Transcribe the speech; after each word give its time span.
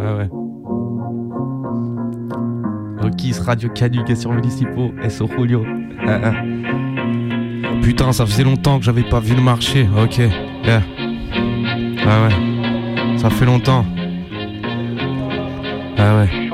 Ah 0.00 0.16
ouais. 0.16 0.28
Rokis, 3.00 3.40
Radio 3.44 3.68
Canuc 3.70 4.16
sur 4.16 4.32
Municipaux, 4.32 4.92
SO 5.08 5.28
Julio. 5.28 5.64
Ah, 6.06 6.20
ah. 6.24 6.32
Putain, 7.82 8.12
ça 8.12 8.26
faisait 8.26 8.44
longtemps 8.44 8.78
que 8.78 8.84
j'avais 8.84 9.02
pas 9.02 9.20
vu 9.20 9.34
le 9.34 9.42
marché. 9.42 9.88
Ok. 10.02 10.18
Yeah. 10.18 10.82
Ah 12.06 12.26
ouais. 12.26 13.18
Ça 13.18 13.30
fait 13.30 13.46
longtemps. 13.46 13.84
Ah 15.96 16.16
ouais. 16.18 16.47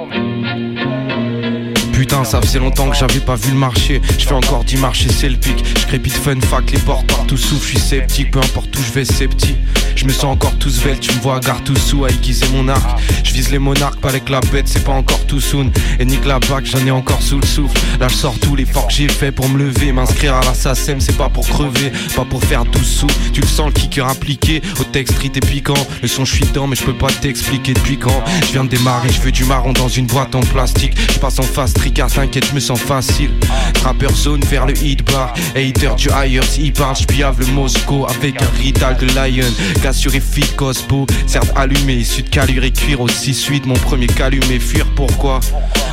Putain, 1.95 2.25
ça 2.25 2.41
faisait 2.41 2.59
longtemps 2.59 2.91
que 2.91 2.97
j'avais 2.97 3.21
pas 3.21 3.37
vu 3.37 3.53
le 3.53 3.57
marché. 3.57 4.03
Je 4.19 4.27
fais 4.27 4.35
encore 4.35 4.65
10 4.65 4.79
marchés, 4.79 5.09
c'est 5.11 5.29
le 5.29 5.37
pic. 5.37 5.65
Je 5.81 5.87
crépite 5.87 6.13
fun 6.13 6.41
fac, 6.41 6.71
les 6.73 6.79
portes 6.81 7.07
partout 7.07 7.37
souffle, 7.37 7.65
je 7.65 7.71
suis 7.71 7.79
sceptique, 7.79 8.33
peu 8.33 8.41
importe 8.41 8.77
où 8.77 8.83
je 8.83 8.93
vais, 8.93 9.05
c'est 9.05 9.29
petit. 9.29 9.55
Je 9.95 10.05
me 10.05 10.13
sens 10.13 10.25
encore 10.25 10.57
tout 10.59 10.71
svelte, 10.71 11.01
tu 11.01 11.15
me 11.15 11.21
vois 11.21 11.37
à 11.37 11.41
gare 11.41 11.63
tout 11.63 11.77
sous 11.77 12.05
à 12.05 12.11
aiguiser 12.11 12.47
mon 12.53 12.69
arc. 12.69 13.01
Je 13.23 13.33
vise 13.33 13.51
les 13.51 13.61
monarques, 13.61 14.01
pas 14.01 14.09
avec 14.09 14.29
la 14.29 14.41
bête, 14.41 14.67
c'est 14.67 14.83
pas 14.83 14.93
encore 14.93 15.25
tout 15.27 15.41
soon. 15.41 15.71
Et 16.01 16.05
nique 16.05 16.25
la 16.25 16.41
bac, 16.41 16.67
j'en 16.67 16.85
ai 16.85 16.91
encore 16.91 17.23
sous 17.23 17.39
le 17.39 17.47
souffle. 17.47 17.81
Là, 18.01 18.09
je 18.09 18.15
sors 18.15 18.37
tous 18.41 18.57
les 18.57 18.65
forts 18.65 18.89
que 18.89 18.93
j'ai 18.93 19.09
fait 19.09 19.31
pour 19.31 19.49
me 19.49 19.59
lever. 19.59 19.93
M'inscrire 19.93 20.35
à 20.35 20.45
la 20.45 20.53
SACEM, 20.53 21.01
c'est 21.01 21.17
pas 21.17 21.29
pour 21.29 21.49
crever, 21.49 21.93
pas 22.17 22.25
pour 22.25 22.43
faire 22.43 22.65
12 22.65 22.85
sous. 22.85 23.07
Tu 23.33 23.41
le 23.41 23.47
sens, 23.47 23.67
le 23.67 23.73
kicker 23.73 24.07
appliqué. 24.07 24.63
Au 24.81 24.85
texte, 24.85 25.15
street 25.15 25.33
et 25.37 25.41
piquant. 25.41 25.75
Le 26.03 26.09
son, 26.09 26.25
je 26.25 26.35
suis 26.35 26.45
dedans, 26.45 26.67
mais 26.67 26.77
je 26.77 26.85
peux 26.85 26.93
pas 26.93 27.11
t'expliquer 27.11 27.73
depuis 27.73 27.99
quand. 27.99 28.23
Je 28.47 28.53
viens 28.53 28.65
de 28.65 28.71
démarrer, 28.71 29.11
je 29.11 29.21
veux 29.21 29.33
du 29.33 29.45
marron 29.45 29.73
dans 29.73 29.89
une 29.89 30.07
boîte 30.07 30.35
en 30.35 30.41
plastique. 30.41 30.95
Je 31.13 31.19
passe 31.19 31.39
en 31.39 31.45
fast 31.45 31.79
trigger, 31.95 32.13
t'inquiète, 32.13 32.47
je 32.49 32.55
me 32.55 32.61
sens 32.61 32.81
facile. 32.81 33.31
Trapper 33.75 34.13
zone 34.15 34.41
vers 34.51 34.67
le 34.67 34.77
hit 34.83 35.05
bar. 35.11 35.33
Hater 35.55 35.91
du 35.97 36.09
higher, 36.09 36.43
s'il 36.43 36.73
parle, 36.73 36.97
je 36.97 37.41
le 37.41 37.47
Moscow 37.53 38.07
avec 38.09 38.41
un 38.43 38.49
rital 38.59 38.97
de 38.97 39.07
Lion. 39.07 39.47
Assuré 39.87 40.21
fit 40.21 40.47
Cospo, 40.57 41.07
certes 41.27 41.53
allumé, 41.55 41.95
issu 41.95 42.23
de 42.23 42.29
calure 42.29 42.65
et 42.65 42.73
cuir 42.73 43.01
aussi 43.01 43.35
suite. 43.35 43.67
Mon 43.67 43.75
premier 43.75 44.07
calumet, 44.07 44.59
fuir 44.59 44.87
pourquoi? 44.97 45.41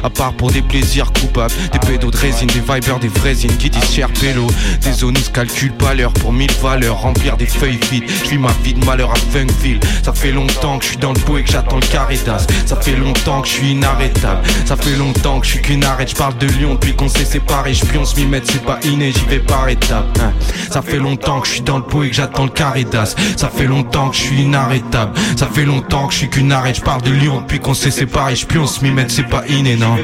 À 0.03 0.09
part 0.09 0.34
pour 0.34 0.50
des 0.52 0.64
plaisirs 0.64 1.11
coupables, 1.14 1.53
des 1.72 1.80
pédos 1.80 2.09
de 2.09 2.17
résine, 2.17 2.48
des 2.48 2.61
vibers, 2.61 3.00
des 3.00 3.08
vrésines 3.08 3.56
qui 3.58 3.70
disent 3.70 3.92
cher 3.92 4.09
pélo. 4.20 4.48
Des 4.81 4.94
zones 4.94 5.17
où 5.17 5.31
calcule 5.31 5.73
pas 5.73 5.94
l'heure 5.94 6.14
pour 6.14 6.33
mille 6.33 6.52
valeurs, 6.61 7.02
remplir 7.02 7.38
des 7.38 7.45
feuilles 7.45 7.80
vides. 7.92 8.06
Je 8.23 8.31
vis 8.31 8.38
ma 8.38 8.52
vie 8.64 8.73
de 8.73 8.83
malheur 8.86 9.11
à 9.11 9.16
Funkville. 9.16 9.80
Ça 10.04 10.14
fait 10.14 10.31
longtemps 10.31 10.80
que 10.80 10.86
je 10.86 10.89
suis 10.89 10.98
dans 10.98 11.14
le 11.14 11.20
pot 11.20 11.38
et 11.38 11.44
que 11.44 11.52
j'attends 11.52 11.76
le 11.76 11.86
carré 11.86 12.17
d'as. 12.26 12.48
Ça 12.66 12.76
fait 12.78 12.95
longtemps 12.95 13.42
que 13.42 13.48
je 13.48 13.54
suis 13.54 13.72
inarrêtable. 13.72 14.42
Ça 14.66 14.76
fait 14.76 14.95
longtemps 14.95 15.39
que 15.39 15.45
je 15.45 15.52
suis 15.52 15.61
qu'une 15.61 15.81
arrête. 15.84 16.10
Je 16.10 16.16
parle 16.16 16.38
de 16.38 16.48
Lyon 16.48 16.74
depuis 16.74 16.96
qu'on 16.96 17.10
s'est 17.10 17.26
séparés. 17.26 17.74
Je 17.74 17.86
pionce 17.86 18.16
m'y 18.18 18.26
mettre, 18.26 18.52
c'est 18.52 18.64
pas 18.64 18.80
inné, 18.84 19.12
j'y 19.12 19.26
vais 19.26 19.40
par 19.40 19.68
étapes. 19.70 20.18
Hein. 20.22 20.34
Ça 20.70 20.82
fait 20.82 20.98
longtemps 20.98 21.42
que 21.42 21.48
je 21.48 21.54
suis 21.54 21.62
dans 21.62 21.78
le 21.78 21.84
pot 21.84 22.04
et 22.04 22.10
que 22.10 22.16
j'attends 22.16 22.46
le 22.46 22.50
carré 22.50 22.84
d'as. 22.84 23.16
Ça 23.38 23.50
fait 23.50 23.68
longtemps 23.68 24.10
que 24.10 24.16
je 24.16 24.22
suis 24.22 24.42
inarrêtable. 24.42 25.14
Ça 25.38 25.48
fait 25.48 25.66
longtemps 25.66 26.08
que 26.08 26.14
je 26.14 26.20
suis 26.20 26.30
qu'une 26.30 26.52
arrête. 26.52 26.78
Je 26.78 26.82
pars 26.82 27.02
de 27.02 27.12
Lyon 27.12 27.42
depuis 27.42 27.60
qu'on 27.60 27.73
s'est 27.73 27.92
séparés. 27.92 28.36
Je 28.36 28.46
pionce 28.46 28.82
m'y 28.82 28.92
mettre, 28.92 29.14
c'est 29.14 29.28
pas 29.28 29.44
inné, 29.48 29.76
non. 29.76 29.98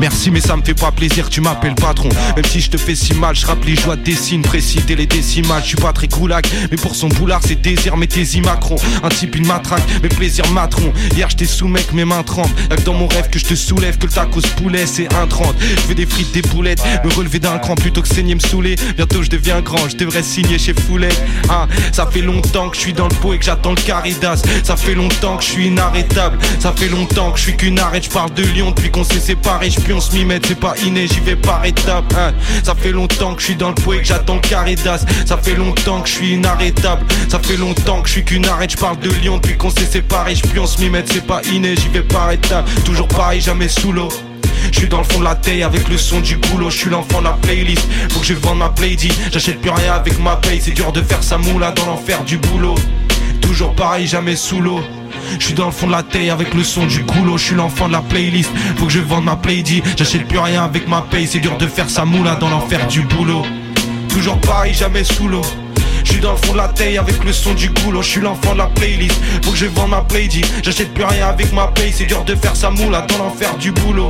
Merci, 0.00 0.30
mais 0.30 0.40
ça 0.40 0.56
me 0.56 0.62
fait 0.62 0.74
pas 0.74 0.90
plaisir. 0.90 1.28
Tu 1.28 1.40
m'appelles 1.40 1.74
patron. 1.74 2.08
Même 2.36 2.44
si 2.44 2.60
je 2.60 2.70
te 2.70 2.76
fais 2.76 2.94
si 2.94 3.14
mal, 3.14 3.34
je 3.34 3.46
rappelle 3.46 3.70
les 3.70 3.76
joies 3.76 3.96
des 3.96 4.14
signes 4.14 4.42
les 4.88 5.06
décimales. 5.06 5.62
Je 5.62 5.68
suis 5.68 5.76
pas 5.76 5.92
très 5.92 6.08
coulac, 6.08 6.48
mais 6.70 6.76
pour 6.76 6.94
son 6.94 7.08
boulard, 7.08 7.40
c'est 7.44 7.60
désir. 7.60 7.96
Mais 7.96 8.06
tes 8.06 8.24
Macron, 8.40 8.76
un 9.02 9.08
type, 9.08 9.36
une 9.36 9.46
matraque. 9.46 9.82
Mes 10.02 10.08
plaisirs 10.08 10.50
matron. 10.52 10.92
Hier, 11.14 11.28
j'étais 11.30 11.46
sous 11.46 11.68
mec, 11.68 11.92
mes 11.92 12.04
mains 12.04 12.22
tremblent. 12.22 12.54
Y'a 12.70 12.76
que 12.76 12.82
dans 12.82 12.94
mon 12.94 13.08
rêve 13.08 13.28
que 13.30 13.38
je 13.38 13.44
te 13.44 13.54
soulève, 13.54 13.98
que 13.98 14.06
le 14.06 14.12
tacos 14.12 14.40
poulet, 14.56 14.86
1,30. 15.06 15.54
Je 15.60 15.80
fais 15.80 15.94
des 15.94 16.06
frites, 16.06 16.32
des 16.32 16.42
boulettes, 16.42 16.82
me 17.04 17.12
relever 17.12 17.38
d'un 17.38 17.58
cran 17.58 17.74
plutôt 17.74 18.02
que 18.02 18.08
saigner, 18.08 18.34
me 18.34 18.40
saouler. 18.40 18.76
Bientôt, 18.96 19.22
je 19.22 19.30
deviens 19.30 19.60
grand, 19.60 19.88
je 19.88 19.96
devrais 19.96 20.22
signer 20.22 20.58
chez 20.58 20.74
Foulet. 20.74 21.08
Ah, 21.48 21.66
ça 21.92 22.06
fait 22.06 22.20
longtemps 22.22 22.68
que 22.68 22.76
je 22.76 22.80
suis 22.80 22.92
dans 22.92 23.08
le 23.08 23.34
et 23.34 23.38
que 23.38 23.44
j'attends 23.44 23.70
le 23.70 23.80
caridas. 23.80 24.42
Ça 24.64 24.76
fait 24.76 24.94
longtemps 24.94 25.36
que 25.36 25.44
je 25.44 25.48
suis 25.48 25.66
inarrêtable. 25.66 26.38
Ça 26.58 26.72
fait 26.76 26.88
longtemps 26.88 27.32
que 27.32 27.38
je 27.38 27.44
suis 27.44 27.56
qu'une 27.56 27.78
arrête. 27.78 28.04
Je 28.04 28.10
parle 28.10 28.32
de 28.34 28.42
Lyon 28.42 28.70
depuis 28.70 28.90
qu'on 28.90 29.04
s'est 29.04 29.20
séparés. 29.20 29.70
Je 29.70 29.80
pionce 29.80 30.12
m'y 30.12 30.24
mettre, 30.24 30.48
c'est 30.48 30.58
pas 30.58 30.74
inné, 30.84 31.06
j'y 31.06 31.20
vais 31.20 31.36
par 31.36 31.64
étapes. 31.64 32.12
Hein. 32.18 32.32
Ça 32.62 32.74
fait 32.74 32.92
longtemps 32.92 33.34
que 33.34 33.40
je 33.40 33.46
suis 33.46 33.56
dans 33.56 33.68
le 33.68 33.74
pot 33.74 33.94
et 33.94 33.98
que 33.98 34.04
j'attends 34.04 34.36
le 34.36 34.40
caridas. 34.40 35.04
Ça 35.26 35.36
fait 35.36 35.54
longtemps 35.54 36.00
que 36.00 36.08
je 36.08 36.14
suis 36.14 36.34
inarrêtable. 36.34 37.04
Ça 37.28 37.38
fait 37.38 37.56
longtemps 37.56 38.02
que 38.02 38.08
je 38.08 38.14
suis 38.14 38.24
qu'une 38.24 38.46
arrête. 38.46 38.72
Je 38.72 38.76
parle 38.76 38.98
de 39.00 39.10
Lyon 39.10 39.36
depuis 39.36 39.56
qu'on 39.56 39.70
s'est 39.70 39.84
séparés. 39.84 40.34
Je 40.34 40.46
pionce 40.46 40.78
m'y 40.78 40.88
mettre, 40.88 41.12
c'est 41.12 41.26
pas 41.26 41.42
inné, 41.52 41.74
j'y 41.76 41.88
vais 41.88 42.02
par 42.02 42.30
étapes. 42.30 42.68
Toujours 42.84 43.08
pareil, 43.08 43.40
jamais 43.40 43.68
sous 43.68 43.92
l'eau. 43.92 44.10
Je 44.72 44.78
suis 44.78 44.88
dans 44.88 44.98
le 44.98 45.04
fond 45.04 45.18
de 45.18 45.24
la 45.24 45.34
taille 45.34 45.62
avec 45.62 45.88
le 45.88 45.98
son 45.98 46.20
du 46.20 46.36
boulot, 46.36 46.70
je 46.70 46.78
suis 46.78 46.90
l'enfant 46.90 47.18
de 47.18 47.24
la 47.24 47.32
playlist. 47.32 47.86
Faut 48.10 48.20
que 48.20 48.26
je 48.26 48.34
vende 48.34 48.58
ma 48.58 48.68
playdie, 48.68 49.12
j'achète 49.32 49.60
plus 49.60 49.70
rien 49.70 49.94
avec 49.94 50.18
ma 50.20 50.36
paye, 50.36 50.60
c'est 50.60 50.70
dur 50.70 50.92
de 50.92 51.02
faire 51.02 51.22
sa 51.22 51.38
moula 51.38 51.72
dans 51.72 51.86
l'enfer 51.86 52.24
du 52.24 52.38
boulot. 52.38 52.74
Toujours 53.40 53.74
pareil, 53.74 54.06
jamais 54.06 54.36
sous 54.36 54.60
l'eau. 54.60 54.80
Je 55.38 55.44
suis 55.44 55.54
dans 55.54 55.66
le 55.66 55.72
fond 55.72 55.86
de 55.86 55.92
la 55.92 56.02
taille 56.02 56.30
avec 56.30 56.54
le 56.54 56.64
son 56.64 56.86
du 56.86 57.04
coulo, 57.04 57.36
je 57.36 57.44
suis 57.44 57.54
l'enfant 57.54 57.88
de 57.88 57.92
la 57.92 58.00
playlist. 58.00 58.50
Faut 58.76 58.86
que 58.86 58.92
je 58.92 59.00
vende 59.00 59.24
ma 59.24 59.36
playdie, 59.36 59.82
j'achète 59.96 60.26
plus 60.26 60.38
rien 60.38 60.64
avec 60.64 60.88
ma 60.88 61.02
paye, 61.02 61.26
c'est 61.26 61.40
dur 61.40 61.56
de 61.56 61.66
faire 61.66 61.90
sa 61.90 62.04
moula 62.04 62.36
dans 62.36 62.48
l'enfer 62.48 62.86
du 62.86 63.02
boulot. 63.02 63.44
Toujours 64.08 64.38
pareil, 64.40 64.74
jamais 64.74 65.04
sous 65.04 65.28
l'eau. 65.28 65.42
Je 66.04 66.12
suis 66.12 66.20
dans 66.20 66.32
le 66.32 66.38
fond 66.38 66.52
de 66.52 66.58
la 66.58 66.68
taille 66.68 66.98
avec 66.98 67.22
le 67.24 67.32
son 67.32 67.54
du 67.54 67.70
coulo, 67.72 68.02
je 68.02 68.08
suis 68.08 68.20
l'enfant 68.20 68.52
de 68.52 68.58
la 68.58 68.66
playlist. 68.66 69.20
Faut 69.42 69.50
que 69.50 69.58
je 69.58 69.66
vende 69.66 69.90
ma 69.90 70.00
playdie, 70.02 70.44
j'achète 70.62 70.92
plus 70.94 71.04
rien 71.04 71.28
avec 71.28 71.52
ma 71.52 71.66
paye, 71.68 71.92
c'est 71.92 72.06
dur 72.06 72.24
de 72.24 72.34
faire 72.34 72.56
sa 72.56 72.70
moula 72.70 73.02
dans 73.02 73.18
l'enfer 73.18 73.56
du 73.58 73.72
boulot. 73.72 74.08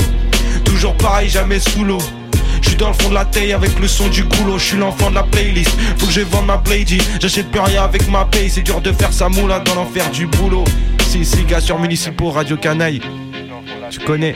Toujours 0.64 0.96
pareil, 0.96 1.28
jamais 1.28 1.60
sous 1.60 1.84
l'eau. 1.84 2.00
Je 2.62 2.68
suis 2.68 2.76
dans 2.76 2.88
le 2.88 2.94
fond 2.94 3.08
de 3.08 3.14
la 3.14 3.24
taille 3.24 3.52
avec 3.52 3.78
le 3.78 3.88
son 3.88 4.08
du 4.08 4.24
coulo, 4.24 4.58
je 4.58 4.64
suis 4.64 4.76
l'enfant 4.76 5.10
de 5.10 5.14
la 5.14 5.22
playlist. 5.22 5.70
Faut 5.98 6.06
que 6.06 6.12
je 6.12 6.20
vende 6.20 6.46
ma 6.46 6.58
playdie, 6.58 7.00
j'achète 7.20 7.50
plus 7.50 7.60
rien 7.60 7.84
avec 7.84 8.08
ma 8.08 8.24
paye, 8.24 8.50
c'est 8.50 8.62
dur 8.62 8.80
de 8.80 8.92
faire 8.92 9.12
sa 9.12 9.28
moula 9.28 9.60
dans 9.60 9.74
l'enfer 9.74 10.10
du 10.10 10.26
boulot. 10.26 10.64
Si, 11.08 11.24
si, 11.24 11.44
gars 11.44 11.60
sur 11.60 11.78
Municipaux, 11.78 12.30
Radio 12.30 12.56
Canaille. 12.56 13.00
Tu 13.90 14.00
connais, 14.00 14.34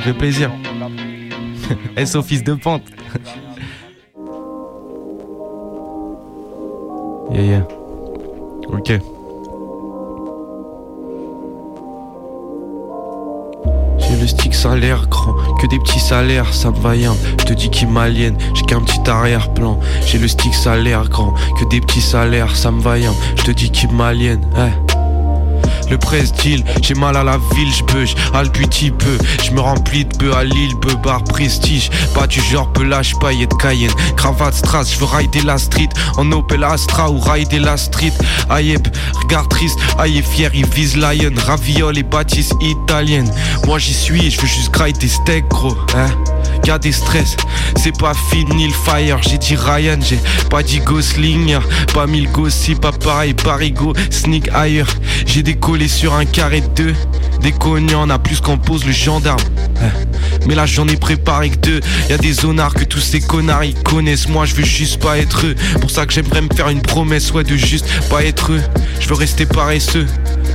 fait 0.00 0.14
plaisir. 0.14 0.50
S 1.96 2.20
fils 2.22 2.44
de 2.44 2.54
pente. 2.54 2.82
yeah, 7.32 7.42
yeah. 7.42 7.68
Ok. 8.68 8.92
Le 14.18 14.26
stick 14.26 14.54
salaire 14.54 15.06
grand, 15.08 15.34
que 15.60 15.66
des 15.66 15.78
petits 15.78 16.00
salaires, 16.00 16.52
ça 16.52 16.70
me 16.70 16.76
va 16.76 16.94
Je 16.94 17.44
te 17.44 17.52
dis 17.52 17.70
qu'il 17.70 17.88
m'aliène, 17.88 18.36
j'ai 18.54 18.62
qu'un 18.62 18.80
petit 18.80 19.08
arrière-plan. 19.08 19.78
J'ai 20.06 20.18
le 20.18 20.28
stick 20.28 20.54
salaire 20.54 21.08
grand, 21.08 21.34
que 21.58 21.64
des 21.66 21.80
petits 21.80 22.00
salaires, 22.00 22.56
ça 22.56 22.70
me 22.70 22.80
va 22.80 22.98
Je 22.98 23.42
te 23.42 23.50
dis 23.50 23.70
qu'il 23.70 23.90
m'aliène, 23.92 24.44
eh 24.56 24.97
le 25.90 25.98
presse 25.98 26.32
deal. 26.32 26.64
J'ai 26.82 26.94
mal 26.94 27.16
à 27.16 27.24
la 27.24 27.38
ville, 27.54 27.72
j'beuge, 27.72 28.14
à 28.34 28.42
le 28.42 28.50
petit 28.50 28.90
peu. 28.90 29.18
J'me 29.44 29.58
remplis 29.58 30.04
de 30.04 30.16
bœufs 30.16 30.34
à 30.34 30.44
Lille, 30.44 30.74
bœuf 30.82 30.96
bar 31.02 31.24
prestige. 31.24 31.90
Pas 32.14 32.26
du 32.26 32.40
genre 32.40 32.72
pelage, 32.72 33.14
paillette 33.20 33.56
Cayenne. 33.58 33.92
Cravate 34.16 34.54
strass, 34.54 34.92
j'veux 34.94 35.06
rider 35.06 35.42
la 35.42 35.58
street. 35.58 35.88
En 36.16 36.30
Opel 36.32 36.64
Astra 36.64 37.10
ou 37.10 37.18
rider 37.18 37.58
la 37.58 37.76
street. 37.76 38.12
Aïe, 38.50 38.76
regard 39.22 39.48
triste, 39.48 39.78
aïe 39.98 40.22
fier, 40.22 40.50
il 40.54 40.66
vise 40.66 40.96
Lion. 40.96 41.32
Raviole 41.46 41.98
et 41.98 42.02
bâtisse 42.02 42.52
italienne. 42.60 43.30
Moi 43.66 43.78
j'y 43.78 43.94
suis 43.94 44.30
j'veux 44.30 44.46
juste 44.46 44.72
grailler 44.72 44.94
des 44.94 45.08
steaks, 45.08 45.48
gros. 45.48 45.76
Hein 45.96 46.10
y'a 46.66 46.78
des 46.78 46.92
stress. 46.92 47.36
C'est 47.76 47.96
pas 47.96 48.12
fini 48.30 48.66
le 48.66 48.72
fire, 48.72 49.20
j'ai 49.22 49.38
dit 49.38 49.56
Ryan, 49.56 49.98
j'ai 50.00 50.18
pas 50.50 50.62
dit 50.62 50.80
Gosling, 50.80 51.56
pas 51.94 52.06
mille 52.06 52.30
gossip, 52.30 52.80
pas 52.80 52.92
pareil, 52.92 53.34
parigo, 53.34 53.94
sneak 54.10 54.48
ailleurs. 54.54 54.94
J'ai 55.26 55.42
décollé 55.68 55.88
sur 55.88 56.14
un 56.14 56.24
carré 56.24 56.62
de 56.62 56.66
deux, 56.68 56.94
des 57.40 57.52
cognants, 57.52 58.08
a 58.10 58.18
plus 58.18 58.40
qu'en 58.40 58.58
pose 58.58 58.84
le 58.84 58.92
gendarme. 58.92 59.40
Mais 60.46 60.54
là 60.54 60.66
j'en 60.66 60.86
ai 60.88 60.96
préparé 60.96 61.50
que 61.50 61.56
deux. 61.56 61.80
Y'a 62.08 62.16
des 62.16 62.32
zonards 62.32 62.74
que 62.74 62.84
tous 62.84 63.00
ces 63.00 63.20
connards 63.20 63.64
ils 63.64 63.74
connaissent. 63.74 64.28
Moi 64.28 64.46
je 64.46 64.54
veux 64.54 64.64
juste 64.64 64.98
pas 65.00 65.18
être 65.18 65.46
eux. 65.46 65.54
Pour 65.80 65.90
ça 65.90 66.06
que 66.06 66.12
j'aimerais 66.12 66.42
me 66.42 66.48
faire 66.54 66.68
une 66.68 66.80
promesse 66.80 67.32
Ouais 67.32 67.44
de 67.44 67.56
juste 67.56 67.86
pas 68.08 68.24
être 68.24 68.52
eux. 68.52 68.62
Je 69.00 69.08
veux 69.08 69.14
rester 69.14 69.46
paresseux. 69.46 70.06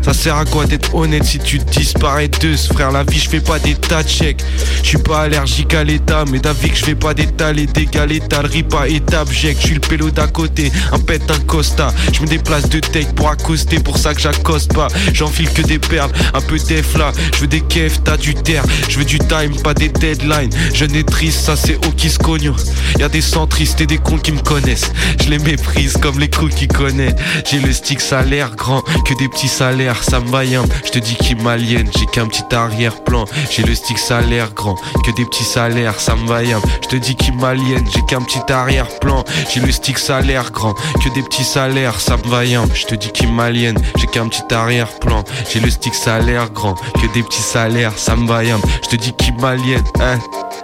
Ça 0.02 0.14
sert 0.14 0.36
à 0.36 0.46
quoi 0.46 0.66
d'être 0.66 0.96
honnête 0.96 1.24
si 1.24 1.40
tu 1.40 1.60
disparais 1.60 2.28
de 2.28 2.56
ce 2.56 2.74
frère? 2.74 2.92
La 2.92 3.04
vie 3.04 3.20
je 3.20 3.30
fais 3.30 3.40
pas 3.40 3.60
des 3.60 3.76
tas 3.76 4.04
de 4.04 4.10
chèques. 4.10 4.44
Je 4.82 4.90
suis 4.90 4.98
pas 4.98 5.22
allergique 5.22 5.74
à 5.74 5.84
l'état 5.84 6.26
Mais 6.32 6.40
d'avis 6.40 6.72
que 6.72 6.78
je 6.78 6.86
vais 6.86 6.96
pas 6.96 7.14
d'étaler 7.14 7.68
d'égaler 7.68 8.22
riz 8.32 8.66
étape 8.88 9.30
Je 9.32 9.54
suis 9.54 9.76
le 9.76 9.80
pélo 9.80 10.10
d'à 10.10 10.28
côté 10.28 10.72
Un 10.92 11.00
pète 11.00 11.30
un 11.30 11.40
costa. 11.46 11.94
Je 12.12 12.22
me 12.22 12.28
déplace 12.28 12.68
de 12.70 12.80
tech 12.80 13.08
pour 13.16 13.30
accoster 13.30 13.80
Pour 13.80 13.98
ça 13.98 14.14
que 14.14 14.22
j'accoste 14.22 14.74
pas. 14.74 14.88
J'enfile 15.14 15.50
que 15.52 15.62
des 15.62 15.80
perles 15.80 16.12
Un 16.34 16.42
peu 16.42 16.58
d'eff 16.58 16.73
Je 16.82 17.40
veux 17.40 17.48
des 17.48 17.62
kefs 17.62 18.04
t'as 18.04 18.18
du 18.18 18.34
terre 18.36 18.64
Je 18.90 18.98
veux 18.98 19.06
du 19.06 19.20
time 19.20 19.56
pas 19.64 19.74
des 19.74 19.90
deadlines 19.90 20.52
Jeune 20.74 20.96
et 20.96 21.04
triste 21.04 21.42
ça 21.42 21.56
c'est 21.56 21.76
au 21.88 21.92
qui 21.92 22.10
se 22.10 22.20
cogne 22.20 22.52
Y'a 23.00 23.10
des 23.10 23.22
centristes 23.22 23.82
et 23.82 23.86
des 23.86 23.98
cons 23.98 24.18
qui 24.18 24.32
me 24.32 24.42
connaissent 24.42 24.92
Je 25.24 25.30
les 25.30 25.40
méprise 25.40 25.98
comme 25.98 26.20
les 26.20 26.30
coups 26.30 26.56
qui 26.56 26.68
connaissent 26.68 27.16
J'ai 27.50 27.60
le 27.60 27.74
stick 27.74 28.02
salaire 28.02 28.56
grand 28.56 28.82
Que 29.06 29.18
des 29.18 29.28
petits 29.28 29.48
salaires 29.48 29.74
salaire, 29.74 30.04
ça 30.04 30.20
me 30.20 30.30
vaillant. 30.30 30.66
Je 30.86 30.92
te 30.92 31.00
dis 31.00 31.16
qui 31.16 31.34
m'aliène, 31.34 31.90
j'ai 31.98 32.06
qu'un 32.06 32.28
petit 32.28 32.54
arrière-plan. 32.54 33.26
J'ai 33.50 33.64
le 33.64 33.74
stick 33.74 33.98
salaire 33.98 34.54
grand, 34.54 34.76
que 35.04 35.12
des 35.16 35.26
petits 35.26 35.44
salaires, 35.44 36.00
ça 36.00 36.16
me 36.16 36.28
vaillant. 36.28 36.62
Je 36.84 36.88
te 36.88 36.96
dis 36.96 37.16
qui 37.16 37.32
m'aliène, 37.32 37.84
j'ai 37.94 38.02
qu'un 38.06 38.22
petit 38.22 38.54
arrière-plan. 38.54 39.24
J'ai 39.52 39.62
le 39.62 39.72
stick 39.72 39.98
salaire 39.98 40.52
grand, 40.52 40.74
que 40.74 41.10
des 41.16 41.24
petits 41.24 41.44
salaires, 41.44 42.00
ça 42.00 42.18
me 42.18 42.30
vaillant. 42.30 42.66
Je 42.74 42.86
te 42.86 42.96
dis 42.96 43.12
qui 43.12 43.26
m'aliène, 43.26 43.78
j'ai 43.98 44.08
qu'un 44.08 44.28
petit 44.28 44.54
arrière-plan. 44.54 45.24
J'ai 45.52 45.60
le 45.60 45.70
stick 45.70 45.96
salaire 45.96 46.50
grand, 46.52 46.63
que 46.72 47.14
des 47.14 47.24
petits 47.24 47.42
salaires, 47.42 47.92
ça 47.98 48.16
me 48.16 48.28
vaillant. 48.28 48.60
Je 48.84 48.90
te 48.90 48.96
dis 48.96 49.14
qui 49.14 49.32
m'aliène, 49.34 49.84
hein, 50.00 50.18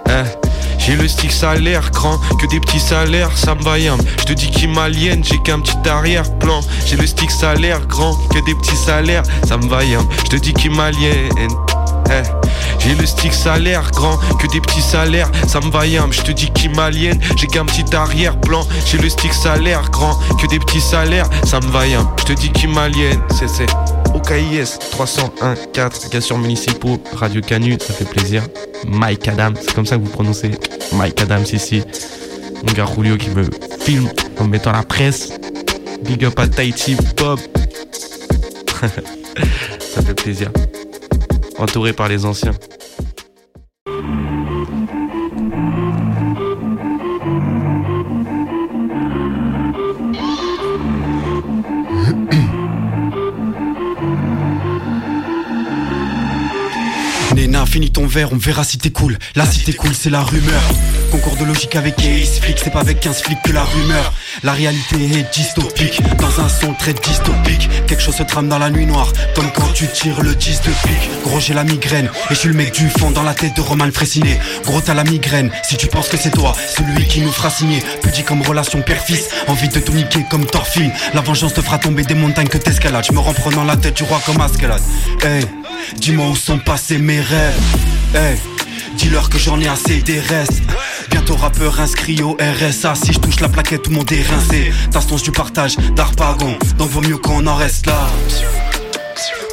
hein. 0.07 0.23
J'ai 0.77 0.95
le 0.95 1.07
stick 1.07 1.31
salaire 1.31 1.91
grand, 1.91 2.17
que 2.39 2.47
des 2.47 2.59
petits 2.61 2.79
salaires, 2.79 3.37
ça 3.37 3.53
me 3.53 3.61
vaillant. 3.61 3.97
Je 4.19 4.23
te 4.23 4.33
dis 4.33 4.49
qui 4.49 4.67
m'aliène, 4.67 5.23
j'ai 5.23 5.37
qu'un 5.39 5.59
petit 5.59 5.89
arrière-plan. 5.89 6.61
J'ai 6.85 6.95
le 6.95 7.05
stick 7.05 7.29
salaire 7.29 7.85
grand, 7.85 8.15
que 8.29 8.43
des 8.45 8.55
petits 8.55 8.77
salaires, 8.77 9.23
ça 9.45 9.57
me 9.57 9.67
vaillant. 9.67 10.07
Je 10.23 10.29
te 10.29 10.35
dis 10.37 10.53
qui 10.53 10.69
m'aliène. 10.69 11.49
J'ai 12.79 12.95
le 12.95 13.05
stick 13.05 13.33
salaire 13.33 13.89
grand, 13.91 14.17
que 14.39 14.47
des 14.47 14.61
petits 14.61 14.81
salaires, 14.81 15.29
ça 15.47 15.59
me 15.59 15.69
vaillant. 15.69 16.11
Je 16.11 16.21
te 16.21 16.31
dis 16.31 16.49
qui 16.51 16.69
m'aliène, 16.69 17.19
j'ai 17.35 17.47
qu'un 17.47 17.65
petit 17.65 17.95
arrière-plan. 17.95 18.65
J'ai 18.85 18.97
le 18.97 19.09
stick 19.09 19.33
salaire 19.33 19.89
grand, 19.91 20.17
que 20.41 20.47
des 20.47 20.59
petits 20.59 20.81
salaires, 20.81 21.29
ça 21.45 21.59
me 21.59 21.67
vaillant. 21.67 22.09
Je 22.19 22.25
te 22.25 22.33
dis 22.33 22.51
qui 22.51 22.67
m'aliène, 22.67 23.19
c'est 23.37 23.47
c'est. 23.47 23.67
OKIS 24.13 24.79
301 24.91 25.55
4 25.71 26.09
Gassures 26.09 26.37
municipaux 26.37 26.99
Radio 27.13 27.41
Canu 27.41 27.77
ça 27.79 27.93
fait 27.93 28.05
plaisir. 28.05 28.43
Mike 28.87 29.27
Adams 29.27 29.55
c'est 29.61 29.73
comme 29.73 29.85
ça 29.85 29.97
que 29.97 30.01
vous 30.01 30.09
prononcez. 30.09 30.51
Mike 30.93 31.21
Adams 31.21 31.45
ici. 31.53 31.83
Mon 32.65 32.73
gars 32.73 32.87
Julio 32.95 33.17
qui 33.17 33.29
me 33.29 33.43
filme 33.79 34.09
en 34.39 34.45
me 34.45 34.49
mettant 34.49 34.71
la 34.71 34.83
presse. 34.83 35.29
Big 36.03 36.25
up 36.25 36.39
à 36.39 36.47
Tahiti 36.47 36.95
Pop 37.15 37.39
ça 38.81 40.01
fait 40.01 40.13
plaisir 40.13 40.49
entouré 41.59 41.93
par 41.93 42.07
les 42.07 42.25
anciens 42.25 42.53
Finis 57.69 57.91
ton 57.91 58.07
verre, 58.07 58.33
on 58.33 58.37
verra 58.37 58.63
si 58.63 58.79
t'es 58.79 58.89
cool. 58.89 59.19
Là, 59.35 59.45
si 59.45 59.63
t'es 59.63 59.73
cool, 59.73 59.93
c'est 59.93 60.09
la 60.09 60.23
rumeur. 60.23 60.61
Concours 61.11 61.35
de 61.37 61.45
logique 61.45 61.75
avec 61.75 61.99
Ace 61.99 62.39
Flick, 62.39 62.57
c'est 62.57 62.71
pas 62.71 62.79
avec 62.79 62.99
15 62.99 63.21
flics 63.21 63.43
que 63.43 63.51
la 63.51 63.63
rumeur. 63.63 64.11
La 64.43 64.53
réalité 64.53 64.95
est 64.95 65.33
dystopique, 65.33 66.01
dans 66.17 66.39
un 66.39 66.49
son 66.49 66.73
très 66.73 66.93
dystopique. 66.93 67.69
Quelque 67.87 68.01
chose 68.01 68.15
se 68.15 68.23
trame 68.23 68.47
dans 68.47 68.57
la 68.57 68.69
nuit 68.69 68.85
noire, 68.85 69.11
comme 69.35 69.51
quand 69.51 69.71
tu 69.73 69.87
tires 69.87 70.21
le 70.21 70.35
10 70.35 70.61
de 70.61 70.71
pique. 70.87 71.09
Gros, 71.23 71.39
j'ai 71.39 71.53
la 71.53 71.63
migraine, 71.63 72.09
et 72.29 72.33
je 72.33 72.39
suis 72.39 72.47
le 72.47 72.55
mec 72.55 72.73
du 72.73 72.89
fond 72.89 73.11
dans 73.11 73.23
la 73.23 73.33
tête 73.33 73.55
de 73.55 73.61
Roman 73.61 73.91
Fressiné. 73.91 74.39
Gros, 74.63 74.81
t'as 74.81 74.93
la 74.93 75.03
migraine, 75.03 75.51
si 75.63 75.77
tu 75.77 75.87
penses 75.87 76.07
que 76.07 76.17
c'est 76.17 76.31
toi, 76.31 76.53
celui 76.75 77.07
qui 77.07 77.21
nous 77.21 77.31
fera 77.31 77.49
signer. 77.49 77.83
Petit 78.01 78.23
comme 78.23 78.41
relation 78.41 78.81
père-fils, 78.81 79.29
envie 79.47 79.69
de 79.69 79.79
tout 79.79 79.93
niquer 79.93 80.25
comme 80.29 80.45
Torfine. 80.45 80.91
La 81.13 81.21
vengeance 81.21 81.53
te 81.53 81.61
fera 81.61 81.77
tomber 81.77 82.03
des 82.03 82.15
montagnes 82.15 82.47
que 82.47 82.57
t'escalades. 82.57 83.05
Je 83.05 83.13
me 83.13 83.19
rends 83.19 83.33
prenant 83.33 83.63
la 83.63 83.75
tête 83.75 83.97
du 83.97 84.03
roi 84.03 84.21
comme 84.25 84.39
Ascalade. 84.41 84.81
Hey. 85.21 85.45
Dis-moi 85.97 86.27
où 86.27 86.35
sont 86.35 86.59
passés 86.59 86.97
mes 86.97 87.19
rêves. 87.19 87.59
Hey, 88.13 88.37
dis-leur 88.95 89.29
que 89.29 89.37
j'en 89.37 89.59
ai 89.59 89.67
assez 89.67 90.01
des 90.01 90.19
restes. 90.19 90.61
Bientôt 91.29 91.43
rappeur 91.43 91.79
inscrit 91.79 92.23
au 92.23 92.35
RSA. 92.41 92.95
Si 92.95 93.13
je 93.13 93.19
touche 93.19 93.39
la 93.39 93.49
plaquette, 93.49 93.83
tout 93.83 93.91
le 93.91 93.97
monde 93.97 94.11
est 94.11 94.23
rincé. 94.23 94.73
T'instance 94.89 95.21
du 95.21 95.31
partage 95.31 95.77
d'Arpagon, 95.95 96.57
donc 96.79 96.89
vaut 96.89 97.01
mieux 97.01 97.17
qu'on 97.17 97.45
en 97.45 97.53
reste 97.53 97.85
là. 97.85 98.07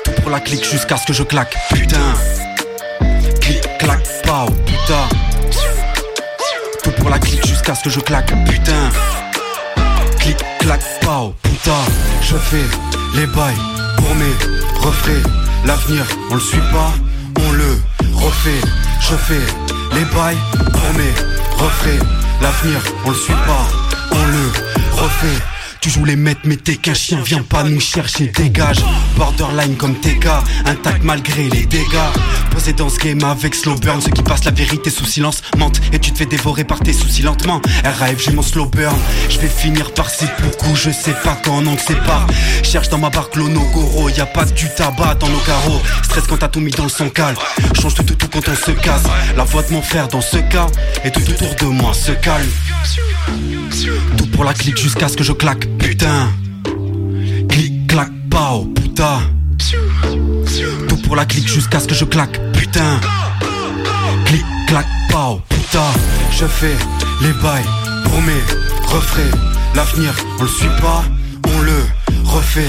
Tout 0.02 0.10
pour 0.22 0.30
la 0.30 0.40
clique 0.40 0.64
jusqu'à 0.64 0.96
ce 0.96 1.04
que 1.04 1.12
je 1.12 1.22
claque. 1.22 1.54
Putain, 1.74 2.14
clic, 3.42 3.60
clac, 3.78 4.00
pow, 4.22 4.50
putain. 4.64 5.06
Tout 6.82 6.92
pour 6.92 7.10
la 7.10 7.18
clique 7.18 7.46
jusqu'à 7.46 7.74
ce 7.74 7.84
que 7.84 7.90
je 7.90 8.00
claque. 8.00 8.32
Putain, 8.46 8.88
clic, 10.18 10.38
clac, 10.60 10.80
pow, 11.02 11.34
putain. 11.42 11.84
Je 12.22 12.36
fais 12.36 12.64
les 13.16 13.26
bails 13.26 13.54
pour 13.98 14.14
mes 14.14 14.80
refrains. 14.80 15.30
L'avenir, 15.66 16.06
on 16.30 16.36
le 16.36 16.40
suit 16.40 16.56
pas, 16.72 16.94
on 17.46 17.52
le 17.52 17.78
refait. 18.14 18.66
Je 19.02 19.14
fais 19.14 19.46
les 19.92 20.04
bails 20.06 20.38
pour 20.72 20.92
mes 20.94 21.35
refrains. 21.58 22.04
L'avenir, 22.40 22.80
on 23.04 23.10
le 23.10 23.16
suit 23.16 23.32
pas, 23.46 23.66
on 24.12 24.24
le 24.26 25.02
refait. 25.02 25.55
Tu 25.86 25.92
joues 25.92 26.04
les 26.04 26.16
mais 26.16 26.34
t'es 26.34 26.74
qu'un 26.74 26.94
chien, 26.94 27.20
viens 27.24 27.42
pas 27.42 27.62
nous 27.62 27.78
chercher, 27.78 28.26
dégage. 28.26 28.78
Borderline 29.16 29.76
comme 29.76 29.94
TK, 29.94 30.26
intact 30.64 31.04
malgré 31.04 31.44
les 31.48 31.64
dégâts. 31.64 32.10
Posé 32.50 32.72
dans 32.72 32.88
ce 32.88 32.98
game 32.98 33.22
avec 33.22 33.54
slow 33.54 33.76
burn 33.76 34.00
Ceux 34.00 34.10
qui 34.10 34.24
passent 34.24 34.44
la 34.46 34.50
vérité 34.50 34.90
sous 34.90 35.04
silence 35.04 35.42
mentent. 35.56 35.80
Et 35.92 36.00
tu 36.00 36.10
te 36.10 36.18
fais 36.18 36.26
dévorer 36.26 36.64
par 36.64 36.80
tes 36.80 36.92
soucis 36.92 37.22
lentement. 37.22 37.62
RAF 37.84 38.18
j'ai 38.18 38.32
mon 38.32 38.42
slow 38.42 38.66
burn. 38.66 38.96
Je 39.28 39.38
vais 39.38 39.46
finir 39.46 39.94
par 39.94 40.10
ces 40.10 40.26
beaucoup 40.42 40.74
Je 40.74 40.90
sais 40.90 41.14
pas 41.22 41.40
quand 41.44 41.64
on 41.64 41.78
c'est 41.78 42.02
pas. 42.02 42.26
Cherche 42.64 42.88
dans 42.88 42.98
ma 42.98 43.10
barque 43.10 43.36
l'onogoro 43.36 44.08
Y 44.08 44.20
a 44.20 44.26
pas 44.26 44.44
du 44.44 44.68
tabac 44.74 45.14
dans 45.20 45.28
nos 45.28 45.38
carreaux. 45.38 45.80
Stress 46.02 46.24
quand 46.26 46.38
t'as 46.38 46.48
tout 46.48 46.58
mis 46.58 46.72
dans 46.72 46.82
le 46.82 46.90
son 46.90 47.10
calme. 47.10 47.36
Change 47.80 47.94
tout 47.94 48.02
tout 48.02 48.16
tout 48.16 48.28
quand 48.32 48.48
on 48.48 48.56
se 48.56 48.72
casse. 48.72 49.04
La 49.36 49.44
voix 49.44 49.62
de 49.62 49.72
mon 49.72 49.82
frère 49.82 50.08
dans 50.08 50.20
ce 50.20 50.38
cas 50.38 50.66
Et 51.04 51.12
tout 51.12 51.22
autour 51.30 51.54
de 51.54 51.66
moi 51.66 51.94
se 51.94 52.10
calme 52.10 52.48
pour 54.36 54.44
la 54.44 54.52
clique 54.52 54.76
jusqu'à 54.76 55.08
ce 55.08 55.16
que 55.16 55.24
je 55.24 55.32
claque, 55.32 55.66
putain. 55.78 56.28
Clic, 57.48 57.86
clac, 57.86 58.10
pao, 58.30 58.66
putain. 58.66 59.20
Tout 60.88 60.96
pour 60.98 61.16
la 61.16 61.24
clique 61.24 61.48
jusqu'à 61.48 61.80
ce 61.80 61.88
que 61.88 61.94
je 61.94 62.04
claque, 62.04 62.38
putain. 62.52 63.00
Clic, 64.26 64.44
clac, 64.66 64.86
pao, 65.10 65.40
putain. 65.48 65.90
Je 66.30 66.44
fais 66.44 66.76
les 67.22 67.32
bails 67.42 67.64
pour 68.04 68.20
mes. 68.20 68.42
L'avenir, 69.74 70.14
on 70.38 70.42
le 70.42 70.48
suit 70.48 70.68
pas, 70.82 71.02
on 71.48 71.60
le 71.60 71.78
refait. 72.24 72.68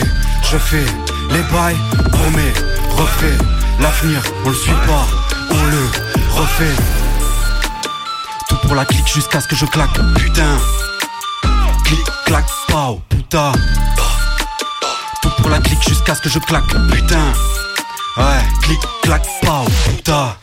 Je 0.50 0.58
fais 0.58 0.86
les 1.32 1.44
bails 1.54 1.78
pour 2.12 2.32
mes. 2.32 2.54
L'avenir, 3.82 4.22
on 4.46 4.50
le 4.50 4.56
suit 4.56 4.72
pas, 4.88 5.06
on 5.52 5.66
le 5.66 5.84
refait. 6.32 6.82
Tout 8.48 8.56
pour 8.64 8.76
la 8.76 8.86
clique 8.86 9.08
jusqu'à 9.14 9.42
ce 9.42 9.48
que 9.50 9.56
je 9.56 9.66
claque, 9.66 10.00
putain. 10.16 10.58
Clic, 11.88 12.06
clac, 12.26 12.46
pow, 12.68 13.02
putain. 13.08 13.54
Tout 15.22 15.30
pour 15.38 15.50
la 15.50 15.60
clique 15.60 15.82
jusqu'à 15.88 16.16
ce 16.16 16.22
que 16.22 16.28
je 16.28 16.40
claque, 16.40 16.68
putain. 16.92 17.32
Ouais, 18.18 18.44
clic, 18.62 18.80
clac, 19.04 19.26
pow, 19.42 19.64
putain. 19.86 20.36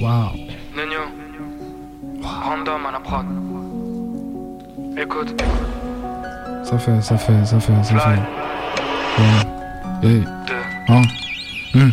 Wow. 0.00 0.32
Nenio. 0.76 1.02
Random 2.20 2.86
à 2.86 2.90
la 2.90 2.98
prod. 2.98 3.26
Écoute. 5.00 5.40
Ça 6.64 6.78
fait, 6.78 7.00
ça 7.00 7.16
fait, 7.16 7.46
ça 7.46 7.60
fait, 7.60 7.84
ça 7.84 7.98
fait. 8.00 8.18
Ouais. 9.22 10.10
Hey. 10.10 10.24
Hein. 10.88 11.02
Hmm. 11.74 11.90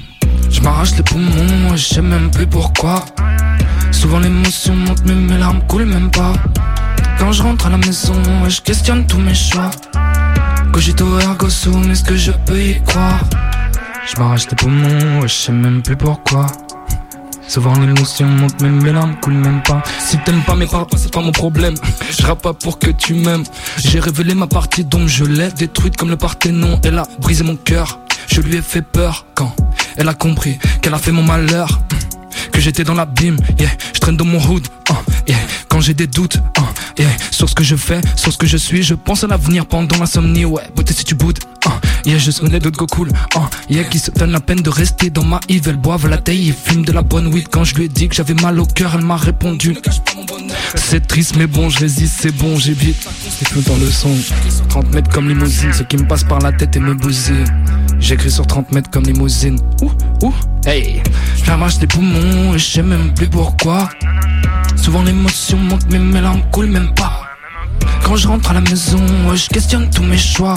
Je 0.49 0.61
m'arrache 0.61 0.95
les 0.97 1.03
poumons, 1.03 1.75
je 1.75 1.85
sais 1.85 2.01
même 2.01 2.31
plus 2.31 2.47
pourquoi. 2.47 3.05
Souvent 3.91 4.17
l'émotion 4.17 4.75
monte 4.75 5.03
mais 5.05 5.13
mes 5.13 5.37
larmes 5.37 5.61
coulent 5.67 5.85
même 5.85 6.09
pas. 6.09 6.33
Quand 7.19 7.31
je 7.31 7.41
rentre 7.43 7.67
à 7.67 7.69
la 7.69 7.77
maison, 7.77 8.13
je 8.47 8.61
questionne 8.61 9.05
tous 9.07 9.19
mes 9.19 9.33
choix. 9.33 9.71
Cogito 10.71 11.19
ergo 11.19 11.49
sum, 11.49 11.89
est-ce 11.91 12.03
que 12.03 12.15
je 12.15 12.31
peux 12.45 12.61
y 12.61 12.81
croire. 12.83 13.19
Je 14.05 14.19
m'arrache 14.19 14.47
les 14.49 14.55
poumons, 14.55 15.21
je 15.21 15.33
sais 15.33 15.51
même 15.51 15.81
plus 15.81 15.95
pourquoi. 15.95 16.47
Souvent 17.47 17.73
l'émotion 17.79 18.27
monte 18.27 18.61
mais 18.61 18.69
mes 18.69 18.91
larmes 18.91 19.15
coulent 19.21 19.33
même 19.33 19.61
pas. 19.63 19.81
Si 19.99 20.17
t'aimes 20.19 20.41
pas 20.41 20.55
mes 20.55 20.65
paroles 20.65 20.87
c'est 20.97 21.11
pas 21.13 21.21
mon 21.21 21.31
problème. 21.31 21.75
Je 22.09 22.25
rappe 22.25 22.41
pas 22.41 22.53
pour 22.53 22.79
que 22.79 22.89
tu 22.91 23.13
m'aimes. 23.13 23.43
J'ai 23.77 23.99
révélé 23.99 24.35
ma 24.35 24.47
partie 24.47 24.83
donc 24.83 25.07
je 25.07 25.23
l'ai 25.23 25.51
détruite 25.51 25.95
comme 25.95 26.09
le 26.09 26.17
Parthénon. 26.17 26.79
Elle 26.83 26.97
a 26.97 27.07
brisé 27.19 27.43
mon 27.43 27.55
cœur. 27.55 27.99
Je 28.27 28.41
lui 28.41 28.57
ai 28.57 28.61
fait 28.61 28.81
peur 28.81 29.25
quand 29.35 29.55
elle 29.97 30.09
a 30.09 30.13
compris 30.13 30.57
qu'elle 30.81 30.93
a 30.93 30.97
fait 30.97 31.11
mon 31.11 31.23
malheur 31.23 31.79
que 32.51 32.61
j'étais 32.61 32.83
dans 32.83 32.93
l'abîme, 32.93 33.37
yeah, 33.59 33.69
je 33.93 33.99
traîne 33.99 34.17
dans 34.17 34.25
mon 34.25 34.39
hood, 34.39 34.67
uh, 34.89 34.93
yeah, 35.27 35.37
quand 35.67 35.81
j'ai 35.81 35.93
des 35.93 36.07
doutes, 36.07 36.37
uh, 36.57 37.01
yeah, 37.01 37.09
sur 37.31 37.49
ce 37.49 37.55
que 37.55 37.63
je 37.63 37.75
fais, 37.75 38.01
sur 38.15 38.31
ce 38.31 38.37
que 38.37 38.47
je 38.47 38.57
suis, 38.57 38.83
je 38.83 38.93
pense 38.93 39.23
à 39.23 39.27
l'avenir 39.27 39.65
pendant 39.65 39.97
l'insomnie, 39.97 40.45
ouais, 40.45 40.63
beauté 40.75 40.93
si 40.93 41.03
tu 41.03 41.15
boudes, 41.15 41.39
uh, 41.65 42.07
yeah, 42.07 42.17
je 42.17 42.31
connais 42.31 42.59
d'autres 42.59 42.77
go 42.77 42.87
cool, 42.87 43.09
uh, 43.09 43.39
yeah, 43.69 43.83
qui 43.83 43.99
se 43.99 44.11
donne 44.11 44.31
la 44.31 44.39
peine 44.39 44.61
de 44.61 44.69
rester 44.69 45.09
dans 45.09 45.23
ma 45.23 45.39
Yves, 45.49 45.67
elle 45.67 45.77
boive 45.77 46.07
la 46.07 46.17
taille 46.17 46.49
et 46.49 46.53
fume 46.53 46.83
de 46.83 46.91
la 46.91 47.01
bonne 47.01 47.27
weed, 47.27 47.47
quand 47.49 47.63
je 47.63 47.75
lui 47.75 47.85
ai 47.85 47.89
dit 47.89 48.07
que 48.07 48.15
j'avais 48.15 48.35
mal 48.35 48.59
au 48.59 48.65
cœur, 48.65 48.95
elle 48.95 49.05
m'a 49.05 49.17
répondu, 49.17 49.75
c'est 50.75 51.05
triste 51.07 51.35
mais 51.37 51.47
bon, 51.47 51.69
je 51.69 51.79
résiste, 51.79 52.19
c'est 52.21 52.35
bon, 52.35 52.57
j'évite, 52.57 53.07
c'est 53.29 53.49
tout 53.49 53.61
dans 53.61 53.77
le 53.77 53.89
son, 53.89 54.15
30 54.69 54.93
mètres 54.93 55.11
comme 55.11 55.27
limousine, 55.27 55.73
ce 55.73 55.83
qui 55.83 55.97
me 55.97 56.07
passe 56.07 56.23
par 56.23 56.39
la 56.39 56.51
tête 56.51 56.75
et 56.75 56.79
me 56.79 56.93
bousille. 56.93 57.45
J'écris 57.99 58.31
sur 58.31 58.45
30 58.45 58.71
mètres 58.71 58.89
comme 58.89 59.03
limousine. 59.03 59.59
Ouh, 59.81 59.91
ouh, 60.23 60.33
hey. 60.65 61.01
J'arrache 61.43 61.79
des 61.79 61.87
poumons 61.87 62.53
et 62.53 62.59
je 62.59 62.65
sais 62.65 62.83
même 62.83 63.13
plus 63.13 63.27
pourquoi. 63.27 63.89
Souvent 64.75 65.03
l'émotion 65.03 65.57
monte 65.57 65.85
mais 65.89 65.99
coulent 66.51 66.67
même 66.67 66.93
pas. 66.93 67.21
Quand 68.03 68.15
je 68.15 68.27
rentre 68.27 68.51
à 68.51 68.53
la 68.53 68.61
maison, 68.61 68.99
je 69.33 69.47
questionne 69.47 69.89
tous 69.89 70.03
mes 70.03 70.17
choix. 70.17 70.55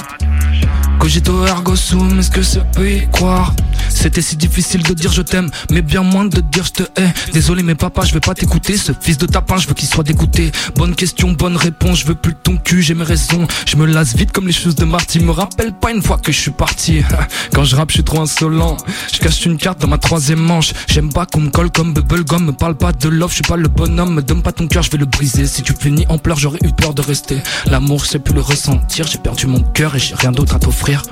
Cogito 0.98 1.46
ergo 1.46 1.76
sum, 1.76 2.18
est-ce 2.18 2.30
que 2.30 2.42
ça 2.42 2.60
peut 2.60 2.90
y 2.90 3.08
croire? 3.08 3.54
C'était 3.88 4.22
si 4.22 4.36
difficile 4.36 4.82
de 4.82 4.94
dire 4.94 5.12
je 5.12 5.22
t'aime, 5.22 5.50
mais 5.70 5.82
bien 5.82 6.02
moins 6.02 6.24
de 6.24 6.40
dire 6.40 6.64
je 6.64 6.84
te 6.84 7.00
hais. 7.00 7.12
Désolé 7.32 7.62
mais 7.62 7.74
papa, 7.74 8.04
je 8.04 8.14
vais 8.14 8.20
pas 8.20 8.34
t'écouter. 8.34 8.76
Ce 8.76 8.92
fils 8.98 9.18
de 9.18 9.26
tapin, 9.26 9.56
je 9.58 9.68
veux 9.68 9.74
qu'il 9.74 9.88
soit 9.88 10.04
dégoûté. 10.04 10.52
Bonne 10.76 10.94
question, 10.94 11.32
bonne 11.32 11.56
réponse, 11.56 12.00
je 12.00 12.06
veux 12.06 12.14
plus 12.14 12.32
de 12.32 12.38
ton 12.38 12.56
cul, 12.56 12.82
j'ai 12.82 12.94
mes 12.94 13.04
raisons. 13.04 13.46
Je 13.66 13.76
me 13.76 13.86
lasse 13.86 14.14
vite 14.14 14.32
comme 14.32 14.46
les 14.46 14.52
choses 14.52 14.74
de 14.74 14.84
Marty. 14.84 15.20
Me 15.20 15.30
rappelle 15.30 15.72
pas 15.72 15.90
une 15.90 16.02
fois 16.02 16.18
que 16.18 16.32
je 16.32 16.38
suis 16.38 16.50
parti. 16.50 17.02
Quand 17.54 17.64
je 17.64 17.76
rappe, 17.76 17.90
je 17.90 17.94
suis 17.94 18.04
trop 18.04 18.20
insolent. 18.20 18.76
Je 19.12 19.18
cache 19.18 19.44
une 19.46 19.56
carte 19.56 19.80
dans 19.80 19.88
ma 19.88 19.98
troisième 19.98 20.40
manche. 20.40 20.72
J'aime 20.86 21.12
pas 21.12 21.26
qu'on 21.26 21.40
me 21.40 21.50
colle 21.50 21.70
comme 21.70 21.92
bubblegum. 21.92 22.44
Me 22.44 22.52
parle 22.52 22.76
pas 22.76 22.92
de 22.92 23.08
love, 23.08 23.30
je 23.30 23.36
suis 23.36 23.42
pas 23.42 23.56
le 23.56 23.68
bonhomme. 23.68 24.14
Me 24.14 24.22
donne 24.22 24.42
pas 24.42 24.52
ton 24.52 24.66
cœur, 24.66 24.82
je 24.82 24.90
vais 24.90 24.98
le 24.98 25.06
briser. 25.06 25.46
Si 25.46 25.62
tu 25.62 25.74
finis 25.78 26.06
en 26.08 26.18
pleurs, 26.18 26.38
j'aurais 26.38 26.60
eu 26.62 26.72
peur 26.72 26.94
de 26.94 27.02
rester. 27.02 27.38
L'amour, 27.66 28.04
je 28.04 28.10
sais 28.10 28.18
plus 28.18 28.34
le 28.34 28.40
ressentir. 28.40 29.06
J'ai 29.06 29.18
perdu 29.18 29.46
mon 29.46 29.60
cœur 29.60 29.96
et 29.96 29.98
j'ai 29.98 30.14
rien 30.14 30.32
d'autre 30.32 30.54
à 30.54 30.58
t'offrir. 30.58 31.02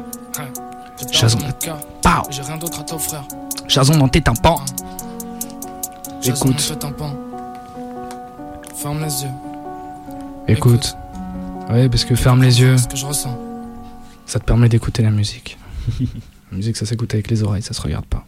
J'ai 2.30 2.42
rien 2.42 2.56
d'autre 2.56 2.80
à 2.80 2.82
t'offrir. 2.82 3.22
Chazon 3.68 3.96
dans 3.96 4.08
tes 4.08 4.20
tympans. 4.20 4.60
Écoute. 6.24 6.76
Ferme 8.76 9.00
les 9.00 9.22
yeux. 9.22 9.30
Écoute. 10.48 10.96
Ouais, 11.70 11.88
parce 11.88 12.04
que 12.04 12.14
ferme 12.14 12.42
les 12.42 12.60
yeux. 12.60 12.76
Ce 12.76 12.86
que 12.86 12.96
je 12.96 13.06
ressens. 13.06 13.38
Ça 14.26 14.38
te 14.38 14.44
permet 14.44 14.68
d'écouter 14.68 15.02
la 15.02 15.10
musique. 15.10 15.58
la 16.00 16.56
musique, 16.56 16.76
ça 16.76 16.86
s'écoute 16.86 17.12
avec 17.14 17.30
les 17.30 17.42
oreilles, 17.42 17.62
ça 17.62 17.74
se 17.74 17.80
regarde 17.80 18.06
pas. 18.06 18.24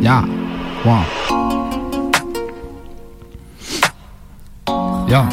Ya. 0.00 0.24
Wow. 0.84 1.02
Ya. 5.08 5.28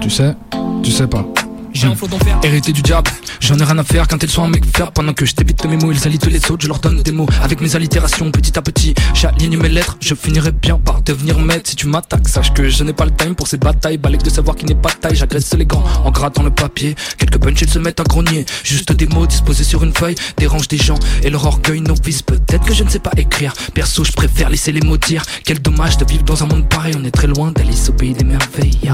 Tu 0.00 0.10
sais, 0.10 0.34
tu 0.82 0.90
sais 0.90 1.06
pas. 1.06 1.24
J'ai 1.72 1.86
un 1.86 1.94
flot 1.94 2.08
d'enfer, 2.08 2.38
hérité 2.42 2.72
du 2.72 2.82
diable. 2.82 3.10
J'en 3.40 3.58
ai 3.58 3.64
rien 3.64 3.78
à 3.78 3.84
faire 3.84 4.08
quand 4.08 4.22
elles 4.22 4.30
sont 4.30 4.42
en 4.42 4.48
mec 4.48 4.64
faire 4.64 4.92
pendant 4.92 5.12
que 5.12 5.24
je 5.24 5.34
t'évite 5.34 5.64
mes 5.64 5.76
mots. 5.76 5.92
Ils 5.92 6.06
allient 6.06 6.18
tous 6.18 6.30
les 6.30 6.50
autres, 6.50 6.62
je 6.62 6.68
leur 6.68 6.78
donne 6.78 7.02
des 7.02 7.12
mots. 7.12 7.28
Avec 7.42 7.60
mes 7.60 7.74
allitérations, 7.76 8.30
petit 8.30 8.58
à 8.58 8.62
petit, 8.62 8.94
j'aligne 9.14 9.56
mes 9.56 9.68
lettres. 9.68 9.96
Je 10.00 10.14
finirai 10.14 10.52
bien 10.52 10.78
par 10.78 11.02
devenir 11.02 11.38
maître. 11.38 11.70
Si 11.70 11.76
tu 11.76 11.86
m'attaques, 11.86 12.28
sache 12.28 12.52
que 12.52 12.68
je 12.68 12.84
n'ai 12.84 12.92
pas 12.92 13.04
le 13.04 13.12
time 13.12 13.34
pour 13.34 13.48
ces 13.48 13.56
batailles. 13.56 13.98
Balèque 13.98 14.22
de 14.22 14.30
savoir 14.30 14.56
qu'il 14.56 14.68
n'est 14.68 14.74
pas 14.74 14.90
taille, 14.90 15.16
j'agresse 15.16 15.52
les 15.54 15.66
gants 15.66 15.84
en 16.04 16.10
grattant 16.10 16.42
le 16.42 16.50
papier. 16.50 16.94
Quelques 17.18 17.38
punch, 17.38 17.60
ils 17.62 17.70
se 17.70 17.78
mettent 17.78 18.00
à 18.00 18.04
grogner. 18.04 18.46
Juste 18.64 18.92
des 18.92 19.06
mots 19.06 19.26
disposés 19.26 19.64
sur 19.64 19.82
une 19.82 19.92
feuille, 19.92 20.16
dérange 20.36 20.68
des 20.68 20.78
gens 20.78 20.98
et 21.22 21.30
leur 21.30 21.44
orgueil 21.46 21.80
novice. 21.80 22.22
Peut-être 22.22 22.64
que 22.64 22.74
je 22.74 22.84
ne 22.84 22.88
sais 22.88 22.98
pas 22.98 23.12
écrire. 23.16 23.52
Perso, 23.74 24.04
je 24.04 24.12
préfère 24.12 24.50
laisser 24.50 24.72
les 24.72 24.80
mots 24.80 24.96
dire. 24.96 25.22
Quel 25.44 25.60
dommage 25.60 25.96
de 25.98 26.04
vivre 26.04 26.24
dans 26.24 26.42
un 26.42 26.46
monde 26.46 26.68
pareil, 26.68 26.94
on 26.98 27.04
est 27.04 27.10
très 27.10 27.26
loin 27.26 27.52
d'Alice 27.52 27.88
au 27.88 27.92
pays 27.92 28.12
des 28.12 28.24
merveilles. 28.24 28.90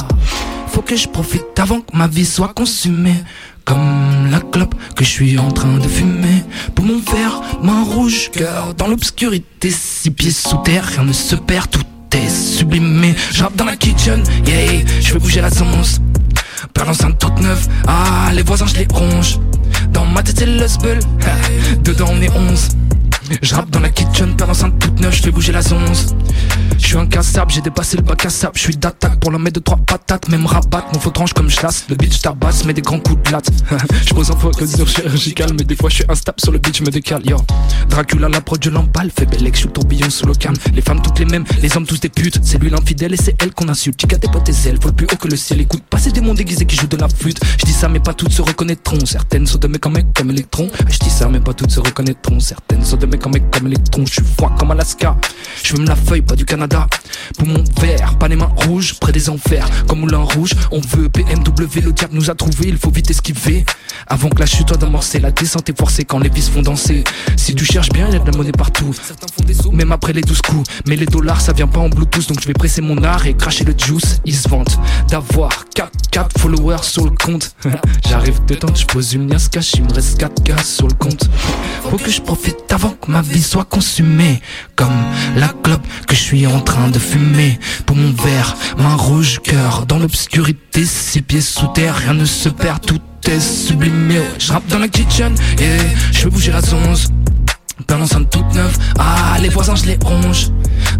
Faut 0.68 0.83
que 0.83 0.97
je 0.97 1.09
profite 1.09 1.59
avant 1.59 1.80
que 1.80 1.97
ma 1.97 2.07
vie 2.07 2.26
soit 2.26 2.52
consumée. 2.54 3.14
Comme 3.68 4.30
la 4.30 4.40
clope 4.40 4.75
que 4.96 5.04
je 5.04 5.10
suis 5.10 5.38
en 5.38 5.50
train 5.50 5.76
de 5.76 5.87
fumer. 5.87 6.42
Pour 6.75 6.87
mon 6.87 7.00
verre, 7.00 7.42
main 7.62 7.82
rouge, 7.84 8.30
cœur 8.32 8.72
dans 8.72 8.88
l'obscurité. 8.88 9.70
Six 9.70 10.10
pieds 10.10 10.30
sous 10.30 10.56
terre, 10.64 10.87
rien 10.87 11.04
ne 11.04 11.12
se 11.12 11.37
perd, 11.37 11.68
tout 11.70 11.82
est 12.12 12.30
sublimé. 12.30 13.14
Je 13.30 13.44
dans 13.54 13.66
la 13.66 13.76
kitchen, 13.76 14.22
yeah, 14.46 14.82
je 15.02 15.12
vais 15.12 15.18
bouger 15.18 15.42
la 15.42 15.50
sauce. 15.50 16.00
Père 16.72 16.87
l'enceinte 16.87 17.18
toute 17.18 17.38
neuve, 17.40 17.68
ah, 17.87 18.30
les 18.32 18.42
voisins 18.42 18.66
je 18.66 18.76
les 18.76 18.87
ronge. 18.90 19.38
Dans 19.92 20.06
ma 20.06 20.22
tête 20.22 20.38
c'est 20.38 20.46
le 20.46 20.66
spell, 20.66 21.00
dedans 21.84 22.08
on 22.10 22.22
est 22.22 22.30
onze. 22.30 22.70
Je 23.42 23.54
rappe 23.54 23.70
dans 23.70 23.80
la 23.80 23.90
kitchen, 23.90 24.37
père 24.37 24.50
enceinte 24.50 24.78
toute 24.78 25.00
neuve, 25.00 25.12
je 25.14 25.23
fais 25.23 25.30
bouger 25.30 25.52
la 25.52 25.62
zonze. 25.62 26.14
Je 26.78 26.87
suis 26.87 26.97
incassable, 26.97 27.50
j'ai 27.50 27.61
dépassé 27.61 27.97
le 27.97 28.02
bac 28.02 28.25
à 28.25 28.30
sable, 28.30 28.52
je 28.54 28.61
suis 28.61 28.76
d'attaque 28.76 29.18
pour 29.20 29.30
mettre 29.32 29.56
de 29.56 29.61
trois 29.61 29.76
patates, 29.76 30.28
même 30.28 30.47
rabat, 30.47 30.85
mon 30.92 31.00
faux 31.00 31.11
tranche 31.11 31.32
comme 31.32 31.49
je 31.50 31.61
lasse, 31.61 31.85
le 31.88 31.97
bitch 31.97 32.20
tabasse, 32.20 32.64
met 32.64 32.73
des 32.73 32.82
grands 32.82 33.00
coups 33.00 33.23
de 33.25 33.32
latte. 33.32 33.50
je 34.06 34.14
pose 34.14 34.30
un 34.30 34.37
focus 34.37 34.76
chirurgical, 34.87 35.50
mais 35.58 35.64
des 35.64 35.76
fois 35.76 35.90
je 35.90 35.97
suis 35.97 36.04
instable 36.08 36.40
sur 36.40 36.52
le 36.52 36.61
je 36.73 36.82
me 36.82 36.90
décale, 36.90 37.26
yo. 37.26 37.37
Dracula, 37.88 38.28
la 38.28 38.40
prod, 38.40 38.62
je 38.62 38.70
l'emballe, 38.70 39.11
fait 39.11 39.26
belle 39.26 39.49
je 39.52 39.58
suis 39.58 39.68
tourbillon 39.68 40.11
sous 40.11 40.26
le 40.26 40.35
calme. 40.35 40.56
Les 40.75 40.82
femmes 40.82 41.02
toutes 41.02 41.18
les 41.18 41.25
mêmes, 41.25 41.44
les 41.62 41.76
hommes 41.76 41.87
tous 41.87 42.00
des 42.00 42.08
putes, 42.08 42.38
c'est 42.42 42.58
lui 42.58 42.70
l'infidèle 42.70 43.14
et 43.14 43.16
c'est 43.16 43.35
elle 43.42 43.52
qu'on 43.52 43.68
insulte. 43.68 43.99
Tu 43.99 44.06
tes 44.06 44.28
potes 44.28 44.44
tes 44.44 44.68
ailes, 44.68 44.78
faut 44.80 44.88
le 44.88 44.94
plus 44.94 45.06
haut 45.06 45.16
que 45.16 45.28
le 45.28 45.37
ciel, 45.37 45.61
écoute 45.61 45.82
pas 45.88 45.99
ces 45.99 46.12
démons 46.12 46.35
déguisés 46.35 46.66
qui 46.66 46.76
jouent 46.76 46.87
de 46.87 46.97
la 46.97 47.08
flûte. 47.08 47.40
Je 47.58 47.64
dis 47.66 47.73
ça, 47.73 47.88
mais 47.88 48.00
pas 48.00 48.14
toutes 48.14 48.32
se 48.32 48.42
reconnaîtront, 48.42 49.04
certaines 49.04 49.47
sont 49.47 49.58
de 49.58 49.68
mes 49.68 49.78
comme 49.78 49.99
comme 50.14 50.30
électrons. 50.30 50.68
Je 50.88 50.99
dis 50.99 51.11
ça, 51.11 51.28
mais 51.28 51.40
pas 51.40 51.54
toutes 51.54 51.70
se 51.70 51.80
reconnaîtront, 51.80 52.40
certaines 52.40 52.85
sont 52.85 52.97
de 52.97 53.06
mes 53.26 53.40
comme 53.40 53.50
comme 53.50 53.66
électrons. 53.66 54.06
Je 54.06 54.14
suis 54.14 54.25
froid 54.25 54.54
comme 54.58 54.70
Alaska, 54.70 55.16
je 55.62 55.76
veux 55.76 55.84
la 55.84 55.96
feuille, 55.96 56.22
pas 56.22 56.37
du 56.37 56.44
Canada. 56.44 56.87
Pour 57.36 57.46
mon 57.46 57.64
verre, 57.80 58.16
pas 58.18 58.28
les 58.28 58.36
mains 58.36 58.50
rouges, 58.66 58.94
près 59.00 59.12
des 59.12 59.28
enfers. 59.30 59.68
Comme 59.86 60.00
Moulin 60.00 60.18
Rouge, 60.18 60.52
on 60.70 60.80
veut 60.80 61.08
BMW, 61.08 61.80
le 61.82 61.92
diable 61.92 62.14
nous 62.14 62.30
a 62.30 62.34
trouvé, 62.34 62.68
il 62.68 62.78
faut 62.78 62.90
vite 62.90 63.10
esquiver. 63.10 63.64
Avant 64.06 64.28
que 64.28 64.40
la 64.40 64.46
chute 64.46 64.68
soit 64.68 64.76
d'amorcer, 64.76 65.18
la 65.18 65.30
descente 65.30 65.68
est 65.68 65.78
forcée 65.78 66.04
quand 66.04 66.18
les 66.18 66.28
vis 66.28 66.50
font 66.50 66.62
danser. 66.62 67.04
Si 67.36 67.54
tu 67.54 67.64
cherches 67.64 67.88
bien, 67.90 68.06
il 68.08 68.14
y 68.14 68.16
a 68.16 68.18
de 68.18 68.30
la 68.30 68.36
monnaie 68.36 68.52
partout. 68.52 68.94
Même 69.72 69.92
après 69.92 70.12
les 70.12 70.20
12 70.20 70.42
coups. 70.42 70.68
Mais 70.86 70.96
les 70.96 71.06
dollars, 71.06 71.40
ça 71.40 71.52
vient 71.52 71.66
pas 71.66 71.80
en 71.80 71.88
Bluetooth, 71.88 72.28
donc 72.28 72.40
je 72.40 72.46
vais 72.46 72.52
presser 72.52 72.80
mon 72.80 73.02
art 73.02 73.26
et 73.26 73.34
cracher 73.34 73.64
le 73.64 73.74
juice. 73.76 74.20
Ils 74.24 74.36
se 74.36 74.48
vantent 74.48 74.78
d'avoir 75.08 75.64
4, 75.74 75.90
4 76.10 76.38
followers 76.38 76.82
sur 76.82 77.04
le 77.04 77.10
compte. 77.10 77.54
J'arrive 78.08 78.44
de 78.46 78.54
temps, 78.54 78.74
je 78.74 78.86
pose 78.86 79.14
une 79.14 79.30
liasse 79.30 79.48
cache, 79.48 79.72
il 79.74 79.84
me 79.84 79.92
reste 79.92 80.18
4 80.18 80.42
gars 80.42 80.62
sur 80.62 80.86
le 80.86 80.94
compte. 80.94 81.28
Faut 81.90 81.96
que 81.96 82.10
je 82.10 82.20
profite 82.20 82.56
avant 82.70 82.90
que 82.90 83.10
ma 83.10 83.22
vie 83.22 83.42
soit 83.42 83.64
consumée. 83.64 84.40
Comme 84.76 84.94
la 85.36 85.48
clope 85.48 85.86
que 86.06 86.14
je 86.14 86.20
suis 86.20 86.46
en 86.46 86.60
train 86.60 86.88
de 86.88 86.98
fumer. 86.99 87.59
Pour 87.87 87.97
mon 87.97 88.12
verre, 88.12 88.57
main 88.76 88.95
rouge, 88.95 89.40
cœur 89.43 89.87
dans 89.87 89.99
l'obscurité, 89.99 90.85
six 90.85 91.23
pieds 91.23 91.40
sous 91.40 91.67
terre, 91.69 91.97
rien 91.97 92.14
ne 92.14 92.25
se 92.25 92.49
perd, 92.49 92.85
tout 92.85 93.00
est 93.26 93.40
sublimé. 93.40 94.21
Je 94.38 94.52
rappe 94.52 94.67
dans 94.69 94.78
la 94.78 94.88
kitchen, 94.88 95.35
yeah, 95.59 95.69
je 96.12 96.25
veux 96.25 96.31
bouger 96.31 96.52
la 96.52 96.61
zonze. 96.61 97.09
Plein 97.87 97.99
l'enceinte 97.99 98.28
toute 98.31 98.55
neuve, 98.55 98.76
ah 98.99 99.37
les 99.40 99.49
voisins 99.49 99.76
je 99.76 99.85
les 99.85 99.99
ronge 100.05 100.49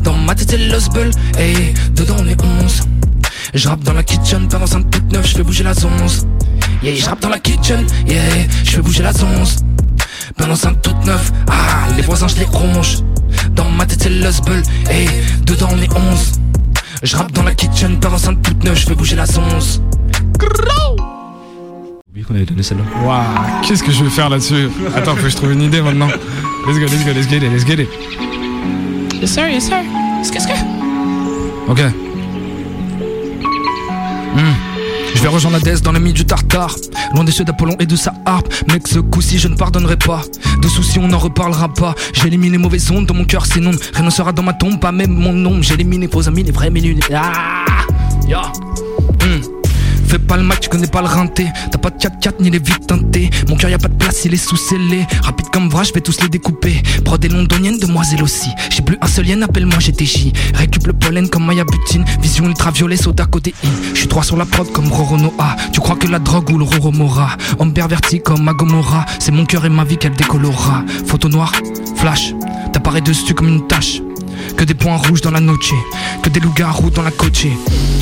Dans 0.05 0.14
ma 0.14 0.37
tête 0.37 0.50
c'est 0.50 0.59
Los 0.59 0.88
Bull, 0.93 1.11
et 1.38 1.75
dedans 1.93 2.17
on 2.21 2.26
est 2.28 2.40
onze 2.40 2.83
Je 3.52 3.69
rappe 3.69 3.83
dans 3.83 3.93
la 3.93 4.05
kitchen, 4.05 4.47
plein 4.47 4.61
l'enceinte 4.61 4.88
toute 4.88 5.12
neuve, 5.12 5.26
je 5.26 5.35
fais 5.35 5.43
bouger 5.43 5.64
la 5.64 5.75
zonze 5.75 6.26
Yeah, 6.83 6.95
je 6.95 7.05
rappe 7.05 7.21
dans 7.21 7.31
la 7.31 7.40
kitchen, 7.40 7.85
yeah, 8.07 8.23
je 8.64 8.71
fais 8.71 8.81
bouger 8.81 9.02
la 9.02 9.12
l'enceinte 10.47 10.81
toute 10.83 10.97
ah 11.49 11.88
les 11.97 12.02
voisins 12.02 12.28
je 12.28 12.37
les 12.37 12.45
ronge 12.45 12.99
Dans 13.58 13.68
ma 13.68 13.84
tête 13.84 14.00
c'est 14.02 14.08
Los 14.08 14.40
Bull, 14.46 14.62
et 14.90 15.06
dedans 15.44 15.68
on 15.72 15.82
est 15.82 15.92
onze 15.92 16.32
Je 17.02 17.14
rappe 17.14 17.32
dans 17.32 17.42
la 17.42 17.54
kitchen, 17.54 18.00
plein 18.00 18.08
l'enceinte 18.08 18.40
toute 18.42 18.64
neuve, 18.64 18.76
je 18.76 18.86
fais 18.86 18.94
bouger 18.94 19.16
la 19.16 19.26
zonze 19.26 19.82
qu'on 22.28 22.34
avait 22.34 22.44
donné 22.44 22.62
celle-là. 22.62 22.84
Waouh, 23.04 23.62
qu'est-ce 23.66 23.82
que 23.82 23.90
je 23.90 24.04
vais 24.04 24.10
faire 24.10 24.28
là-dessus 24.28 24.68
Attends, 24.94 25.16
faut 25.16 25.22
que 25.22 25.28
je 25.30 25.36
trouve 25.36 25.52
une 25.52 25.62
idée 25.62 25.80
maintenant. 25.80 26.08
Let's 26.66 26.78
go, 26.78 26.84
let's 26.84 27.04
go, 27.04 27.12
let's 27.14 27.28
get 27.28 27.38
it, 27.38 27.50
let's 27.50 27.64
get 27.64 27.80
it. 27.82 27.88
Yes 29.20 29.32
sir, 29.32 29.48
yes 29.48 29.64
sir. 29.64 29.78
Qu'est-ce 30.30 30.46
que 30.46 30.52
Ok. 31.70 31.80
Hmm. 34.34 34.67
Je 35.14 35.22
vais 35.22 35.28
rejoindre 35.28 35.56
Hades 35.56 35.80
dans 35.80 35.92
le 35.92 36.00
milieu 36.00 36.12
du 36.12 36.24
tartare. 36.24 36.74
Loin 37.14 37.24
des 37.24 37.32
cieux 37.32 37.44
d'Apollon 37.44 37.76
et 37.78 37.86
de 37.86 37.96
sa 37.96 38.12
harpe. 38.24 38.52
Mec 38.68 38.86
ce 38.86 38.98
coup-ci 38.98 39.38
je 39.38 39.48
ne 39.48 39.56
pardonnerai 39.56 39.96
pas. 39.96 40.22
De 40.62 40.68
soucis 40.68 40.98
on 40.98 41.08
n'en 41.08 41.18
reparlera 41.18 41.68
pas. 41.68 41.94
J'élimine 42.12 42.52
les 42.52 42.58
mauvaises 42.58 42.90
ondes 42.90 43.06
dans 43.06 43.14
mon 43.14 43.24
cœur 43.24 43.46
c'est 43.46 43.60
non 43.60 43.72
Rien 43.94 44.04
ne 44.04 44.10
sera 44.10 44.32
dans 44.32 44.42
ma 44.42 44.52
tombe, 44.52 44.80
pas 44.80 44.92
même 44.92 45.12
mon 45.12 45.32
nom. 45.32 45.62
J'élimine 45.62 46.02
les 46.02 46.08
faux 46.08 46.28
amis, 46.28 46.42
les 46.42 46.52
vrais 46.52 46.70
hmm. 46.70 46.78
Fais 50.18 50.26
pas 50.26 50.37
le 50.37 50.42
match, 50.42 50.60
tu 50.62 50.68
connais 50.68 50.88
pas 50.88 51.00
le 51.00 51.06
rinté. 51.06 51.46
T'as 51.70 51.78
pas 51.78 51.90
de 51.90 51.96
4-4 51.96 52.34
ni 52.40 52.50
les 52.50 52.58
vides 52.58 52.87
teintés. 52.87 53.30
Mon 53.48 53.56
cœur 53.56 53.70
y 53.70 53.75
a 53.75 53.78
pas 53.78 53.88
de 53.88 53.94
place, 53.94 54.25
il 54.25 54.34
est 54.34 54.37
sous-scellé. 54.37 55.06
Rapide 55.22 55.46
comme 55.52 55.68
vrai, 55.68 55.84
je 55.84 55.92
vais 55.92 56.00
tous 56.00 56.20
les 56.20 56.28
découper. 56.28 56.82
Prod 57.04 57.20
des 57.20 57.28
londoniennes, 57.28 57.78
demoiselles 57.78 58.22
aussi. 58.22 58.50
J'ai 58.70 58.82
plus 58.82 58.98
un 59.00 59.06
seul 59.06 59.28
yen, 59.28 59.42
appelle-moi 59.42 59.78
GTJ. 59.78 60.32
Récup 60.54 60.87
le 60.88 60.92
pollen 60.92 61.28
comme 61.28 61.46
Maya 61.46 61.64
Butine. 61.64 62.04
Vision 62.20 62.46
ultraviolet, 62.46 62.96
soda 62.96 63.26
côté 63.26 63.54
I. 63.62 63.68
Je 63.94 63.98
suis 64.00 64.08
droit 64.08 64.25
sur 64.25 64.37
la 64.37 64.44
prod 64.44 64.70
comme 64.72 64.88
Roronoa. 64.88 65.56
Tu 65.72 65.80
crois 65.80 65.96
que 65.96 66.08
la 66.08 66.18
drogue 66.18 66.50
ou 66.50 66.58
le 66.58 66.64
Roromora. 66.64 67.37
Homme 67.60 67.72
perverti 67.72 68.20
comme 68.20 68.48
Agomora. 68.48 69.06
C'est 69.20 69.32
mon 69.32 69.46
cœur 69.46 69.64
et 69.66 69.70
ma 69.70 69.84
vie 69.84 69.98
qu'elle 69.98 70.16
décolora. 70.16 70.84
Photo 71.06 71.28
noire, 71.28 71.52
flash. 71.94 72.34
T'apparais 72.72 73.02
dessus 73.02 73.34
comme 73.34 73.48
une 73.48 73.66
tache. 73.68 74.02
Que 74.57 74.64
des 74.64 74.75
points 74.75 74.97
rouges 74.97 75.21
dans 75.21 75.31
la 75.31 75.40
noche, 75.40 75.73
que 76.23 76.28
des 76.28 76.40
loups-garous 76.40 76.90
dans 76.90 77.02
la 77.02 77.11
coche. 77.11 77.47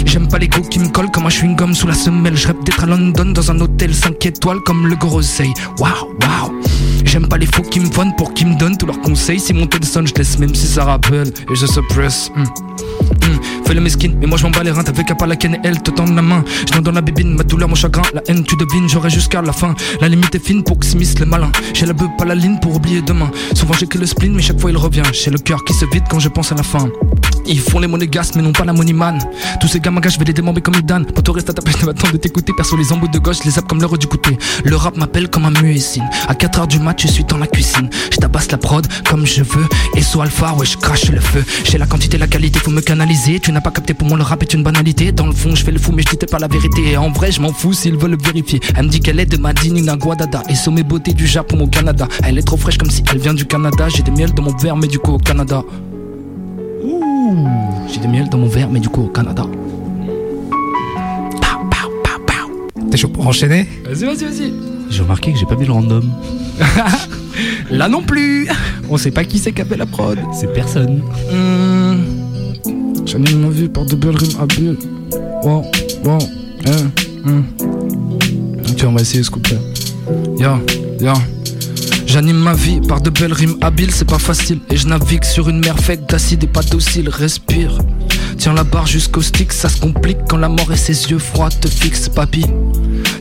J'aime 0.04 0.28
pas 0.28 0.38
les 0.38 0.48
go 0.48 0.62
qui 0.62 0.78
me 0.78 0.88
collent 0.88 1.10
comme 1.10 1.26
un 1.26 1.30
chewing-gum 1.30 1.74
sous 1.74 1.86
la 1.86 1.94
semelle. 1.94 2.36
Je 2.36 2.46
rêve 2.46 2.62
d'être 2.64 2.84
à 2.84 2.86
London 2.86 3.26
dans 3.26 3.50
un 3.50 3.60
hôtel 3.60 3.94
5 3.94 4.24
étoiles 4.26 4.60
comme 4.60 4.86
le 4.86 4.96
Gorosei. 4.96 5.52
Waouh, 5.78 6.14
waouh. 6.20 6.62
J'aime 7.04 7.28
pas 7.28 7.38
les 7.38 7.46
faux 7.46 7.62
qui 7.62 7.80
me 7.80 7.88
pour 8.16 8.34
qu'ils 8.34 8.48
me 8.48 8.58
donnent 8.58 8.76
tous 8.76 8.86
leurs 8.86 9.00
conseils. 9.00 9.40
Si 9.40 9.52
mon 9.52 9.66
téléphone, 9.66 10.06
je 10.06 10.14
laisse 10.14 10.38
même 10.38 10.54
si 10.54 10.66
ça 10.66 10.84
rappelle 10.84 11.28
et 11.28 11.54
je 11.54 11.66
suppresse. 11.66 12.30
Hmm. 12.34 12.44
Hmm. 13.22 13.64
Fais 13.66 13.74
le 13.74 13.80
mesquine, 13.80 14.16
mais 14.20 14.26
moi 14.26 14.38
je 14.38 14.44
m'en 14.44 14.50
bats 14.50 14.62
les 14.62 14.70
reins. 14.70 14.84
T'avais 14.84 15.04
qu'à 15.04 15.14
pas 15.14 15.26
la 15.26 15.34
et 15.34 15.60
elle 15.64 15.82
te 15.82 15.90
tend 15.90 16.06
la 16.06 16.22
main. 16.22 16.44
Je 16.72 16.80
dans 16.80 16.92
la 16.92 17.00
bébine, 17.00 17.34
ma 17.34 17.42
douleur, 17.42 17.68
mon 17.68 17.74
chagrin. 17.74 18.02
La 18.14 18.22
haine, 18.28 18.44
tu 18.44 18.56
devines, 18.56 18.88
j'aurai 18.88 19.10
jusqu'à 19.10 19.42
la 19.42 19.52
fin. 19.52 19.74
La 20.00 20.08
limite 20.08 20.34
est 20.34 20.44
fine 20.44 20.62
pour 20.62 20.78
que 20.78 20.86
Smith 20.86 21.18
le 21.18 21.26
malin. 21.26 21.50
J'ai 21.74 21.86
la 21.86 21.92
beuh, 21.92 22.08
pas 22.16 22.24
la 22.24 22.34
ligne 22.34 22.58
pour 22.60 22.76
oublier 22.76 23.02
demain. 23.02 23.30
Souvent 23.54 23.74
que 23.74 23.98
le 23.98 24.06
spleen, 24.06 24.34
mais 24.34 24.42
chaque 24.42 24.60
fois 24.60 24.70
il 24.70 24.76
revient. 24.76 25.02
J'ai 25.12 25.30
le 25.30 25.38
cœur 25.38 25.64
qui 25.64 25.74
se 25.74 25.84
vide 25.92 26.04
quand 26.08 26.18
je 26.18 26.28
pense 26.28 26.52
à 26.52 26.54
la 26.54 26.62
fin. 26.62 26.88
Ils 27.48 27.60
font 27.60 27.78
les 27.78 27.86
monégasques 27.86 28.34
mais 28.34 28.42
non 28.42 28.52
pas 28.52 28.64
la 28.64 28.72
moneyman. 28.72 29.18
Tous 29.60 29.68
ces 29.68 29.80
gamins 29.80 30.00
je 30.08 30.18
vais 30.18 30.24
les 30.24 30.32
démembrer 30.32 30.62
comme 30.62 30.80
Dan. 30.82 31.04
Pour 31.04 31.34
reste 31.34 31.50
à 31.50 31.52
ta 31.52 31.62
place, 31.62 31.82
m'attendre 31.82 32.12
de 32.12 32.18
t'écouter. 32.18 32.52
Perso 32.56 32.76
les 32.76 32.92
embouts 32.92 33.08
de 33.08 33.18
gauche, 33.18 33.44
les 33.44 33.52
zappe 33.52 33.68
comme 33.68 33.80
l'heure 33.80 33.96
du 33.98 34.06
goûter. 34.06 34.36
Le 34.64 34.76
rap 34.76 34.96
m'appelle 34.96 35.28
comme 35.28 35.44
un 35.44 35.50
muezzin. 35.50 36.04
À 36.28 36.34
4h 36.34 36.66
du 36.66 36.78
mat, 36.78 37.00
je 37.00 37.08
suis 37.08 37.24
dans 37.24 37.38
la 37.38 37.46
cuisine. 37.46 37.88
Je 38.10 38.16
tabasse 38.16 38.50
la 38.50 38.58
prod 38.58 38.86
comme 39.08 39.26
je 39.26 39.42
veux. 39.42 39.66
Et 39.94 40.02
sous 40.02 40.20
alpha, 40.20 40.54
ouais, 40.54 40.66
je 40.66 40.76
crache 40.76 41.10
le 41.10 41.20
feu. 41.20 41.44
J'ai 41.64 41.78
la 41.78 41.86
quantité, 41.86 42.18
la 42.18 42.26
qualité, 42.26 42.58
faut 42.58 42.70
me 42.70 42.80
canaliser. 42.86 43.40
Tu 43.40 43.52
n'as 43.52 43.60
pas 43.60 43.70
capté 43.72 43.92
pour 43.92 44.06
moi, 44.06 44.16
le 44.16 44.22
rap 44.22 44.42
est 44.42 44.54
une 44.54 44.62
banalité. 44.62 45.12
Dans 45.12 45.26
le 45.26 45.32
fond, 45.32 45.54
je 45.54 45.64
fais 45.64 45.72
le 45.72 45.78
fou, 45.78 45.92
mais 45.92 46.02
je 46.02 46.16
dis 46.16 46.26
pas 46.26 46.38
la 46.38 46.48
vérité. 46.48 46.92
Et 46.92 46.96
en 46.96 47.10
vrai, 47.10 47.32
je 47.32 47.40
m'en 47.40 47.52
fous 47.52 47.72
s'ils 47.72 47.96
veulent 47.96 48.12
le 48.12 48.16
vérifier. 48.16 48.60
Elle 48.76 48.86
me 48.86 48.90
dit 48.90 49.00
qu'elle 49.00 49.20
est 49.20 49.26
de 49.26 49.36
Madinina 49.36 49.96
Guadada. 49.96 50.42
Et 50.48 50.54
sommet 50.54 50.84
beauté 50.84 51.12
du 51.12 51.26
Japon 51.26 51.60
au 51.60 51.66
Canada. 51.66 52.08
Elle 52.24 52.38
est 52.38 52.42
trop 52.42 52.56
fraîche 52.56 52.78
comme 52.78 52.90
si 52.90 53.02
elle 53.10 53.18
vient 53.18 53.34
du 53.34 53.44
Canada. 53.44 53.88
J'ai 53.88 54.02
des 54.02 54.12
miels 54.12 54.32
dans 54.32 54.44
mon 54.44 54.56
verre, 54.56 54.76
mais 54.76 54.86
du 54.86 54.98
coup 54.98 55.12
au 55.12 55.18
Canada. 55.18 55.62
Ouh, 56.84 57.48
j'ai 57.92 58.00
des 58.00 58.08
miels 58.08 58.28
dans 58.28 58.38
mon 58.38 58.48
verre, 58.48 58.70
mais 58.70 58.80
du 58.80 58.88
coup 58.88 59.02
au 59.02 59.08
Canada. 59.08 59.44
T'es 62.90 62.96
chaud 62.96 63.08
pour 63.08 63.26
enchaîner? 63.26 63.68
Vas-y, 63.84 64.04
vas-y, 64.04 64.24
vas-y. 64.24 64.52
J'ai 64.90 65.02
remarqué 65.02 65.32
que 65.32 65.38
j'ai 65.38 65.46
pas 65.46 65.56
mis 65.56 65.66
le 65.66 65.72
random. 65.72 66.08
Là 67.70 67.88
non 67.88 68.02
plus 68.02 68.48
On 68.88 68.96
sait 68.96 69.10
pas 69.10 69.24
qui 69.24 69.38
c'est 69.38 69.52
qui 69.52 69.60
a 69.60 69.64
fait 69.64 69.76
la 69.76 69.86
prod. 69.86 70.18
C'est 70.32 70.52
personne. 70.52 71.02
Mmh. 71.32 72.25
J'anime 73.06 73.38
ma 73.40 73.48
vie 73.50 73.68
par 73.68 73.84
de 73.84 73.94
belles 73.94 74.16
rimes 74.16 74.40
habiles. 74.40 74.76
Wow, 75.44 75.64
wow, 76.04 76.18
hein, 76.66 76.90
hein. 77.26 77.42
Ok, 78.68 78.84
on 78.84 78.92
va 78.92 79.00
essayer 79.00 79.22
ce 79.22 79.30
couplet. 79.30 79.58
Ya, 80.38 80.58
ya. 81.00 81.14
J'anime 82.06 82.38
ma 82.38 82.54
vie 82.54 82.80
par 82.80 83.00
de 83.00 83.10
belles 83.10 83.32
rimes 83.32 83.56
habiles, 83.60 83.92
c'est 83.92 84.08
pas 84.08 84.18
facile. 84.18 84.58
Et 84.70 84.76
je 84.76 84.88
navigue 84.88 85.22
sur 85.22 85.48
une 85.48 85.60
mer 85.60 85.78
faite 85.78 86.08
d'acide 86.10 86.42
et 86.44 86.48
pas 86.48 86.62
docile. 86.62 87.08
Respire. 87.08 87.78
Tiens 88.38 88.54
la 88.54 88.64
barre 88.64 88.86
jusqu'au 88.86 89.22
stick, 89.22 89.52
ça 89.52 89.68
se 89.68 89.80
complique 89.80 90.18
quand 90.28 90.36
la 90.36 90.48
mort 90.48 90.72
et 90.72 90.76
ses 90.76 91.10
yeux 91.10 91.18
froids 91.18 91.50
te 91.50 91.68
fixent, 91.68 92.08
papy. 92.08 92.44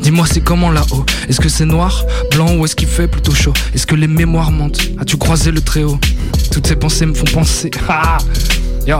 Dis-moi 0.01 0.25
c'est 0.29 0.41
comment 0.41 0.71
là-haut? 0.71 1.05
Est-ce 1.29 1.39
que 1.39 1.49
c'est 1.49 1.65
noir, 1.65 2.03
blanc 2.31 2.55
ou 2.57 2.65
est-ce 2.65 2.75
qu'il 2.75 2.87
fait 2.87 3.07
plutôt 3.07 3.33
chaud? 3.33 3.53
Est-ce 3.73 3.85
que 3.85 3.95
les 3.95 4.07
mémoires 4.07 4.51
montent 4.51 4.81
As-tu 4.99 5.17
croisé 5.17 5.51
le 5.51 5.61
très 5.61 5.83
haut 5.83 5.99
Toutes 6.51 6.67
ces 6.67 6.75
pensées 6.75 7.05
me 7.05 7.13
font 7.13 7.25
penser. 7.25 7.71
Ah 7.87 8.17
Yo. 8.87 8.99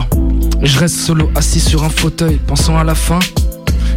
Je 0.63 0.79
reste 0.79 0.95
solo 0.95 1.29
assis 1.35 1.59
sur 1.59 1.83
un 1.83 1.89
fauteuil, 1.89 2.39
pensant 2.47 2.75
à 2.75 2.83
la 2.83 2.95
fin 2.95 3.19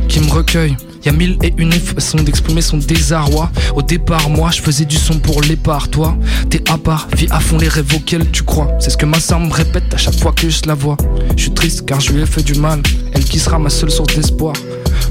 qui 0.06 0.20
me 0.20 0.30
recueille. 0.30 0.76
Y'a 1.04 1.12
mille 1.12 1.38
et 1.42 1.54
une 1.56 1.72
façons 1.72 2.18
d'exprimer 2.18 2.60
son 2.60 2.76
désarroi. 2.76 3.50
Au 3.74 3.80
départ, 3.80 4.28
moi, 4.28 4.50
je 4.50 4.60
faisais 4.60 4.84
du 4.84 4.96
son 4.96 5.18
pour 5.18 5.40
l'épar. 5.40 5.88
Toi, 5.88 6.14
t'es 6.50 6.62
à 6.70 6.76
part, 6.76 7.08
vis 7.16 7.28
à 7.30 7.40
fond 7.40 7.56
les 7.56 7.68
rêves 7.68 7.94
auxquels 7.94 8.30
tu 8.30 8.42
crois. 8.42 8.70
C'est 8.80 8.90
ce 8.90 8.98
que 8.98 9.06
ma 9.06 9.18
sœur 9.18 9.40
me 9.40 9.50
répète 9.50 9.94
à 9.94 9.96
chaque 9.96 10.18
fois 10.18 10.32
que 10.32 10.50
je 10.50 10.60
la 10.66 10.74
vois. 10.74 10.98
Je 11.36 11.42
suis 11.44 11.52
triste 11.52 11.86
car 11.86 12.00
je 12.00 12.12
lui 12.12 12.22
ai 12.22 12.26
fait 12.26 12.42
du 12.42 12.54
mal. 12.54 12.82
Elle 13.14 13.24
qui 13.24 13.38
sera 13.38 13.58
ma 13.58 13.70
seule 13.70 13.90
source 13.90 14.14
d'espoir. 14.14 14.52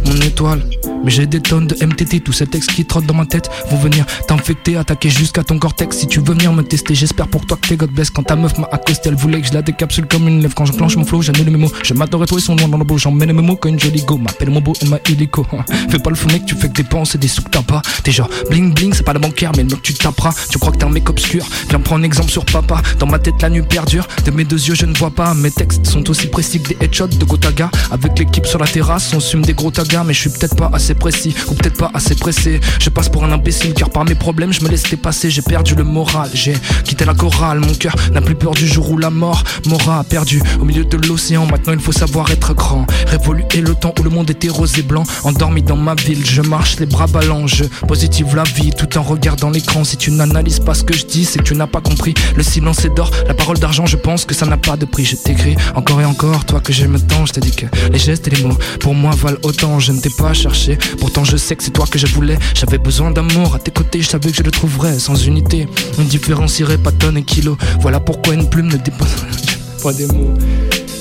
Mon 0.08 0.22
étoile, 0.22 0.62
mais 1.04 1.12
j'ai 1.12 1.26
des 1.26 1.42
tonnes 1.42 1.68
de 1.68 1.86
MTT, 1.86 2.22
tous 2.22 2.32
ces 2.34 2.48
textes 2.48 2.72
qui 2.72 2.86
trottent 2.86 3.06
dans 3.06 3.14
ma 3.14 3.26
tête 3.26 3.50
vont 3.70 3.78
venir 3.78 4.06
t'infecter, 4.28 4.78
attaquer 4.78 5.10
jusqu'à 5.10 5.44
ton 5.44 5.60
cortex. 5.60 5.98
Si 5.98 6.08
tu 6.08 6.20
veux 6.20 6.34
venir 6.34 6.54
me 6.54 6.64
tester, 6.64 6.96
j'espère 6.96 7.28
pour 7.28 7.46
toi 7.46 7.58
que 7.62 7.68
t'es 7.68 7.76
God 7.76 7.92
bless. 7.92 8.10
Quand 8.10 8.24
ta 8.24 8.36
meuf 8.36 8.58
m'a 8.58 8.68
accosté, 8.72 9.10
elle 9.10 9.16
voulait 9.16 9.42
que 9.42 9.48
je 9.48 9.54
la 9.54 9.62
décapsule 9.62 10.06
comme 10.08 10.28
une 10.28 10.42
lèvre. 10.42 10.56
Quand 10.56 10.66
je 10.66 10.74
clenche 10.74 10.96
mon 10.96 11.06
flow, 11.06 11.22
j'annule 11.22 11.50
mes 11.50 11.58
mots. 11.58 11.72
Je 11.84 11.94
m'adorais 11.94 12.26
toi, 12.26 12.38
ils 12.40 12.44
sont 12.44 12.56
loin 12.56 12.68
dans 12.68 12.78
le 12.78 12.84
beau. 12.84 12.98
J'emmène 12.98 13.34
mes 13.34 13.42
mots 13.42 13.56
comme 13.56 13.74
une 13.74 13.80
jolie 13.80 14.04
go. 14.04 14.18
M'appelle 14.18 14.50
mon 14.50 14.62
beau 14.62 14.74
et 14.82 14.86
ma 14.86 15.00
illico. 15.10 15.46
Fais 15.90 16.00
pas 16.00 16.10
le 16.10 16.16
fou 16.16 16.28
mec, 16.30 16.46
tu 16.46 16.56
fais 16.56 16.70
que 16.70 16.74
dépenser 16.74 17.18
des 17.18 17.28
sous 17.28 17.42
que 17.42 17.50
t'as 17.50 17.62
pas. 17.62 17.82
T'es 18.04 18.12
genre 18.12 18.30
bling 18.50 18.74
bling, 18.74 18.94
c'est 18.94 19.04
pas 19.04 19.14
le 19.14 19.20
bancaire, 19.20 19.52
mais 19.56 19.64
le 19.64 19.70
mec 19.70 19.82
tu 19.82 19.94
taperas. 19.94 20.34
Tu 20.50 20.58
crois 20.58 20.72
que 20.72 20.78
t'es 20.78 20.86
un 20.86 20.90
mec 20.90 21.10
obscur. 21.10 21.46
Viens 21.70 21.80
prendre 21.80 22.02
un 22.02 22.06
exemple 22.06 22.32
sur 22.32 22.46
papa. 22.46 22.82
Dans 23.00 23.08
ma 23.08 23.20
tête, 23.20 23.42
la 23.42 23.50
nuit 23.50 23.62
perdure. 23.62 24.08
De 24.26 24.32
mes 24.32 24.46
deux 24.46 24.68
yeux, 24.68 24.76
je 24.76 24.86
ne 24.86 24.94
vois 24.98 25.12
pas. 25.12 25.34
Mes 25.34 25.52
textes 25.52 25.86
sont 25.86 26.10
aussi 26.10 26.28
précis 26.28 26.62
que 26.62 26.70
des 26.70 26.78
headshots 26.82 27.08
de 27.08 27.26
Gotaga. 27.26 27.70
Avec 27.92 28.18
l'équipe 28.18 28.46
sur 28.46 28.60
la 28.60 28.68
terrasse, 28.68 29.14
on 29.14 29.20
fume 29.20 29.44
des 29.44 29.54
gros 29.54 29.72
tagas, 29.72 29.97
mais 30.04 30.14
je 30.14 30.22
suis 30.22 30.30
peut-être 30.30 30.56
pas 30.56 30.70
assez 30.74 30.94
précis 30.94 31.34
ou 31.48 31.54
peut-être 31.54 31.78
pas 31.78 31.92
assez 31.94 32.16
pressé. 32.16 32.60
Je 32.80 32.90
passe 32.90 33.10
pour 33.10 33.24
un 33.24 33.32
imbécile 33.32 33.74
car 33.74 33.90
par 33.90 34.06
mes 34.06 34.16
problèmes 34.16 34.54
je 34.54 34.64
me 34.64 34.70
laisse 34.70 34.84
dépasser. 34.84 35.30
J'ai 35.30 35.42
perdu 35.42 35.76
le 35.76 35.84
moral, 35.84 36.30
j'ai 36.34 36.54
quitté 36.84 37.06
la 37.06 37.14
chorale. 37.14 37.60
Mon 37.60 37.74
cœur 37.74 37.96
n'a 38.12 38.22
plus 38.22 38.36
peur 38.36 38.52
du 38.52 38.68
jour 38.68 38.92
où 38.92 38.98
la 38.98 39.10
mort 39.10 39.44
m'aura 39.66 40.04
perdu 40.04 40.42
au 40.60 40.66
milieu 40.66 40.86
de 40.86 40.98
l'océan. 41.08 41.46
Maintenant 41.46 41.74
il 41.74 41.80
faut 41.80 41.92
savoir 41.92 42.30
être 42.32 42.54
grand. 42.54 42.86
Révoluer 43.08 43.62
le 43.62 43.76
temps 43.76 43.94
où 44.00 44.04
le 44.04 44.10
monde 44.10 44.30
était 44.30 44.50
rose 44.50 44.78
et 44.78 44.84
blanc. 44.84 45.04
Endormi 45.24 45.62
dans 45.64 45.76
ma 45.76 45.96
ville, 45.96 46.26
je 46.26 46.42
marche 46.42 46.80
les 46.80 46.86
bras 46.86 47.08
ballants. 47.08 47.48
Je 47.48 47.64
positive 47.88 48.36
la 48.36 48.44
vie 48.44 48.72
tout 48.72 48.98
en 48.98 49.04
regardant 49.04 49.50
l'écran. 49.50 49.84
Si 49.84 49.98
tu 49.98 50.12
n'analyses 50.12 50.60
pas 50.60 50.74
ce 50.74 50.84
que 50.84 50.96
je 50.96 51.06
dis, 51.06 51.26
c'est 51.26 51.40
que 51.40 51.44
tu 51.44 51.56
n'as 51.56 51.68
pas 51.68 51.82
compris. 51.82 52.14
Le 52.36 52.44
silence 52.44 52.86
est 52.86 52.94
d'or, 52.94 53.12
la 53.28 53.34
parole 53.34 53.58
d'argent, 53.60 53.86
je 53.86 53.98
pense 53.98 54.26
que 54.26 54.34
ça 54.34 54.46
n'a 54.46 54.58
pas 54.58 54.78
de 54.78 54.86
prix. 54.86 55.06
Je 55.06 55.16
t'écris 55.16 55.56
encore 55.76 56.02
et 56.02 56.06
encore, 56.06 56.46
toi 56.46 56.60
que 56.60 56.74
j'aime 56.74 57.00
tant. 57.00 57.26
Je 57.26 57.34
t'ai 57.34 57.42
dit 57.42 57.56
que 57.56 57.66
les 57.92 58.00
gestes 58.00 58.28
et 58.28 58.32
les 58.32 58.44
mots 58.44 58.58
pour 58.80 58.94
moi 58.94 59.12
valent 59.16 59.38
autant. 59.44 59.80
Je 59.88 59.94
ne 59.94 60.02
t'ai 60.02 60.10
pas 60.10 60.34
cherché, 60.34 60.78
pourtant 61.00 61.24
je 61.24 61.38
sais 61.38 61.56
que 61.56 61.64
c'est 61.64 61.72
toi 61.72 61.86
que 61.90 61.98
je 61.98 62.08
voulais. 62.08 62.38
J'avais 62.54 62.78
besoin 62.78 63.10
d'amour 63.10 63.56
à 63.56 63.60
tes 63.60 63.72
côtés, 63.72 64.02
je 64.02 64.10
savais 64.10 64.32
que 64.32 64.36
je 64.36 64.44
le 64.44 64.52
trouverais 64.52 65.00
sans 65.00 65.16
unité. 65.26 65.66
On 65.98 66.02
différencierait 66.02 66.78
pas 66.78 66.92
tonnes 66.92 67.16
et 67.16 67.24
kilos. 67.24 67.56
Voilà 67.80 68.02
pourquoi 68.02 68.34
une 68.34 68.50
plume 68.50 68.68
ne 68.68 68.76
dépose 68.76 69.08
pas 69.82 69.94
des 69.94 70.08
mots. 70.08 70.34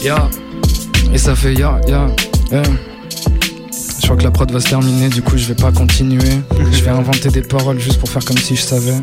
Ya, 0.05 0.31
et 1.13 1.19
ça 1.19 1.35
fait 1.35 1.55
ya, 1.55 1.81
ya, 1.89 2.07
ya. 2.53 2.63
Je 3.99 4.03
crois 4.05 4.17
que 4.17 4.23
la 4.23 4.31
prod 4.31 4.53
va 4.53 4.61
se 4.61 4.69
terminer, 4.69 5.09
du 5.09 5.21
coup 5.21 5.37
je 5.37 5.47
vais 5.47 5.57
pas 5.57 5.73
continuer. 5.73 6.39
Je 6.71 6.85
vais 6.85 6.91
inventer 6.91 7.31
des 7.31 7.43
paroles 7.43 7.81
juste 7.81 7.99
pour 7.99 8.09
faire 8.09 8.25
comme 8.25 8.39
si 8.39 8.55
je 8.55 8.63
savais. 8.63 9.03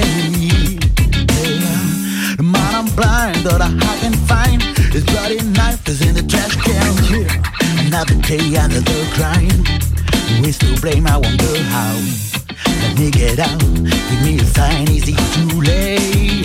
Dangerous 0.00 0.32
city, 0.32 1.58
yeah. 1.60 2.42
man, 2.42 2.74
I'm 2.74 2.88
blind, 2.96 3.44
but 3.44 3.60
I 3.60 3.70
can 4.00 4.14
find 4.26 4.62
his 4.92 5.04
bloody 5.04 5.40
knife 5.42 5.86
is 5.88 6.00
in 6.06 6.14
the 6.14 6.22
trash 6.22 6.56
can. 6.56 6.92
Yeah. 7.12 7.86
Another 7.86 8.14
day, 8.22 8.54
another 8.56 9.00
crime. 9.16 9.64
We 10.42 10.52
still 10.52 10.78
blame, 10.80 11.06
I 11.06 11.16
wonder 11.18 11.58
how. 11.74 11.94
Let 12.82 12.98
me 12.98 13.10
get 13.10 13.38
out, 13.38 13.60
give 13.60 14.22
me 14.24 14.38
a 14.38 14.44
sign, 14.44 14.88
is 14.88 15.08
it 15.08 15.18
too 15.34 15.60
late? 15.60 16.42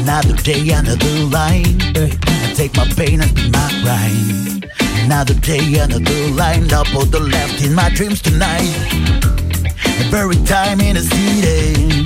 Another 0.00 0.36
day, 0.42 0.70
another 0.70 1.16
line. 1.36 1.80
I 1.96 2.52
take 2.54 2.76
my 2.76 2.86
pain 2.96 3.20
and 3.20 3.34
be 3.34 3.50
my 3.50 3.68
rhyme. 3.84 4.62
Another 5.04 5.34
day, 5.34 5.78
another 5.78 6.28
line. 6.34 6.72
Up 6.72 6.88
or 6.94 7.04
the 7.04 7.20
left 7.20 7.64
in 7.64 7.74
my 7.74 7.90
dreams 7.90 8.20
tonight. 8.22 9.45
Every 9.98 10.36
time 10.44 10.80
in 10.80 10.96
a 10.96 11.00
city. 11.00 12.04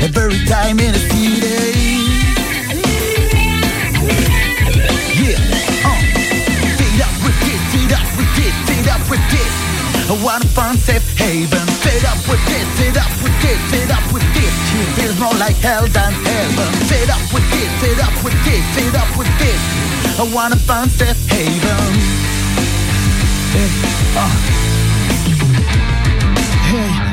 Every 0.00 0.38
time 0.46 0.78
in 0.78 0.94
a 0.94 1.02
city. 1.10 1.98
Yeah. 5.18 5.38
Uh. 5.82 5.98
Feed 6.78 7.00
up 7.02 7.14
with 7.24 7.38
this, 7.42 7.62
feed 7.72 7.92
up 7.92 8.06
with 8.16 8.30
this, 8.38 8.54
feed 8.66 8.88
up 8.88 9.02
with 9.10 9.24
this. 9.30 9.52
I 10.10 10.14
wanna 10.22 10.46
find 10.54 10.78
safe 10.78 11.02
haven. 11.18 11.66
Fed 11.82 12.04
up 12.04 12.18
with 12.30 12.42
this, 12.46 12.66
fed 12.78 12.96
up 12.96 13.10
with 13.22 13.36
this, 13.42 13.58
fed 13.70 13.90
up 13.90 14.06
with 14.12 14.26
this. 14.34 14.54
Feels 14.96 15.18
more 15.18 15.34
like 15.34 15.56
hell 15.56 15.86
than 15.86 16.12
heaven. 16.12 16.70
Fed 16.86 17.10
up 17.10 17.22
with 17.34 17.46
this, 17.50 17.70
fed 17.82 18.00
up 18.06 18.14
with 18.22 18.38
this, 18.44 18.64
fed 18.74 18.94
up 18.94 19.10
with 19.18 19.30
this. 19.38 19.60
I 20.18 20.30
wanna 20.34 20.56
find 20.56 20.90
safe 20.90 21.18
haven. 21.30 21.94
Eh, 23.54 24.18
uh. 24.18 24.71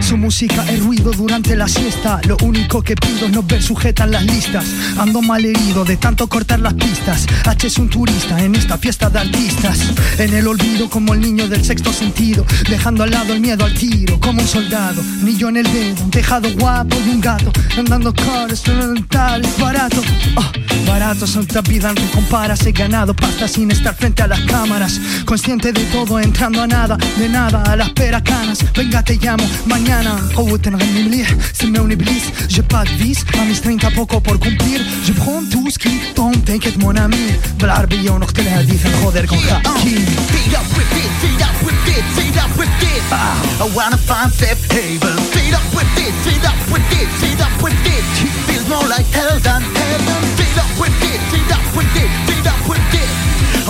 Su 0.09 0.17
música 0.17 0.65
es 0.67 0.83
ruido 0.83 1.11
durante 1.11 1.55
la 1.55 1.67
siesta. 1.67 2.19
Lo 2.27 2.35
único 2.41 2.81
que 2.81 2.95
pido 2.95 3.27
es 3.27 3.31
no 3.31 3.43
ver 3.43 3.61
sujetas 3.61 4.09
las 4.09 4.25
listas. 4.25 4.65
Ando 4.97 5.21
mal 5.21 5.45
herido 5.45 5.85
de 5.85 5.97
tanto 5.97 6.27
cortar 6.27 6.59
las 6.61 6.73
pistas. 6.73 7.27
H 7.45 7.67
es 7.67 7.77
un 7.77 7.89
turista 7.89 8.43
en 8.43 8.55
esta 8.55 8.79
fiesta 8.79 9.11
de 9.11 9.19
artistas. 9.19 9.77
En 10.17 10.33
el 10.33 10.47
olvido 10.47 10.89
como 10.89 11.13
el 11.13 11.21
niño 11.21 11.47
del 11.47 11.63
sexto 11.63 11.93
sentido. 11.93 12.43
Dejando 12.67 13.03
al 13.03 13.11
lado 13.11 13.33
el 13.33 13.39
miedo 13.39 13.63
al 13.63 13.75
tiro 13.75 14.19
como 14.19 14.41
un 14.41 14.47
soldado. 14.47 14.99
Anillo 15.21 15.49
en 15.49 15.57
el 15.57 15.71
dedo, 15.71 16.03
un 16.03 16.09
tejado 16.09 16.51
guapo 16.55 16.97
y 17.05 17.09
un 17.09 17.21
gato. 17.21 17.51
Andando 17.77 18.11
caros, 18.11 18.63
tal, 19.09 19.43
barato. 19.59 20.01
Oh, 20.37 20.51
barato 20.87 21.27
son 21.27 21.45
vida 21.69 21.93
no 21.93 22.01
comparas. 22.15 22.65
He 22.65 22.71
ganado 22.71 23.13
pasta 23.13 23.47
sin 23.47 23.69
estar 23.69 23.93
frente 23.93 24.23
a 24.23 24.27
las 24.27 24.39
cámaras. 24.41 24.99
Consciente 25.23 25.71
de 25.71 25.83
todo, 25.85 26.19
entrando 26.19 26.63
a 26.63 26.67
nada, 26.67 26.97
de 27.19 27.29
nada, 27.29 27.61
a 27.61 27.75
las 27.75 27.91
peracanas. 27.91 28.65
Venga, 28.75 29.03
te 29.03 29.15
llamo 29.15 29.47
mañana 29.67 29.98
قوة 30.36 30.60
نغني 30.66 31.02
مليح 31.02 31.34
سموني 31.52 31.94
بليس 31.94 32.22
J'ai 32.48 32.62
pas 32.62 32.84
de 32.84 32.94
vice 33.02 33.24
à 33.40 33.44
mes 33.44 33.78
30 33.78 33.94
poco 33.94 34.20
por 34.20 34.38
cumplir 34.38 34.80
Je 35.06 35.12
prends 35.12 35.42
tout 35.50 35.68
ce 35.70 35.78
qui 35.78 35.94
tombe 36.14 36.44
t'inquiète 36.44 36.78
mon 36.78 36.94
ami 36.96 37.32
بالعربية 37.60 38.10
ونقتل 38.10 38.46
الحديث 38.46 38.86
نخوض 38.86 39.16
con 39.26 39.34
حكي 39.34 39.96
Feed 40.32 40.54
up 40.54 40.68
with 40.76 40.90
this, 40.96 41.12
feed 41.22 41.42
up 41.42 41.56
with 41.66 41.80
this, 41.86 42.04
feed 42.16 42.38
up 42.44 42.52
with 42.58 42.72
this. 42.82 43.04
I 43.12 43.66
wanna 43.76 43.98
find 44.10 44.30
safe 44.32 44.64
haven. 44.72 45.16
Feed 45.32 45.44
Feed 45.44 45.54
up 45.60 45.66
with 45.76 45.90
this, 45.98 46.14
feed 46.24 46.44
up 46.50 46.60
with 46.72 46.86
this, 46.92 47.10
feed 47.20 47.40
up 47.46 47.54
with 47.64 47.78
this. 47.86 48.06
Feels 48.48 48.66
more 48.72 48.86
like 48.94 49.08
hell 49.18 49.36
than 49.46 49.62
heaven. 49.80 50.20
Feed 50.38 50.58
up 50.62 50.72
with 50.80 50.94
this, 51.02 51.20
feed 51.32 51.52
up 51.56 51.66
with 51.76 51.90
this, 51.96 52.12
feed 52.28 52.46
up 52.52 52.62
with 52.70 52.84
this. 52.94 53.12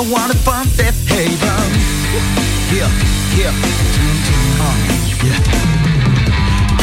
I 0.01 0.03
wanna 0.15 0.37
find 0.47 0.69
safe 0.79 1.01
haven. 1.13 1.69
Yeah, 2.77 2.91
yeah. 3.39 3.53
Uh, 4.65 4.77
yeah. 5.27 5.68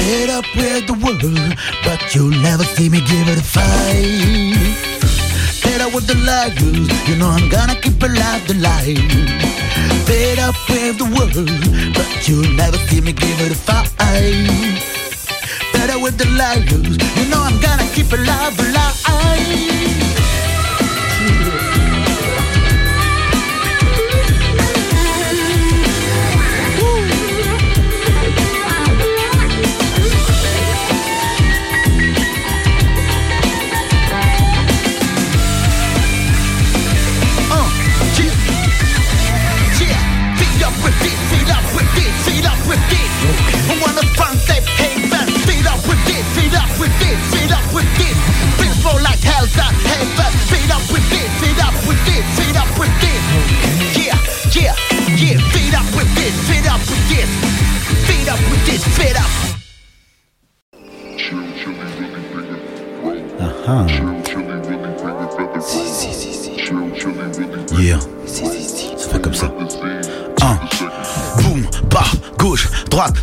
Fed 0.06 0.30
up 0.30 0.44
with 0.54 0.86
the 0.86 0.94
world, 1.02 1.58
but 1.82 2.14
you'll 2.14 2.30
never 2.30 2.62
see 2.62 2.88
me 2.88 3.00
give 3.00 3.26
it 3.26 3.38
a 3.38 3.42
fight. 3.42 4.54
Fed 5.62 5.80
up 5.80 5.92
with 5.92 6.06
the 6.06 6.14
liars, 6.22 7.08
you 7.08 7.16
know 7.16 7.26
I'm 7.26 7.48
gonna 7.48 7.74
keep 7.74 8.00
alive 8.00 8.46
the 8.46 8.54
light. 8.54 9.02
Fed 10.06 10.38
up 10.38 10.54
with 10.68 10.98
the 10.98 11.06
world, 11.10 11.50
but 11.92 12.28
you'll 12.28 12.54
never 12.54 12.78
see 12.86 13.00
me 13.00 13.12
give 13.14 13.40
it 13.40 13.50
a 13.50 13.56
fight. 13.56 13.90
Fed 15.72 15.90
up 15.90 16.00
with 16.00 16.16
the 16.18 16.26
liars, 16.38 16.70
you 17.18 17.26
know 17.28 17.42
I'm 17.42 17.60
gonna 17.60 17.88
keep 17.92 18.12
alive 18.12 18.56
the 18.56 18.70
light. 18.74 18.85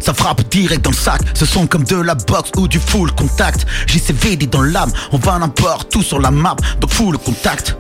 Ça 0.04 0.13
frappe 0.13 0.42
direct 0.50 0.84
dans 0.84 0.92
le 0.92 0.96
sac. 0.96 1.22
Ce 1.34 1.46
sont 1.46 1.66
comme 1.66 1.86
de 1.86 1.96
la 1.96 2.16
boxe 2.16 2.52
ou 2.58 2.68
du 2.68 2.80
full 2.80 3.12
contact. 3.13 3.66
JCVD 3.88 4.48
dans 4.48 4.62
l'âme, 4.62 4.92
on 5.12 5.18
va 5.18 5.39
n'importe 5.39 5.92
tout 5.92 6.04
sur 6.04 6.20
la 6.20 6.30
map, 6.30 6.56
donc 6.80 6.92
full 6.92 7.18
contact. 7.18 7.78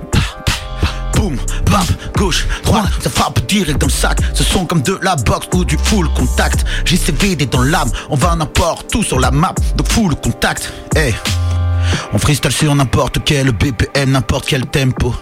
Boum, 1.15 1.35
bap, 1.69 1.85
gauche, 2.17 2.47
droite, 2.63 2.91
ça 3.01 3.09
frappe 3.09 3.45
direct 3.47 3.79
dans 3.79 3.87
le 3.87 3.91
sac. 3.91 4.19
Ce 4.33 4.43
sont 4.43 4.65
comme 4.65 4.81
de 4.81 4.97
la 5.01 5.15
boxe 5.17 5.47
ou 5.53 5.65
du 5.65 5.77
full 5.77 6.07
contact. 6.13 6.65
JCVD 6.85 7.45
dans 7.47 7.61
l'âme, 7.63 7.91
on 8.09 8.15
va 8.15 8.35
n'importe 8.35 8.89
tout 8.89 9.03
sur 9.03 9.19
la 9.19 9.29
map, 9.29 9.53
donc 9.75 9.91
full 9.91 10.15
contact. 10.15 10.71
Hey. 10.95 11.13
On 12.13 12.17
freestyle 12.17 12.51
sur 12.51 12.73
n'importe 12.73 13.19
quel 13.25 13.51
BPM, 13.51 14.11
n'importe 14.11 14.45
quel 14.47 14.65
tempo. 14.65 15.13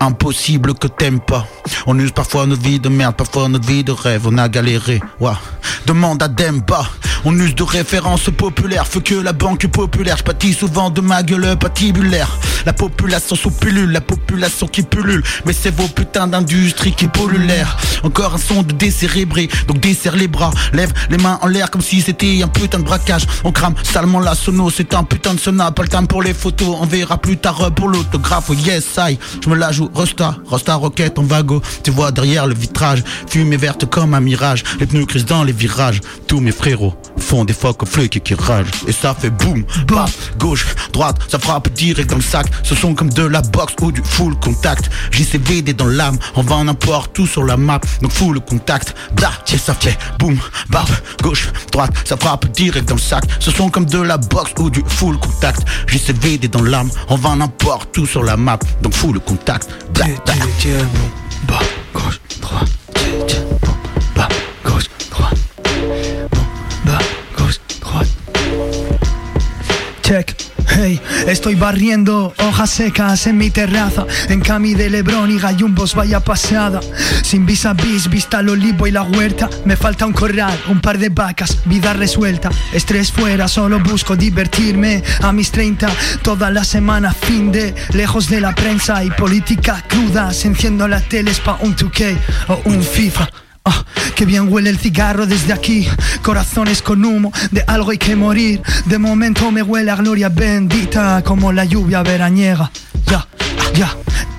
Impossible 0.00 0.74
que 0.74 0.86
t'aimes 0.86 1.20
pas. 1.20 1.46
On 1.86 1.98
use 1.98 2.12
parfois 2.12 2.46
notre 2.46 2.62
vie 2.62 2.80
de 2.80 2.88
merde, 2.88 3.14
parfois 3.14 3.48
notre 3.48 3.66
vie 3.66 3.84
de 3.84 3.92
rêve. 3.92 4.26
On 4.26 4.38
a 4.38 4.48
galéré, 4.48 5.00
ouah. 5.20 5.38
Demande 5.86 6.20
à 6.24 6.26
Demba. 6.26 6.84
On 7.28 7.36
use 7.40 7.56
de 7.56 7.64
références 7.64 8.30
populaires, 8.30 8.86
feu 8.86 9.00
que 9.00 9.16
la 9.16 9.32
banque 9.32 9.66
populaire. 9.66 10.16
J'pâtis 10.16 10.52
souvent 10.52 10.90
de 10.90 11.00
ma 11.00 11.24
gueule 11.24 11.56
patibulaire. 11.58 12.30
La 12.64 12.72
population 12.72 13.34
sous 13.34 13.50
pilule, 13.50 13.90
la 13.90 14.00
population 14.00 14.68
qui 14.68 14.82
pullule. 14.82 15.24
Mais 15.44 15.52
c'est 15.52 15.74
vos 15.74 15.88
putains 15.88 16.28
d'industries 16.28 16.92
qui 16.92 17.08
polluent 17.08 17.44
l'air. 17.44 17.76
Encore 18.04 18.34
un 18.34 18.38
son 18.38 18.62
de 18.62 18.72
décérébré, 18.72 19.48
donc 19.66 19.80
desserre 19.80 20.14
les 20.14 20.28
bras. 20.28 20.52
Lève 20.72 20.92
les 21.10 21.16
mains 21.18 21.40
en 21.42 21.48
l'air 21.48 21.72
comme 21.72 21.80
si 21.80 22.00
c'était 22.00 22.44
un 22.44 22.48
putain 22.48 22.78
de 22.78 22.84
braquage. 22.84 23.26
On 23.42 23.50
crame 23.50 23.74
salement 23.82 24.20
la 24.20 24.36
sono, 24.36 24.70
c'est 24.70 24.94
un 24.94 25.02
putain 25.02 25.34
de 25.34 25.40
sona. 25.40 25.72
Pas 25.72 25.82
le 25.82 25.88
temps 25.88 26.06
pour 26.06 26.22
les 26.22 26.32
photos, 26.32 26.76
on 26.80 26.86
verra 26.86 27.18
plus 27.18 27.38
tard 27.38 27.72
pour 27.74 27.88
l'autographe. 27.88 28.50
Yes, 28.56 28.86
I, 28.98 29.18
je 29.42 29.50
me 29.50 29.56
la 29.56 29.72
joue. 29.72 29.90
Rosta, 29.92 30.36
Rosta 30.44 30.76
Rocket 30.76 31.18
en 31.18 31.24
vago. 31.24 31.60
Tu 31.82 31.90
vois 31.90 32.12
derrière 32.12 32.46
le 32.46 32.54
vitrage, 32.54 33.02
fumée 33.26 33.56
verte 33.56 33.86
comme 33.86 34.14
un 34.14 34.20
mirage. 34.20 34.62
Les 34.78 34.86
pneus 34.86 35.06
crissent 35.06 35.26
dans 35.26 35.42
les 35.42 35.52
virages. 35.52 36.00
Tous 36.28 36.38
mes 36.38 36.52
frérots 36.52 36.94
font 37.18 37.44
des 37.44 37.52
phoques 37.52 37.82
au 37.82 37.86
flic 37.86 38.22
qui 38.22 38.34
ragent. 38.34 38.70
Et 38.86 38.92
ça 38.92 39.14
fait 39.14 39.30
boum, 39.30 39.64
bap, 39.86 40.10
gauche, 40.38 40.66
droite, 40.92 41.18
ça 41.28 41.38
frappe 41.38 41.68
direct 41.72 42.10
dans 42.10 42.16
le 42.16 42.22
sac. 42.22 42.46
Ce 42.62 42.74
sont 42.74 42.94
comme 42.94 43.10
de 43.10 43.22
la 43.22 43.42
boxe 43.42 43.74
ou 43.80 43.92
du 43.92 44.02
full 44.04 44.34
contact. 44.36 44.90
JCVD 45.10 45.74
dans 45.74 45.86
l'âme, 45.86 46.18
on 46.34 46.42
va 46.42 46.62
n'importe 46.62 47.12
tout 47.14 47.26
sur 47.26 47.44
la 47.44 47.56
map. 47.56 47.80
Donc 48.02 48.12
full 48.12 48.40
contact, 48.40 48.94
bla, 49.14 49.30
tiens, 49.44 49.58
ça 49.58 49.74
fait 49.74 49.98
boum, 50.18 50.38
bap, 50.70 50.88
gauche, 51.22 51.48
droite, 51.72 51.92
ça 52.04 52.16
frappe 52.16 52.50
direct 52.52 52.88
dans 52.88 52.94
le 52.94 53.00
sac. 53.00 53.24
Ce 53.40 53.50
sont 53.50 53.68
comme 53.68 53.86
de 53.86 54.00
la 54.00 54.18
boxe 54.18 54.52
ou 54.58 54.70
du 54.70 54.82
full 54.86 55.18
contact. 55.18 55.62
JCVD 55.86 56.48
dans 56.48 56.62
l'âme, 56.62 56.90
on 57.08 57.16
va 57.16 57.34
n'importe 57.34 57.92
tout 57.92 58.06
sur 58.06 58.22
la 58.22 58.36
map. 58.36 58.58
Donc 58.82 58.94
full 58.94 59.20
contact, 59.20 59.68
bla, 59.94 60.06
bla. 60.24 60.34
Bas, 61.46 61.60
gauche, 61.94 62.20
droite, 62.40 62.68
Check. 70.06 70.36
Hey, 70.68 71.00
estoy 71.26 71.56
barriendo 71.56 72.32
hojas 72.38 72.70
secas 72.70 73.26
en 73.26 73.38
mi 73.38 73.50
terraza. 73.50 74.06
En 74.28 74.40
Cami 74.40 74.74
de 74.74 74.88
Lebrón 74.88 75.32
y 75.32 75.38
gallumbos 75.40 75.96
vaya 75.96 76.20
pasada. 76.20 76.78
Sin 77.24 77.44
vis 77.44 77.66
a 77.66 77.72
vis, 77.72 78.08
vista 78.08 78.38
al 78.38 78.48
olivo 78.48 78.86
y 78.86 78.92
la 78.92 79.02
huerta. 79.02 79.50
Me 79.64 79.76
falta 79.76 80.06
un 80.06 80.12
corral, 80.12 80.56
un 80.68 80.80
par 80.80 80.98
de 80.98 81.08
vacas, 81.08 81.58
vida 81.64 81.92
resuelta. 81.92 82.50
Estrés 82.72 83.10
fuera, 83.10 83.48
solo 83.48 83.80
busco 83.80 84.14
divertirme. 84.14 85.02
A 85.22 85.32
mis 85.32 85.50
30, 85.50 85.88
toda 86.22 86.52
la 86.52 86.62
semana 86.62 87.12
fin 87.12 87.50
de 87.50 87.74
Lejos 87.92 88.28
de 88.28 88.40
la 88.40 88.54
prensa 88.54 89.02
y 89.02 89.10
política 89.10 89.82
cruda. 89.88 90.30
Enciendo 90.44 90.86
la 90.86 91.00
tele 91.00 91.32
pa' 91.44 91.58
un 91.62 91.74
2K 91.74 92.16
o 92.46 92.60
un 92.66 92.80
FIFA 92.80 93.45
Ah, 93.68 93.84
que 94.14 94.24
bien 94.24 94.50
huele 94.50 94.70
el 94.70 94.78
cigarro 94.78 95.26
desde 95.26 95.52
aquí. 95.52 95.88
Corazones 96.22 96.82
con 96.82 97.04
humo, 97.04 97.32
de 97.50 97.64
algo 97.66 97.90
hay 97.90 97.98
que 97.98 98.14
morir. 98.14 98.62
De 98.84 98.96
momento 98.96 99.50
me 99.50 99.60
huele 99.60 99.90
a 99.90 99.96
gloria 99.96 100.28
bendita, 100.28 101.22
como 101.24 101.52
la 101.52 101.64
lluvia 101.64 102.04
veraniega. 102.04 102.70
Ya, 103.06 103.26
ya. 103.74 103.92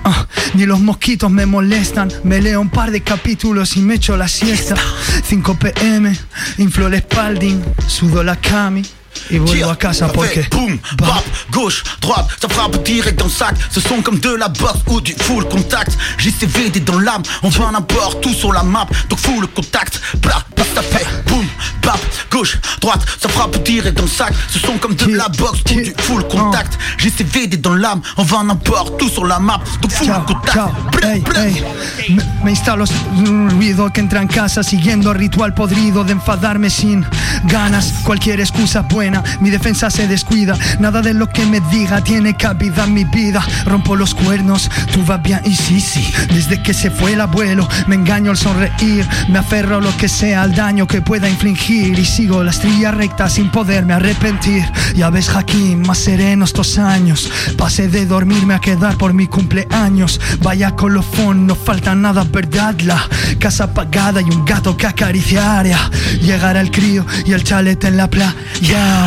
ah, 0.04 0.26
ni 0.54 0.64
los 0.64 0.80
mosquitos 0.80 1.30
me 1.30 1.44
molestan. 1.44 2.10
Me 2.24 2.40
leo 2.40 2.58
un 2.58 2.70
par 2.70 2.90
de 2.90 3.02
capítulos 3.02 3.76
y 3.76 3.80
me 3.80 3.96
echo 3.96 4.16
la 4.16 4.28
siesta. 4.28 4.76
5 5.24 5.58
pm, 5.58 6.16
inflo 6.56 6.86
el 6.86 6.98
Spalding, 6.98 7.62
sudo 7.86 8.24
la 8.24 8.36
cami. 8.36 8.82
Yeah, 9.30 9.70
a 9.70 9.76
casa 9.76 10.06
ça 10.06 10.12
porque. 10.12 10.42
fait 10.42 10.50
Boum, 10.50 10.78
bap, 10.98 11.24
gauche, 11.50 11.82
droite, 12.00 12.26
ça 12.40 12.48
frappe 12.48 12.82
direct 12.84 13.18
dans 13.18 13.26
le 13.26 13.30
sac. 13.30 13.54
Ce 13.70 13.80
sont 13.80 14.02
comme 14.02 14.18
de 14.18 14.34
la 14.34 14.48
boxe 14.48 14.80
ou 14.88 15.00
du 15.00 15.14
full 15.14 15.44
contact. 15.48 15.96
JCVD 16.18 16.80
dans 16.80 16.98
l'âme, 16.98 17.22
on 17.42 17.48
va 17.48 17.70
n'importe 17.70 18.22
tout 18.22 18.34
sur 18.34 18.52
la 18.52 18.62
map. 18.62 18.86
Donc 19.08 19.18
full 19.18 19.46
contact, 19.48 20.00
bla, 20.22 20.44
bla, 20.54 20.64
ça 20.74 20.82
fait 20.82 21.06
boum, 21.26 21.46
bap, 21.82 21.98
gauche, 22.30 22.58
droite, 22.80 23.04
ça 23.20 23.28
frappe 23.28 23.62
direct 23.64 23.96
dans 23.96 24.04
le 24.04 24.08
sac. 24.08 24.32
Ce 24.48 24.58
sont 24.58 24.78
comme 24.78 24.94
de 24.94 25.14
la 25.14 25.28
boxe 25.28 25.60
ou 25.72 25.80
du 25.80 25.94
full 25.98 26.22
contact. 26.28 26.78
JCVD 26.98 27.56
dans 27.58 27.74
l'âme, 27.74 28.00
on 28.16 28.22
va 28.22 28.42
n'importe 28.42 28.98
tout 28.98 29.08
sur 29.08 29.24
la 29.26 29.38
map. 29.38 29.60
Donc 29.80 29.92
full 29.92 30.06
Chao, 30.06 30.22
contact, 30.22 30.54
chao, 30.54 30.70
bla, 30.92 31.14
ey, 31.14 31.20
bla. 31.20 31.46
ey. 31.46 31.64
Me, 32.10 32.22
me 32.44 32.50
instalo 32.50 32.84
un 33.16 33.50
ruido 33.50 33.90
que 33.92 34.00
entra 34.00 34.20
en 34.22 34.28
casa 34.28 34.62
siguiendo 34.62 35.12
ritual 35.12 35.54
podrido 35.54 36.04
de 36.04 36.12
enfadarme 36.12 36.70
sin 36.70 37.04
ganas. 37.44 37.92
Cualquier 38.04 38.40
excusa 38.40 38.82
buena, 38.82 39.22
mi 39.40 39.50
defensa 39.50 39.90
se 39.90 40.06
descuida. 40.06 40.56
Nada 40.78 41.02
de 41.02 41.14
lo 41.14 41.28
que 41.28 41.44
me 41.46 41.60
diga 41.60 42.02
tiene 42.02 42.34
cabida 42.36 42.84
en 42.84 42.94
mi 42.94 43.04
vida. 43.04 43.44
Rompo 43.64 43.96
los 43.96 44.14
cuernos, 44.14 44.70
tú 44.92 45.04
vas 45.04 45.22
bien 45.22 45.40
y 45.44 45.54
sí, 45.54 45.80
sí. 45.80 46.12
Desde 46.32 46.62
que 46.62 46.74
se 46.74 46.90
fue 46.90 47.12
el 47.14 47.20
abuelo, 47.20 47.68
me 47.86 47.94
engaño 47.94 48.30
al 48.30 48.36
sonreír. 48.36 49.06
Me 49.28 49.38
aferro 49.38 49.76
a 49.76 49.80
lo 49.80 49.96
que 49.96 50.08
sea 50.08 50.42
al 50.42 50.54
daño 50.54 50.86
que 50.86 51.00
pueda 51.02 51.28
infligir. 51.28 51.47
Y 51.50 52.04
sigo 52.04 52.44
la 52.44 52.50
estrella 52.50 52.90
recta 52.90 53.26
sin 53.30 53.50
poderme 53.50 53.94
arrepentir. 53.94 54.70
Ya 54.94 55.08
ves, 55.08 55.30
Jaquín, 55.30 55.80
más 55.80 55.96
sereno 55.96 56.44
estos 56.44 56.76
años. 56.76 57.30
Pasé 57.56 57.88
de 57.88 58.04
dormirme 58.04 58.52
a 58.52 58.58
quedar 58.58 58.98
por 58.98 59.14
mi 59.14 59.26
cumpleaños. 59.28 60.20
Vaya 60.42 60.76
colofón, 60.76 61.46
no 61.46 61.54
falta 61.54 61.94
nada, 61.94 62.24
verdad. 62.24 62.78
La 62.82 63.02
casa 63.38 63.64
apagada 63.64 64.20
y 64.20 64.24
un 64.24 64.44
gato 64.44 64.76
que 64.76 64.86
acariciar. 64.86 65.66
ya. 65.66 65.90
Llegará 66.20 66.60
el 66.60 66.70
crío 66.70 67.06
y 67.24 67.32
el 67.32 67.44
chalet 67.44 67.82
en 67.84 67.96
la 67.96 68.10
playa. 68.10 68.34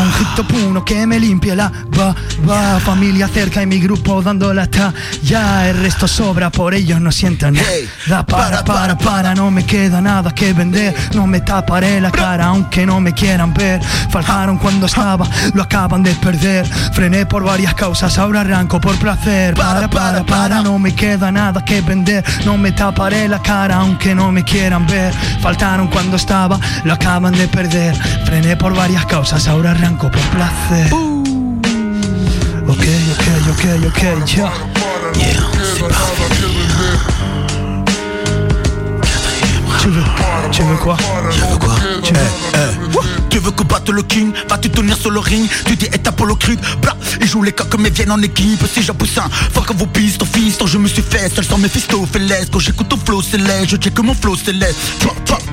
Un 0.04 0.12
grito 0.12 0.48
puno 0.48 0.84
que 0.84 1.06
me 1.06 1.20
limpie 1.20 1.56
la 1.56 1.72
va, 1.98 2.16
va. 2.50 2.80
Familia 2.80 3.28
cerca 3.28 3.62
y 3.62 3.68
mi 3.68 3.80
grupo 3.80 4.24
dando 4.24 4.52
la 4.52 4.68
ya 5.24 5.70
El 5.70 5.78
resto 5.78 6.08
sobra, 6.08 6.50
por 6.50 6.74
ello 6.74 7.00
no 7.00 7.12
sientan 7.12 7.54
nada. 7.54 8.26
Para, 8.26 8.64
para, 8.64 8.98
para, 8.98 9.36
no 9.36 9.52
me 9.52 9.64
queda 9.64 10.02
nada 10.02 10.34
que 10.34 10.54
vender. 10.54 10.96
No 11.14 11.28
me 11.28 11.42
taparé 11.42 12.02
la 12.02 12.10
cara 12.10 12.31
aunque 12.40 12.86
no 12.86 13.02
me 13.02 13.14
quieran 13.14 13.54
ver. 13.54 13.82
Faltaron 13.84 14.58
cuando 14.58 14.86
estaba, 14.86 15.28
lo 15.54 15.64
acaban 15.64 16.04
de 16.04 16.14
perder. 16.16 16.66
Frené 16.94 17.26
por 17.26 17.44
varias 17.44 17.74
causas, 17.74 18.18
ahora 18.18 18.42
arranco 18.42 18.80
por 18.80 18.96
placer. 18.98 19.56
Para, 19.56 19.90
para, 19.90 20.24
para, 20.24 20.62
no 20.62 20.80
me 20.80 20.94
queda 20.94 21.32
nada 21.32 21.66
que 21.66 21.82
vender. 21.82 22.24
No 22.46 22.58
me 22.58 22.72
taparé 22.72 23.28
la 23.28 23.40
cara 23.40 23.78
aunque 23.78 24.16
no 24.16 24.32
me 24.32 24.44
quieran 24.44 24.86
ver. 24.88 25.14
Faltaron 25.42 25.88
cuando 25.88 26.16
estaba, 26.16 26.60
lo 26.84 26.94
acaban 26.94 27.34
de 27.34 27.48
perder. 27.48 27.96
Frené 28.26 28.56
por 28.56 28.76
varias 28.76 29.06
causas, 29.06 29.48
ahora 29.48 29.72
arranco 29.72 30.10
por 30.12 30.22
placer. 30.30 30.94
Ok, 32.68 32.86
ok, 33.14 33.26
ok, 33.52 33.66
ok, 33.88 34.26
ya. 34.26 34.52
Tu 39.82 39.90
veux, 39.90 40.04
tu 40.52 40.62
veux 40.62 40.78
quoi 40.78 40.96
Je 41.32 41.42
veux 41.42 41.58
quoi 41.58 41.81
Eh, 42.14 42.58
eh. 42.58 42.92
Tu 43.30 43.40
veux 43.40 43.52
combattre 43.52 43.92
le 43.92 44.04
king? 44.04 44.32
Vas-tu 44.50 44.70
tenir 44.70 44.98
sur 44.98 45.12
le 45.12 45.20
ring. 45.20 45.50
Tu 45.66 45.76
dis 45.76 45.86
étape 45.86 46.20
le 46.22 46.36
crude 46.36 46.60
Blah 46.82 46.96
Ils 47.22 47.28
jouent 47.28 47.44
les 47.44 47.54
coqs 47.54 47.80
mais 47.80 47.90
viennent 47.90 48.12
en 48.12 48.22
équipe. 48.22 48.62
Si 48.72 48.82
pousse 48.92 49.18
un 49.18 49.30
Fuck 49.30 49.74
vos 49.76 49.86
pistes, 49.86 50.24
fist 50.26 50.66
Je 50.66 50.78
me 50.78 50.88
suis 50.88 51.02
fait 51.02 51.34
seul 51.34 51.46
sans 51.46 51.58
mes 51.58 51.70
Fais 51.70 52.20
Quand 52.52 52.60
j'écoute 52.60 52.90
ton 52.90 52.98
flow 52.98 53.22
céleste 53.22 53.70
Je 53.70 53.78
check 53.78 53.98
mon 54.00 54.14
flow 54.14 54.36
céleste 54.36 54.78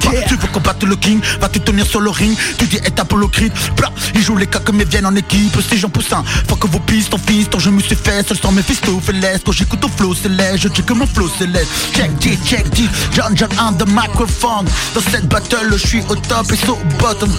Tu 0.01 0.37
veux 0.37 0.49
combattre 0.49 0.87
le 0.87 0.97
king 0.97 1.21
Vas-tu 1.41 1.61
tenir 1.61 1.87
sur 1.87 2.01
le 2.01 2.11
ring? 2.11 2.37
Tu 2.59 2.67
dis 2.67 2.77
étape 2.77 3.13
le 3.13 3.27
crude 3.27 3.53
Blah 3.77 3.91
Ils 4.15 4.23
jouent 4.23 4.37
les 4.37 4.47
coqs 4.47 4.71
mais 4.73 4.85
viennent 4.85 5.07
en 5.07 5.17
équipe 5.17 5.57
Si 5.69 5.79
j'en 5.79 5.89
pousse 5.89 6.13
un 6.13 6.25
Fuck 6.49 6.67
vos 6.67 6.79
pistes, 6.81 7.15
fist 7.27 7.59
Je 7.59 7.71
me 7.71 7.81
suis 7.81 7.97
fait 7.97 8.27
seul 8.27 8.39
sans 8.39 8.53
mes 8.53 8.63
fistos. 8.63 9.01
Fais 9.03 9.13
Quand 9.45 9.53
j'écoute 9.53 9.81
ton 9.81 9.89
flow 9.89 10.15
céleste 10.15 10.59
Je 10.63 10.69
check 10.69 10.91
mon 10.91 11.07
flow 11.07 11.29
céleste 11.29 11.71
Check 11.95 12.15
dit, 12.19 12.39
check 12.45 12.69
dit 12.71 12.89
John 13.13 13.37
John 13.37 13.49
on 13.61 13.73
the 13.73 13.87
microphone. 13.89 14.67
Dans 14.95 15.01
cette 15.01 15.27
battle 15.29 15.69
je 15.73 15.87
suis 15.87 16.03
au 16.09 16.15
top 16.15 16.51
et 16.53 16.57
so 16.57 16.79
bottom. 16.99 17.31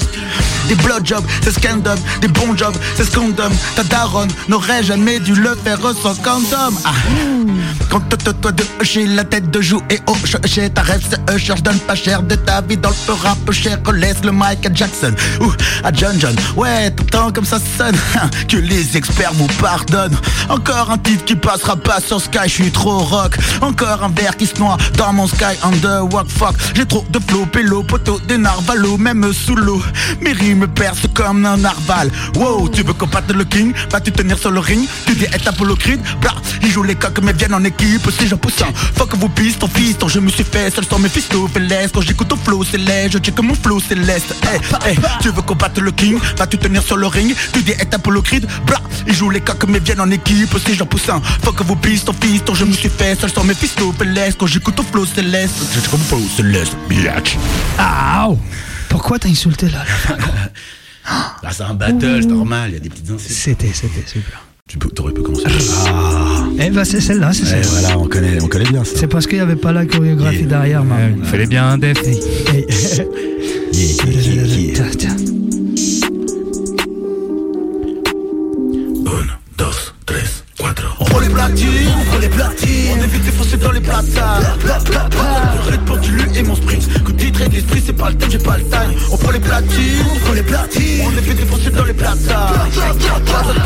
Des 0.68 0.76
blowjobs, 0.76 1.26
c'est 1.44 1.52
scandum 1.52 1.98
Des 2.22 2.28
bons 2.28 2.56
jobs, 2.56 2.76
c'est 2.96 3.06
scandum 3.06 3.52
Ta 3.76 3.84
daronne 3.84 4.30
n'aurait 4.48 4.84
jamais 4.84 5.20
dû 5.20 5.34
le 5.34 5.56
faire 5.56 5.80
sans 6.02 6.16
condom 6.16 6.76
ah. 6.86 6.92
Quand 7.90 8.02
toi 8.42 8.52
de 8.52 8.64
j'ai 8.82 9.06
la 9.08 9.24
tête 9.24 9.50
de 9.50 9.62
joue 9.62 9.82
et 9.90 10.00
oh 10.08 10.16
j'ai 10.46 10.70
ta 10.70 10.82
rêve 10.82 11.04
c'est 11.10 11.20
eux 11.32 11.38
je 11.38 11.54
donne 11.54 11.80
pas 11.80 11.96
cher 11.96 12.22
de 12.22 12.36
ta 12.50 12.62
vie 12.62 12.78
dans 12.78 12.90
le 12.90 12.96
feu 12.96 13.14
rap 13.14 13.52
cher 13.52 13.78
laisse 13.94 14.24
le 14.24 14.32
mic 14.32 14.68
Jackson. 14.74 15.14
Ou 15.40 15.52
à 15.84 15.92
John 15.94 16.16
John. 16.20 16.36
Ouais 16.56 16.90
t'entends 16.90 17.32
comme 17.32 17.46
ça 17.46 17.60
sonne. 17.78 17.96
Que 18.48 18.58
les 18.58 18.98
experts 18.98 19.34
vous 19.34 19.48
pardonnent. 19.62 20.18
Encore 20.50 20.90
un 20.90 20.98
titre 20.98 21.26
qui 21.26 21.36
passera 21.36 21.76
pas 21.76 22.00
sur 22.00 22.20
Sky 22.20 22.46
Je 22.46 22.56
suis 22.62 22.72
trop 22.72 23.00
rock. 23.00 23.38
Encore 23.62 24.04
un 24.04 24.10
verre 24.10 24.36
qui 24.36 24.48
se 24.48 24.56
noie 24.56 24.78
dans 24.98 25.14
mon 25.14 25.28
Sky 25.28 25.56
Under 25.62 26.12
walk. 26.12 26.28
Fuck 26.28 26.56
J'ai 26.76 26.88
trop 26.88 27.06
de 27.12 27.20
flow 27.20 27.46
pélo 27.46 27.84
poteau 27.84 28.20
des 28.28 28.38
narvalos 28.38 28.98
Même 28.98 29.32
sous 29.32 29.56
l'eau. 29.56 29.82
Mes 30.22 30.34
rimes 30.34 30.68
percent 30.68 31.08
comme 31.14 31.46
un 31.46 31.58
narval. 31.58 32.10
Wow 32.36 32.70
tu 32.70 32.82
veux 32.82 32.94
combattre 32.94 33.34
le 33.34 33.44
king? 33.44 33.74
Vas-tu 33.92 34.12
tenir 34.12 34.40
sur 34.40 34.50
le 34.50 34.60
ring? 34.60 34.88
Tu 35.06 35.14
dis 35.14 35.26
être 35.26 35.48
Apollo 35.48 35.76
Creed 35.76 36.02
Blah 36.20 36.36
Ils 36.64 36.72
jouent 36.72 36.84
les 36.84 36.96
coqs 36.96 37.22
mais 37.22 37.34
viennent 37.34 37.54
en 37.54 37.64
équipe 37.64 38.10
Si 38.18 38.28
j'en 38.28 38.38
pousse 38.38 38.62
un 38.62 38.74
Fuck 38.96 39.16
vous 39.16 39.30
piste 39.30 39.60
ton 39.60 39.68
fils 39.68 39.98
Je 40.08 40.20
me 40.20 40.32
suis 40.32 40.44
fait 40.44 40.74
seul 40.74 40.86
sans 40.86 40.98
mes 40.98 41.10
fistos. 41.10 41.48
Fais 41.54 41.62
Quand 41.94 42.02
j'écoute 42.02 42.39
flow 42.40 42.64
céleste 42.64 43.14
Je 43.14 43.18
check 43.20 43.40
mon 43.40 43.54
flow 43.54 43.80
céleste 43.80 44.36
hey, 44.44 44.60
hey, 44.86 44.98
Tu 45.22 45.30
veux 45.30 45.42
combattre 45.42 45.82
le 45.82 45.92
king? 45.92 46.18
Vas-tu 46.38 46.58
tenir 46.58 46.84
sur 46.84 46.98
le 46.98 47.08
ring. 47.08 47.36
Tu 47.54 47.62
dis 47.62 47.72
être 47.72 47.94
Apollo 47.94 48.22
Creed 48.22 48.48
Blah 48.66 48.82
Ils 49.08 49.14
jouent 49.14 49.30
les 49.30 49.42
coqs 49.42 49.68
mais 49.68 49.80
viennent 49.80 50.02
en 50.02 50.12
équipe. 50.12 50.56
Si 50.66 50.76
j'en 50.76 50.86
pousse 50.86 51.10
un 51.10 51.22
Fuck 51.44 51.62
vous 51.64 51.76
piste 51.76 52.06
ton 52.06 52.14
fils 52.14 52.42
Je 52.54 52.66
me 52.66 52.74
suis 52.74 52.90
fait 52.90 53.20
seul 53.20 53.32
sans 53.32 53.44
mes 53.44 53.54
fistos. 53.54 53.94
Fais 53.98 54.34
Quand 54.38 54.48
j'écoute 54.48 54.76
ton 54.76 54.84
flow 54.84 55.06
céleste 55.06 55.56
Je 55.74 55.80
check 55.80 55.92
mon 55.92 56.00
flow 56.00 56.22
céleste 56.36 56.76
Bitch 56.88 57.38
Aouh 57.78 58.38
Pourquoi 58.90 59.20
t'as 59.20 59.30
insulté 59.30 59.70
là 59.70 59.84
Là, 61.42 61.50
c'est 61.52 61.64
un 61.64 61.74
battle, 61.74 62.20
c'est 62.22 62.28
normal, 62.28 62.70
il 62.70 62.74
y 62.74 62.78
a 62.78 62.80
des 62.80 62.90
petites 62.90 63.10
insultes. 63.10 63.32
C'était, 63.32 63.74
c'était 63.74 64.06
super. 64.06 64.49
Tu 64.70 64.78
peux, 64.78 64.88
t'aurais 64.90 65.14
pu 65.14 65.24
commencer. 65.24 65.46
Ah. 65.88 66.46
Eh 66.60 66.70
bah 66.70 66.86
c'est 66.86 67.02
celle-là, 67.02 67.34
c'est 67.34 67.42
Ouais, 67.42 67.64
celle-là. 67.64 67.68
voilà, 67.82 67.98
on 67.98 68.08
connaît, 68.08 68.38
on 68.40 68.48
connaît 68.48 68.70
bien 68.70 68.84
ça. 68.84 68.92
C'est 68.98 69.08
parce 69.08 69.26
qu'il 69.26 69.38
n'y 69.38 69.42
avait 69.44 69.56
pas 69.56 69.72
la 69.72 69.88
chorégraphie 69.88 70.44
derrière, 70.46 70.84
ma. 70.84 70.96
Il 71.10 71.26
fallait 71.26 71.48
bien 71.48 71.70
un 71.70 71.80
def. 71.80 71.98
On 81.02 81.06
prend 81.06 81.20
les 81.20 81.30
platines, 81.30 81.68
on 82.00 82.04
prend 82.06 82.20
les 82.20 82.30
platines. 82.30 82.98
On 83.00 83.04
évite 83.04 83.26
de 83.26 83.32
foncer 83.32 83.58
dans 83.58 83.72
les 83.72 83.80
platanes. 83.80 84.44
Le 86.10 86.24
rythme 86.24 86.30
pour 86.30 86.32
du 86.32 86.34
lu 86.34 86.40
et 86.40 86.44
mon 86.44 86.56
sprint. 86.56 87.04
Que 87.04 87.12
titre 87.12 87.42
et 87.42 87.50
l'esprit, 87.50 87.84
c'est 87.86 87.94
pas 87.94 88.10
le 88.10 88.16
thème, 88.16 88.32
j'ai 88.32 88.38
pas 88.38 88.58
le 88.58 88.64
time. 88.64 88.94
On 89.12 89.18
prend 89.18 89.32
les 89.32 89.40
platines, 89.40 90.06
on 90.14 90.20
prend 90.20 90.34
les 90.34 90.44
platines. 90.44 91.02
On 91.06 91.18
évite 91.18 91.40
de 91.40 91.46
foncer 91.46 91.70
dans 91.72 91.86
les 91.86 91.94
platanes. 91.94 92.20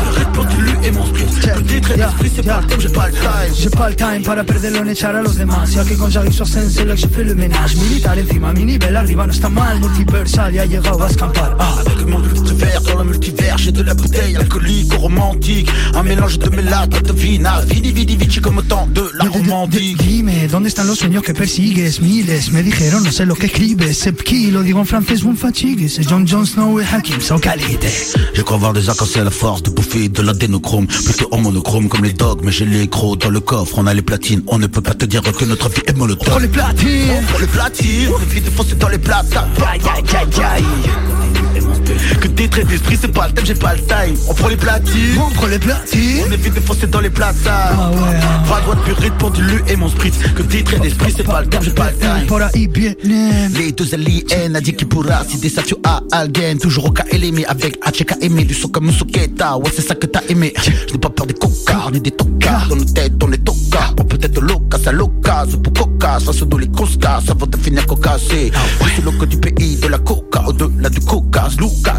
Le 0.04 0.18
rythme 0.18 0.32
pour 0.32 0.44
du 0.46 0.62
lu 0.62 0.72
et 0.84 0.90
mon 0.90 1.06
sprint. 1.06 1.40
Que 1.40 1.60
titre 1.60 1.90
et 1.92 1.96
l'esprit, 1.96 2.32
c'est 2.34 2.42
pas 2.42 2.60
le 2.60 2.66
thème, 2.66 2.80
j'ai 2.80 2.88
pas 2.88 3.06
le 3.08 3.12
time. 3.12 3.54
J'ai 3.56 3.70
pas 3.70 3.88
le 3.88 3.96
time 3.96 4.22
para 4.24 4.44
perderlo 4.44 4.80
en 4.80 4.88
echar 4.88 5.14
a 5.14 5.22
los 5.22 5.36
demás 5.36 5.72
Ya 5.74 5.84
que 5.84 5.96
con 5.96 6.10
Jaggy 6.10 6.32
Sosen 6.32 6.68
c'est 6.68 6.84
là 6.84 6.94
que 6.94 7.00
je 7.00 7.06
fais 7.06 7.24
le 7.24 7.34
ménage 7.34 7.76
Militar 7.76 8.16
encima, 8.18 8.52
mi 8.52 8.64
nivel 8.64 8.96
arriba 8.96 9.26
no 9.26 9.32
está 9.32 9.48
mal 9.48 9.78
Multiversal, 9.80 10.54
ya 10.54 10.64
llegado 10.64 11.02
a 11.02 11.08
escampar 11.08 11.56
ah. 11.58 11.76
Avec 11.80 12.06
mon 12.06 12.18
multivers 12.18 12.80
dans 12.82 12.98
le 12.98 13.04
multivers 13.04 13.58
J'ai 13.58 13.72
de 13.72 13.82
la 13.82 13.94
bouteille 13.94 14.36
alcoolique 14.36 14.92
au 14.94 14.98
romantique 14.98 15.70
Un 15.94 16.02
mélange 16.02 16.38
de 16.38 16.50
mélates, 16.50 17.02
de 17.02 17.12
vinaigre 17.12 17.64
Vidi 17.68 17.92
vidi 17.92 18.16
vici 18.16 18.40
comme 18.40 18.58
autant 18.58 18.86
de 18.88 19.08
la 19.14 19.24
romantique 19.24 19.96
Dime, 20.02 20.48
¿dónde 20.48 20.68
están 20.68 20.86
los 20.86 20.98
sueños 20.98 21.22
que 21.22 21.32
persigues? 21.32 22.00
Miles 22.00 22.33
me 22.52 22.62
dijeron, 22.62 23.04
no 23.04 23.12
sé 23.12 23.26
lo 23.26 23.36
que 23.36 23.46
escribes 23.46 23.96
Sepki, 23.96 24.50
lo 24.50 24.62
digo 24.62 24.80
en 24.80 24.86
francés, 24.86 25.22
un 25.22 25.36
fatigue 25.36 25.88
C'est 25.88 26.02
John 26.02 26.26
Jon 26.26 26.44
Snow 26.44 26.80
et 26.80 26.84
Hakim, 26.84 27.20
so 27.20 27.38
qualité 27.38 27.88
Je 28.34 28.42
crois 28.42 28.56
voir 28.56 28.72
des 28.72 28.88
arcs-en-ciel 28.88 29.22
à 29.22 29.24
la 29.26 29.30
force 29.30 29.62
de 29.62 29.70
bouffer 29.70 30.08
de 30.08 30.20
l'adénochrome. 30.20 30.86
Plutôt 30.86 31.28
en 31.30 31.38
monochrome 31.38 31.88
comme 31.88 32.04
les 32.04 32.12
dogs 32.12 32.40
Mais 32.42 32.50
j'ai 32.50 32.64
les 32.64 32.88
gros 32.88 33.14
dans 33.14 33.30
le 33.30 33.40
coffre. 33.40 33.78
On 33.78 33.86
a 33.86 33.94
les 33.94 34.02
platines, 34.02 34.42
on 34.48 34.58
ne 34.58 34.66
peut 34.66 34.80
pas 34.80 34.94
te 34.94 35.04
dire 35.04 35.22
que 35.22 35.44
notre 35.44 35.68
vie 35.68 35.82
est 35.86 35.96
molotov 35.96 36.28
Pour 36.28 36.40
les 36.40 36.48
platines. 36.48 37.10
On 37.16 37.22
prend 37.22 37.38
les 37.38 37.46
platines, 37.46 38.08
on 38.08 38.22
évite 38.22 38.44
de 38.46 38.50
foncer 38.50 38.74
dans 38.74 38.88
les 38.88 38.98
platanes 38.98 39.50
Aïe 39.66 39.80
aïe 39.94 40.02
aïe 40.16 40.44
aïe 40.44 41.73
Que 42.20 42.28
des 42.28 42.48
traits 42.48 42.66
d'esprit 42.66 42.98
c'est 43.00 43.12
pas 43.12 43.28
le 43.28 43.34
thème, 43.34 43.46
j'ai 43.46 43.54
pas 43.54 43.74
le 43.74 43.80
time. 43.80 44.16
On 44.28 44.34
prend 44.34 44.48
les 44.48 44.56
platines, 44.56 45.18
On 45.18 45.30
prend 45.30 45.46
les 45.46 45.58
platines. 45.58 46.24
On 46.26 46.32
évite 46.32 46.54
de 46.54 46.60
foncer 46.60 46.86
dans 46.86 47.00
les 47.00 47.10
platanes 47.10 47.44
Ah 47.46 47.90
ouais, 47.90 48.18
ah. 48.22 48.48
Pas 48.48 48.60
droite 48.60 48.78
pur 48.84 48.96
rythme 48.96 49.16
pour 49.16 49.30
du 49.30 49.42
lu 49.42 49.62
et 49.68 49.76
mon 49.76 49.88
spritz. 49.88 50.14
Que 50.34 50.42
des 50.42 50.64
traits 50.64 50.80
d'esprit 50.80 51.12
c'est 51.16 51.24
pas 51.24 51.42
le 51.42 51.48
thème, 51.48 51.62
j'ai 51.62 51.70
pas 51.70 51.90
le 51.90 51.96
time. 51.96 53.50
les 53.58 53.72
deux 53.72 53.94
aliens 53.94 54.54
a 54.54 54.60
dit 54.60 54.74
qu'il 54.74 54.88
pourra 54.88 55.24
si 55.28 55.38
des 55.38 55.48
Satio 55.48 55.78
à 55.84 56.02
Algen. 56.12 56.58
Toujours 56.58 56.86
au 56.86 56.90
cas 56.90 57.04
aimé 57.10 57.44
avec 57.46 57.78
HK 57.84 58.16
aimé 58.22 58.44
Du 58.44 58.54
son 58.54 58.68
comme 58.68 58.86
Musuketa 58.86 59.58
Ouais 59.58 59.70
c'est 59.74 59.86
ça 59.86 59.94
que 59.94 60.06
t'as 60.06 60.22
aimé. 60.28 60.52
Je 60.62 60.92
n'ai 60.92 60.98
pas 60.98 61.10
peur 61.10 61.26
des 61.26 61.34
cocards 61.34 61.90
ni 61.92 62.00
des 62.00 62.10
tocards. 62.10 62.68
Dans 62.68 62.76
nos 62.76 62.84
têtes 62.84 63.12
on 63.22 63.32
est 63.32 63.44
tocards. 63.44 63.94
On 63.98 64.04
peut 64.04 64.18
être 64.22 64.40
loca, 64.40 64.78
ça 64.82 64.92
loca 64.92 65.44
pour 65.62 65.72
coca, 65.72 66.18
ça 66.20 66.32
se 66.32 66.44
doit 66.44 66.60
les 66.60 66.68
coscas 66.68 67.20
Ça 67.26 67.34
va 67.34 67.46
te 67.46 67.56
finir 67.56 67.86
cocassé. 67.86 68.52
Je 68.82 68.88
suis 68.88 69.02
loco 69.02 69.26
du 69.26 69.36
pays 69.36 69.76
de 69.76 69.88
la 69.88 69.98
coca 69.98 70.44
Au-delà 70.46 70.88
du 70.88 71.00
coca, 71.00 71.48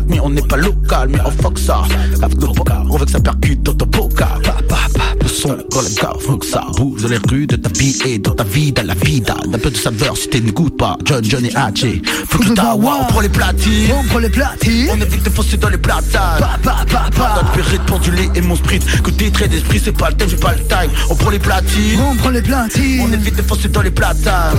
Mais 0.07 0.19
on 0.19 0.29
n'est 0.29 0.41
pas 0.41 0.57
local, 0.57 1.09
mais 1.09 1.19
on 1.25 1.31
fuck 1.31 1.57
ça. 1.57 1.83
Avec 2.21 2.37
nos 2.39 2.53
on 2.89 2.97
veut 2.97 3.05
que 3.05 3.11
ça 3.11 3.19
percute 3.19 3.63
dans 3.63 3.73
ton 3.73 3.85
boca. 3.85 4.27
Pa, 4.43 4.53
pa, 4.67 4.77
pa, 4.93 5.14
Le 5.14 5.14
son, 5.35 5.57
gars, 6.01 6.13
faut 6.19 6.37
que 6.37 6.45
ça 6.45 6.63
bouge 6.77 7.01
dans 7.01 7.09
les 7.09 7.19
rues 7.29 7.47
de 7.47 7.55
ta 7.55 7.69
vie 7.69 7.95
et 8.05 8.17
dans 8.19 8.33
ta 8.33 8.43
vie, 8.43 8.71
dans 8.71 8.85
la 8.85 8.93
vida 8.95 9.35
D'un 9.47 9.57
peu 9.57 9.69
de 9.69 9.77
saveur 9.77 10.15
si 10.17 10.29
t'es 10.29 10.39
n'écoutes 10.39 10.77
pas. 10.77 10.97
John, 11.03 11.23
John 11.23 11.45
et 11.45 11.55
Haché 11.55 12.01
Faut 12.27 12.39
que 12.39 12.53
ta 12.53 12.75
on 12.75 13.05
prend 13.05 13.21
les 13.21 13.29
platines 13.29 13.91
On 13.99 14.03
prend 14.07 14.19
les 14.19 14.29
platines 14.29 14.89
on 14.91 15.01
évite 15.01 15.23
de 15.23 15.29
foncer 15.29 15.57
dans 15.57 15.69
les 15.69 15.77
platanes. 15.77 16.39
Pa, 16.39 16.57
pa, 16.63 16.85
pa, 16.89 17.09
pa. 17.15 17.43
Notre 17.57 17.99
du 17.99 18.11
lait 18.11 18.29
et 18.35 18.41
mon 18.41 18.55
sprit 18.55 18.79
Que 19.03 19.11
des 19.11 19.31
traits 19.31 19.51
d'esprit 19.51 19.81
c'est 19.83 19.97
pas 19.97 20.09
le 20.09 20.15
thème, 20.15 20.29
j'ai 20.29 20.37
pas 20.37 20.53
le 20.53 20.59
time. 20.59 20.91
On 21.09 21.15
prend 21.15 21.29
les 21.29 21.39
platines 21.39 21.99
On 21.99 22.15
prend 22.15 22.29
les 22.29 22.39
On 22.39 22.43
platines 22.43 23.13
évite 23.13 23.35
de 23.35 23.41
foncer 23.41 23.67
dans 23.69 23.81
les 23.81 23.91
platanes. 23.91 24.57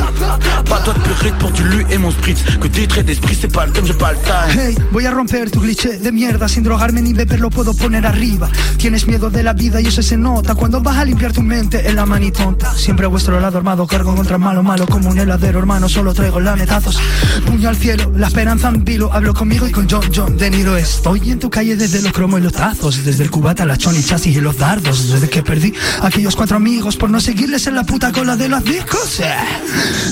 Pas 0.69 0.81
toi 0.81 0.95
de 0.95 1.51
du 1.53 1.65
lu 1.65 1.87
et 1.91 1.99
mon 1.99 2.11
sprit 2.11 2.35
Que 2.61 2.69
des 2.69 2.87
traits 2.87 3.07
d'esprit 3.07 3.37
c'est 3.41 3.53
pas 3.53 3.67
le 3.67 3.73
thème, 3.73 3.87
j'ai 3.87 3.95
pas 3.95 4.13
le 4.13 4.19
time. 4.19 4.61
Hey, 4.61 4.77
voy 4.93 5.07
a 5.07 5.13
romper 5.13 5.45
tu 5.51 5.59
cliché 5.59 5.97
de 5.97 6.11
mierda 6.11 6.49
Sin 6.49 6.63
drogarme 6.63 7.01
ni 7.01 7.13
beber 7.13 7.39
lo 7.39 7.51
puedo 7.51 7.73
poner 7.75 8.05
arriba. 8.05 8.49
Tienes 8.79 9.07
miedo 9.07 9.31
de 9.31 9.43
la 9.43 9.53
vida 9.53 9.81
y 9.81 9.87
eso 9.87 10.03
se 10.03 10.17
nota 10.17 10.55
Cuando 10.55 10.66
vas 10.71 10.99
a 10.99 11.05
limpiar 11.05 11.33
tu 11.33 11.43
mente 11.43 11.89
en 11.89 11.97
la 11.97 12.07
manitonta 12.07 12.75
Siempre 12.75 13.07
a 13.07 13.09
vuestro 13.09 13.41
lado 13.41 13.59
armado 13.59 13.87
Cargo 13.87 14.15
contra 14.15 14.37
el 14.37 14.43
malo, 14.43 14.63
malo 14.63 14.87
como 14.87 15.11
un 15.11 15.19
heladero 15.19 15.59
Hermano, 15.59 15.89
solo 15.89 16.15
traigo 16.15 16.41
lametazos 16.41 16.99
Puño 17.47 17.69
al 17.69 17.77
cielo, 17.77 18.13
la 18.17 18.29
esperanza 18.29 18.69
en 18.69 18.85
vilo. 18.85 19.13
Hablo 19.13 19.35
conmigo 19.35 19.67
y 19.67 19.73
con 19.73 19.89
John 19.89 20.11
John 20.15 20.37
De 20.37 20.51
Niro 20.51 20.77
Estoy 20.77 21.31
en 21.31 21.39
tu 21.39 21.51
calle 21.51 21.77
desde 21.77 22.03
los 22.03 22.13
cromos 22.13 22.41
y 22.41 22.43
los 22.43 22.53
tazos 22.53 23.05
Desde 23.05 23.25
el 23.25 23.31
cubata, 23.31 23.65
la 23.65 23.77
choni, 23.77 24.03
chasis 24.03 24.37
y 24.37 24.41
los 24.41 24.57
dardos 24.57 25.11
Desde 25.11 25.29
que 25.29 25.43
perdí 25.43 25.73
a 26.03 26.09
aquellos 26.09 26.37
cuatro 26.37 26.57
amigos 26.57 26.97
Por 26.97 27.11
no 27.11 27.21
seguirles 27.21 27.67
en 27.67 27.75
la 27.75 27.85
puta 27.85 28.13
cola 28.13 28.37
de 28.37 28.49
los 28.49 28.65
discos 28.65 29.21
eh. 29.21 29.35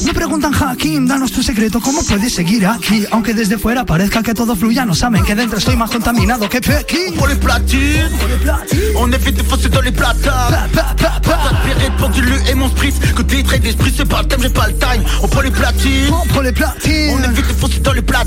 Me 0.04 0.14
preguntan, 0.14 0.52
Hakim, 0.54 1.06
danos 1.06 1.32
tu 1.32 1.42
secreto 1.42 1.80
¿Cómo 1.80 2.02
puedes 2.04 2.32
seguir 2.32 2.66
aquí? 2.66 3.04
Aunque 3.10 3.34
desde 3.34 3.58
fuera 3.58 3.84
parezca 3.84 4.22
que 4.22 4.34
todo 4.34 4.56
fluya 4.56 4.84
No 4.84 4.94
saben 4.94 5.24
que 5.24 5.34
dentro 5.34 5.58
estoy 5.58 5.76
más 5.76 5.90
contaminado 5.90 6.48
que 6.48 6.60
Pekín. 6.60 7.14
Prend 7.14 7.28
les 7.28 7.38
platines 7.38 8.10
On 8.96 9.10
évite 9.12 9.36
de 9.36 9.68
dans 9.68 9.80
les 9.80 9.92
Pour 11.98 12.08
du 12.10 12.22
et 12.50 12.54
mon 12.54 12.68
sprit 12.68 12.92
Que 13.16 13.22
des 13.22 13.42
traits 13.42 13.62
d'esprit 13.62 13.92
c'est 13.96 14.08
pas 14.08 14.22
le 14.22 14.28
thème, 14.28 14.40
j'ai 14.42 14.48
pas 14.50 14.66
le 14.66 14.74
time. 14.74 15.02
On 15.22 15.28
prend 15.28 15.40
les 15.40 15.50
platines. 15.50 16.12
On 16.12 16.26
prend 16.26 16.40
les 16.40 16.52
platines. 16.52 17.18
On 17.18 17.30
évite 17.30 17.48
de 17.48 17.52
foncer 17.52 17.80
dans 17.80 17.92
les 17.92 18.02
pour 18.02 18.26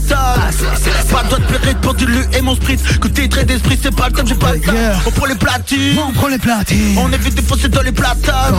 du 1.97 2.05
lu 2.05 2.19
et 2.37 2.41
mon 2.41 2.55
spritz 2.55 2.81
Que 3.01 3.07
t'es 3.07 3.27
très 3.27 3.43
d'esprit 3.45 3.77
c'est 3.81 3.95
pas 3.95 4.07
le 4.09 4.13
thème 4.15 4.27
j'ai 4.27 4.35
pas 4.35 4.53
le 4.53 4.59
temps. 4.59 4.71
On 5.05 5.11
prend 5.11 5.25
les 5.25 5.35
platines 5.35 5.97
On 6.07 6.11
prend 6.13 6.27
les 6.27 6.37
platines. 6.37 6.97
On 6.97 7.11
évite 7.11 7.35
de 7.35 7.41
foncer 7.41 7.67
dans 7.69 7.81
les 7.81 7.91
platanes 7.91 8.53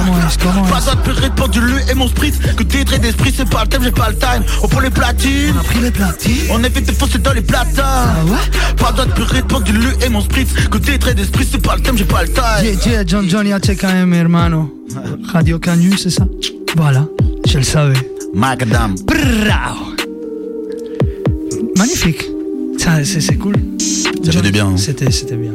Pas 0.71 0.81
d'autre 0.81 1.03
purée 1.03 1.31
pour 1.35 1.49
du 1.49 1.61
lu 1.61 1.75
et 1.91 1.95
mon 1.95 2.09
spritz 2.09 2.35
Que 2.57 2.63
t'es 2.63 2.85
très 2.85 2.99
d'esprit 2.99 3.33
c'est 3.37 3.49
pas 3.49 3.63
le 3.63 3.69
thème 3.69 3.83
j'ai 3.85 3.91
pas 3.93 4.11
le 4.11 4.17
time 4.17 4.43
On 4.63 4.69
prend 4.69 4.81
les 4.81 4.91
platines 4.91 5.55
On 5.57 5.61
a 5.61 5.65
pris 5.65 5.81
les 5.81 5.91
platines. 5.91 6.37
on 6.51 6.63
évite 6.65 6.87
de 6.89 6.93
foncer 6.93 7.19
dans 7.19 7.33
les 7.33 7.41
platanes 7.43 7.75
Ah 7.79 8.15
Pas 8.77 8.93
d'autre 8.93 9.15
purée 9.15 9.43
pour 9.43 9.61
du 9.61 9.73
lu 9.73 9.89
et 10.05 10.09
mon 10.09 10.21
spritz 10.21 10.49
Que 10.71 10.79
t'es 10.79 10.99
très 10.99 11.15
d'esprit 11.15 11.47
c'est 11.51 11.63
pas 11.63 11.77
le 11.77 11.83
thème 11.83 11.97
j'ai 11.97 12.05
pas 12.05 12.23
le 12.23 12.29
time 12.29 12.45
Yeah, 12.63 12.75
yeah, 12.87 13.05
John 13.07 13.29
Johnny 13.29 13.53
HKM, 13.53 14.13
hermano. 14.15 14.75
Radio 15.33 15.59
Canyu, 15.59 15.97
c'est 15.97 16.11
ça? 16.11 16.25
Voilà, 16.77 17.07
je 17.47 17.59
le 17.59 17.65
savais. 17.65 17.95
Macadam 18.35 18.95
Bravo. 19.07 19.95
Magnifique. 21.77 22.25
Ça, 22.79 23.05
c'est 23.05 23.37
cool. 23.37 23.55
Ça 24.25 24.33
fait 24.33 24.41
du 24.43 24.51
bien. 24.53 24.69
hein. 24.69 24.77
C'était 24.77 25.11
c'était 25.11 25.37
bien. 25.37 25.53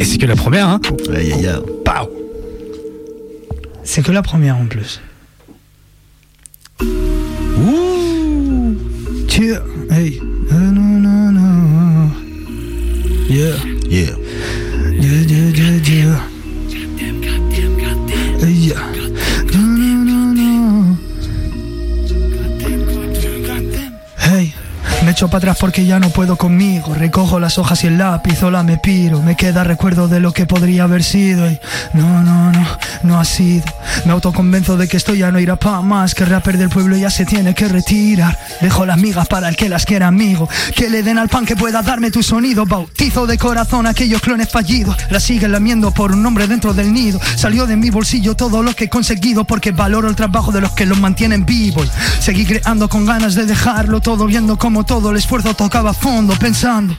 Et 0.00 0.04
c'est 0.04 0.16
que 0.18 0.26
la 0.26 0.36
première, 0.36 0.68
hein 0.68 0.80
Aïe, 1.14 1.32
aïe, 1.32 1.46
aïe. 1.46 1.60
Pow. 1.84 2.08
C'est 3.84 4.02
que 4.02 4.12
la 4.12 4.22
première 4.22 4.56
en 4.56 4.66
plus. 4.66 5.00
Ouh. 6.82 8.76
Tiens, 9.28 9.60
hey. 9.90 10.20
Euh, 10.52 10.54
non, 10.54 10.98
non, 11.00 11.32
non. 11.32 12.10
Yeah. 13.28 13.56
Yeah. 13.88 14.16
Yeah, 15.00 15.22
yeah, 15.28 15.50
yeah, 15.54 15.76
yeah. 15.84 16.20
Yeah. 18.48 18.89
Me 25.10 25.14
echo 25.14 25.26
para 25.26 25.38
atrás 25.38 25.56
porque 25.58 25.84
ya 25.84 25.98
no 25.98 26.10
puedo 26.10 26.36
conmigo. 26.36 26.94
Recojo 26.94 27.40
las 27.40 27.58
hojas 27.58 27.82
y 27.82 27.88
el 27.88 27.98
lápiz, 27.98 28.40
hola 28.44 28.62
me 28.62 28.78
piro. 28.78 29.20
Me 29.22 29.34
queda 29.34 29.64
recuerdo 29.64 30.06
de 30.06 30.20
lo 30.20 30.32
que 30.32 30.46
podría 30.46 30.84
haber 30.84 31.02
sido. 31.02 31.50
Y 31.50 31.58
no, 31.94 32.22
no, 32.22 32.52
no, 32.52 32.78
no 33.02 33.18
ha 33.18 33.24
sido. 33.24 33.64
Me 34.04 34.12
autoconvenzo 34.12 34.76
de 34.76 34.86
que 34.86 34.96
esto 34.96 35.12
ya 35.12 35.32
no 35.32 35.40
irá 35.40 35.56
pa' 35.56 35.82
más. 35.82 36.14
Que 36.14 36.24
rapper 36.24 36.58
del 36.58 36.68
pueblo 36.68 36.96
ya 36.96 37.10
se 37.10 37.26
tiene 37.26 37.54
que 37.54 37.66
retirar. 37.66 38.38
Dejo 38.60 38.86
las 38.86 38.98
migas 38.98 39.26
para 39.26 39.48
el 39.48 39.56
que 39.56 39.68
las 39.68 39.84
quiera, 39.84 40.06
amigo. 40.06 40.48
Que 40.76 40.88
le 40.88 41.02
den 41.02 41.18
al 41.18 41.28
pan 41.28 41.44
que 41.44 41.56
pueda 41.56 41.82
darme 41.82 42.12
tu 42.12 42.22
sonido. 42.22 42.64
Bautizo 42.64 43.26
de 43.26 43.36
corazón 43.36 43.88
aquellos 43.88 44.22
clones 44.22 44.48
fallidos. 44.48 44.96
La 45.10 45.18
siguen 45.18 45.50
lamiendo 45.50 45.90
por 45.90 46.12
un 46.12 46.22
nombre 46.22 46.46
dentro 46.46 46.72
del 46.72 46.92
nido. 46.92 47.18
Salió 47.34 47.66
de 47.66 47.76
mi 47.76 47.90
bolsillo 47.90 48.36
todo 48.36 48.62
lo 48.62 48.76
que 48.76 48.84
he 48.84 48.88
conseguido. 48.88 49.42
Porque 49.42 49.72
valoro 49.72 50.08
el 50.08 50.14
trabajo 50.14 50.52
de 50.52 50.60
los 50.60 50.70
que 50.70 50.86
los 50.86 51.00
mantienen 51.00 51.44
vivos. 51.44 51.90
Seguí 52.20 52.46
creando 52.46 52.88
con 52.88 53.06
ganas 53.06 53.34
de 53.34 53.44
dejarlo 53.44 54.00
todo. 54.00 54.26
Viendo 54.26 54.56
como 54.56 54.84
todo 54.84 54.99
el 55.08 55.16
esfuerzo 55.16 55.54
tocaba 55.54 55.90
a 55.90 55.94
fondo. 55.94 56.34
Pensando. 56.34 56.94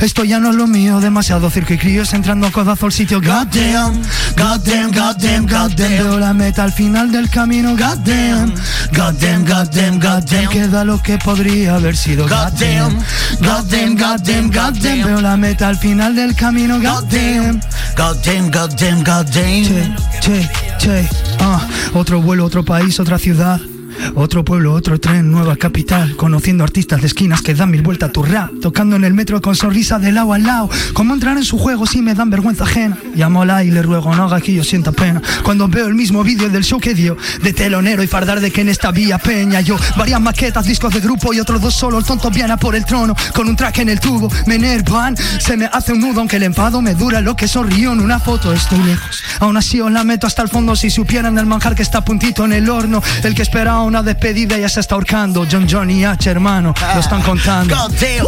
Esto 0.00 0.24
ya 0.24 0.38
no 0.38 0.50
es 0.50 0.56
lo 0.56 0.66
mío, 0.66 1.00
demasiado 1.00 1.50
circo 1.50 1.74
y 1.74 1.78
críos 1.78 2.12
entrando 2.14 2.46
a 2.46 2.50
codazo 2.50 2.86
al 2.86 2.92
sitio. 2.92 3.20
Goddamn, 3.20 4.02
goddamn, 4.36 4.90
goddamn, 4.90 5.46
goddamn. 5.46 5.90
Veo 5.90 6.18
la 6.18 6.32
meta 6.32 6.64
al 6.64 6.72
final 6.72 7.10
del 7.10 7.28
camino. 7.30 7.76
Goddamn, 7.76 8.54
goddamn, 8.92 9.44
goddamn, 9.44 10.00
goddamn. 10.00 10.48
Queda 10.48 10.84
lo 10.84 11.00
que 11.02 11.18
podría 11.18 11.76
haber 11.76 11.96
sido. 11.96 12.26
Goddamn, 12.28 12.98
goddamn, 13.40 13.96
goddamn, 13.96 14.50
goddamn. 14.50 15.04
Veo 15.04 15.20
la 15.20 15.36
meta 15.36 15.68
al 15.68 15.76
final 15.76 16.14
del 16.14 16.34
camino. 16.34 16.80
Goddamn. 16.80 17.60
Goddamn, 17.96 18.50
goddamn, 18.50 19.04
goddamn 19.04 19.96
Che, 20.20 20.20
che, 20.20 20.48
che, 20.78 21.08
ah, 21.40 21.60
otro 21.92 22.20
vuelo, 22.20 22.44
otro 22.44 22.62
país, 22.62 22.98
otra 22.98 23.18
ciudad. 23.18 23.73
Otro 24.14 24.44
pueblo, 24.44 24.72
otro 24.72 24.98
tren, 25.00 25.30
nueva 25.30 25.56
capital. 25.56 26.16
Conociendo 26.16 26.64
artistas 26.64 27.00
de 27.00 27.06
esquinas 27.06 27.42
que 27.42 27.54
dan 27.54 27.70
mil 27.70 27.82
vueltas 27.82 28.10
a 28.10 28.12
tu 28.12 28.22
rap. 28.22 28.50
Tocando 28.60 28.96
en 28.96 29.04
el 29.04 29.14
metro 29.14 29.40
con 29.40 29.56
sonrisa 29.56 29.98
de 29.98 30.12
lado 30.12 30.32
al 30.32 30.42
lado. 30.42 30.70
Cómo 30.92 31.14
entrar 31.14 31.36
en 31.36 31.44
su 31.44 31.58
juego 31.58 31.86
si 31.86 32.02
me 32.02 32.14
dan 32.14 32.30
vergüenza 32.30 32.64
ajena. 32.64 32.98
Llamo 33.14 33.42
a 33.42 33.46
la 33.46 33.64
y 33.64 33.70
le 33.70 33.82
ruego, 33.82 34.14
no 34.14 34.24
haga 34.24 34.40
que 34.40 34.54
yo 34.54 34.64
sienta 34.64 34.92
pena. 34.92 35.20
Cuando 35.42 35.68
veo 35.68 35.86
el 35.86 35.94
mismo 35.94 36.22
vídeo 36.24 36.48
del 36.48 36.64
show 36.64 36.80
que 36.80 36.94
dio. 36.94 37.16
De 37.42 37.52
telonero 37.52 38.02
y 38.02 38.06
fardar 38.06 38.40
de 38.40 38.50
que 38.50 38.60
en 38.60 38.68
esta 38.68 38.90
vía 38.90 39.18
peña. 39.18 39.60
Yo, 39.60 39.76
varias 39.96 40.20
maquetas, 40.20 40.66
discos 40.66 40.92
de 40.94 41.00
grupo 41.00 41.32
y 41.32 41.40
otros 41.40 41.60
dos 41.60 41.74
solo. 41.74 41.98
El 41.98 42.04
tonto 42.04 42.30
viene 42.30 42.52
a 42.52 42.56
por 42.56 42.74
el 42.74 42.84
trono. 42.84 43.14
Con 43.34 43.48
un 43.48 43.56
track 43.56 43.78
en 43.78 43.88
el 43.88 44.00
tubo. 44.00 44.30
Me 44.46 44.56
enervan, 44.56 45.16
se 45.16 45.56
me 45.56 45.66
hace 45.66 45.92
un 45.92 46.00
nudo. 46.00 46.20
Aunque 46.20 46.36
el 46.36 46.42
enfado 46.42 46.80
me 46.82 46.94
dura 46.94 47.20
lo 47.20 47.36
que 47.36 47.48
sonrío 47.48 47.92
en 47.92 48.00
una 48.00 48.18
foto. 48.18 48.52
Estoy 48.52 48.82
lejos. 48.82 49.22
Aún 49.40 49.56
así 49.56 49.80
os 49.80 49.90
la 49.90 50.04
meto 50.04 50.26
hasta 50.26 50.42
el 50.42 50.48
fondo. 50.48 50.76
Si 50.76 50.90
supieran 50.90 51.34
del 51.34 51.46
manjar 51.46 51.74
que 51.74 51.82
está 51.82 51.98
a 51.98 52.04
puntito 52.04 52.44
en 52.44 52.52
el 52.52 52.68
horno. 52.68 53.02
El 53.22 53.34
que 53.34 53.42
espera 53.42 53.83
una 53.84 54.02
despedida, 54.02 54.58
ya 54.58 54.68
se 54.68 54.80
está 54.80 54.94
ahorcando. 54.94 55.46
John 55.50 55.66
Johnny 55.68 56.04
H, 56.04 56.30
hermano, 56.30 56.74
lo 56.94 57.00
están 57.00 57.22
contando. 57.22 57.74
God 57.74 57.92
damn, 58.00 58.24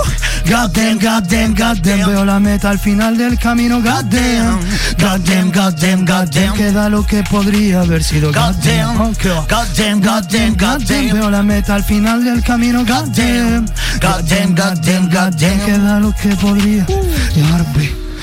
God 0.49 0.73
damn, 0.73 0.99
God 0.99 1.29
damn, 1.29 1.55
God 1.55 1.79
damn. 1.83 2.09
Veo 2.09 2.25
la 2.25 2.39
meta 2.39 2.71
al 2.71 2.79
final 2.79 3.17
del 3.17 3.39
camino, 3.39 3.81
God 3.81 4.05
damn. 4.11 4.61
God 4.99 5.21
damn, 5.25 5.51
God 5.51 5.75
damn, 5.81 6.05
God 6.05 6.29
damn. 6.31 6.55
Queda 6.55 6.89
lo 6.89 7.05
que 7.05 7.23
podría 7.25 7.81
haber 7.81 8.03
sido, 8.03 8.33
God 8.33 8.55
damn. 8.63 8.97
God 8.97 9.67
damn, 9.77 10.01
God 10.01 10.25
damn, 10.31 10.55
God 10.55 10.83
damn. 10.87 11.13
Veo 11.13 11.31
la 11.31 11.43
meta 11.43 11.75
al 11.75 11.85
final 11.85 12.25
del 12.25 12.43
camino, 12.43 12.85
God 12.85 13.09
damn. 13.15 13.67
God 14.01 14.25
damn, 14.29 14.55
God 14.55 14.79
damn, 14.83 15.09
God 15.09 15.35
damn. 15.39 15.61
Queda 15.67 16.01
lo 16.01 16.13
que 16.13 16.37
podría. 16.37 16.87
Llevar, 17.35 17.65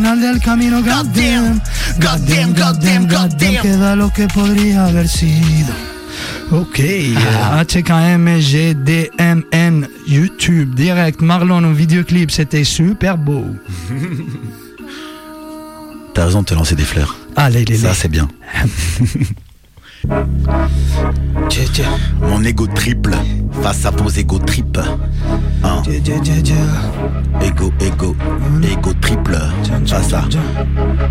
del 0.00 0.40
camino 0.40 0.80
God 0.80 1.06
damn 1.14 1.60
God 2.00 2.20
damn 2.26 2.54
God 2.54 2.80
damn 2.80 3.06
God 3.06 3.36
damn 3.38 3.60
queda 3.60 3.94
lo 3.94 4.10
que 4.10 4.26
podría 4.26 4.86
haber 4.86 5.06
sido 5.06 5.72
Ok, 6.50 6.80
euh, 6.80 7.62
HKM, 7.62 8.38
GDMN, 8.38 9.88
YouTube, 10.06 10.74
direct, 10.74 11.20
Marlon 11.22 11.64
au 11.64 11.72
vidéoclip, 11.72 12.30
c'était 12.30 12.64
super 12.64 13.16
beau. 13.16 13.44
T'as 16.14 16.26
raison 16.26 16.42
de 16.42 16.46
te 16.46 16.54
lancer 16.54 16.74
des 16.74 16.84
fleurs. 16.84 17.16
Allez, 17.36 17.64
les 17.64 17.78
Ça, 17.78 17.94
c'est 17.94 18.08
bien. 18.08 18.28
Mon 22.20 22.44
ego 22.44 22.66
triple 22.66 23.16
face 23.62 23.86
à 23.86 23.90
vos 23.90 24.18
ego 24.18 24.38
trip. 24.38 24.78
Hein. 25.62 25.82
Ego, 27.40 27.72
ego, 27.80 28.16
ego 28.62 28.94
triple. 29.00 29.38
Face 29.86 30.12
à 30.14 30.24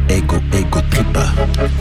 ego, 0.10 0.36
ego 0.54 0.82
triple. 0.90 1.22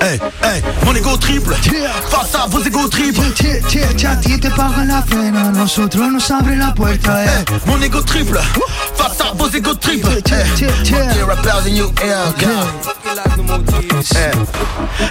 Hey, 0.00 0.20
hey, 0.42 0.62
mon 0.84 0.94
ego 0.94 1.16
triple 1.18 1.54
Face 1.54 2.34
à 2.36 2.46
vos 2.46 2.64
ego 2.64 2.88
tchè, 2.88 4.06
a 4.06 4.16
ti 4.16 4.38
te 4.38 4.48
pagan 4.50 4.86
la 4.86 5.02
pena, 5.02 5.50
nosotros 5.50 6.12
nos 6.12 6.30
abre 6.30 6.56
la 6.56 6.72
puerta, 6.74 7.24
eh. 7.24 7.28
Hey, 7.28 7.60
mon 7.66 7.82
ego 7.82 8.02
triple 8.02 8.40
Face 9.00 9.20
à 9.20 9.32
vos 9.34 9.48
ego 9.48 9.70
Hey. 14.12 14.30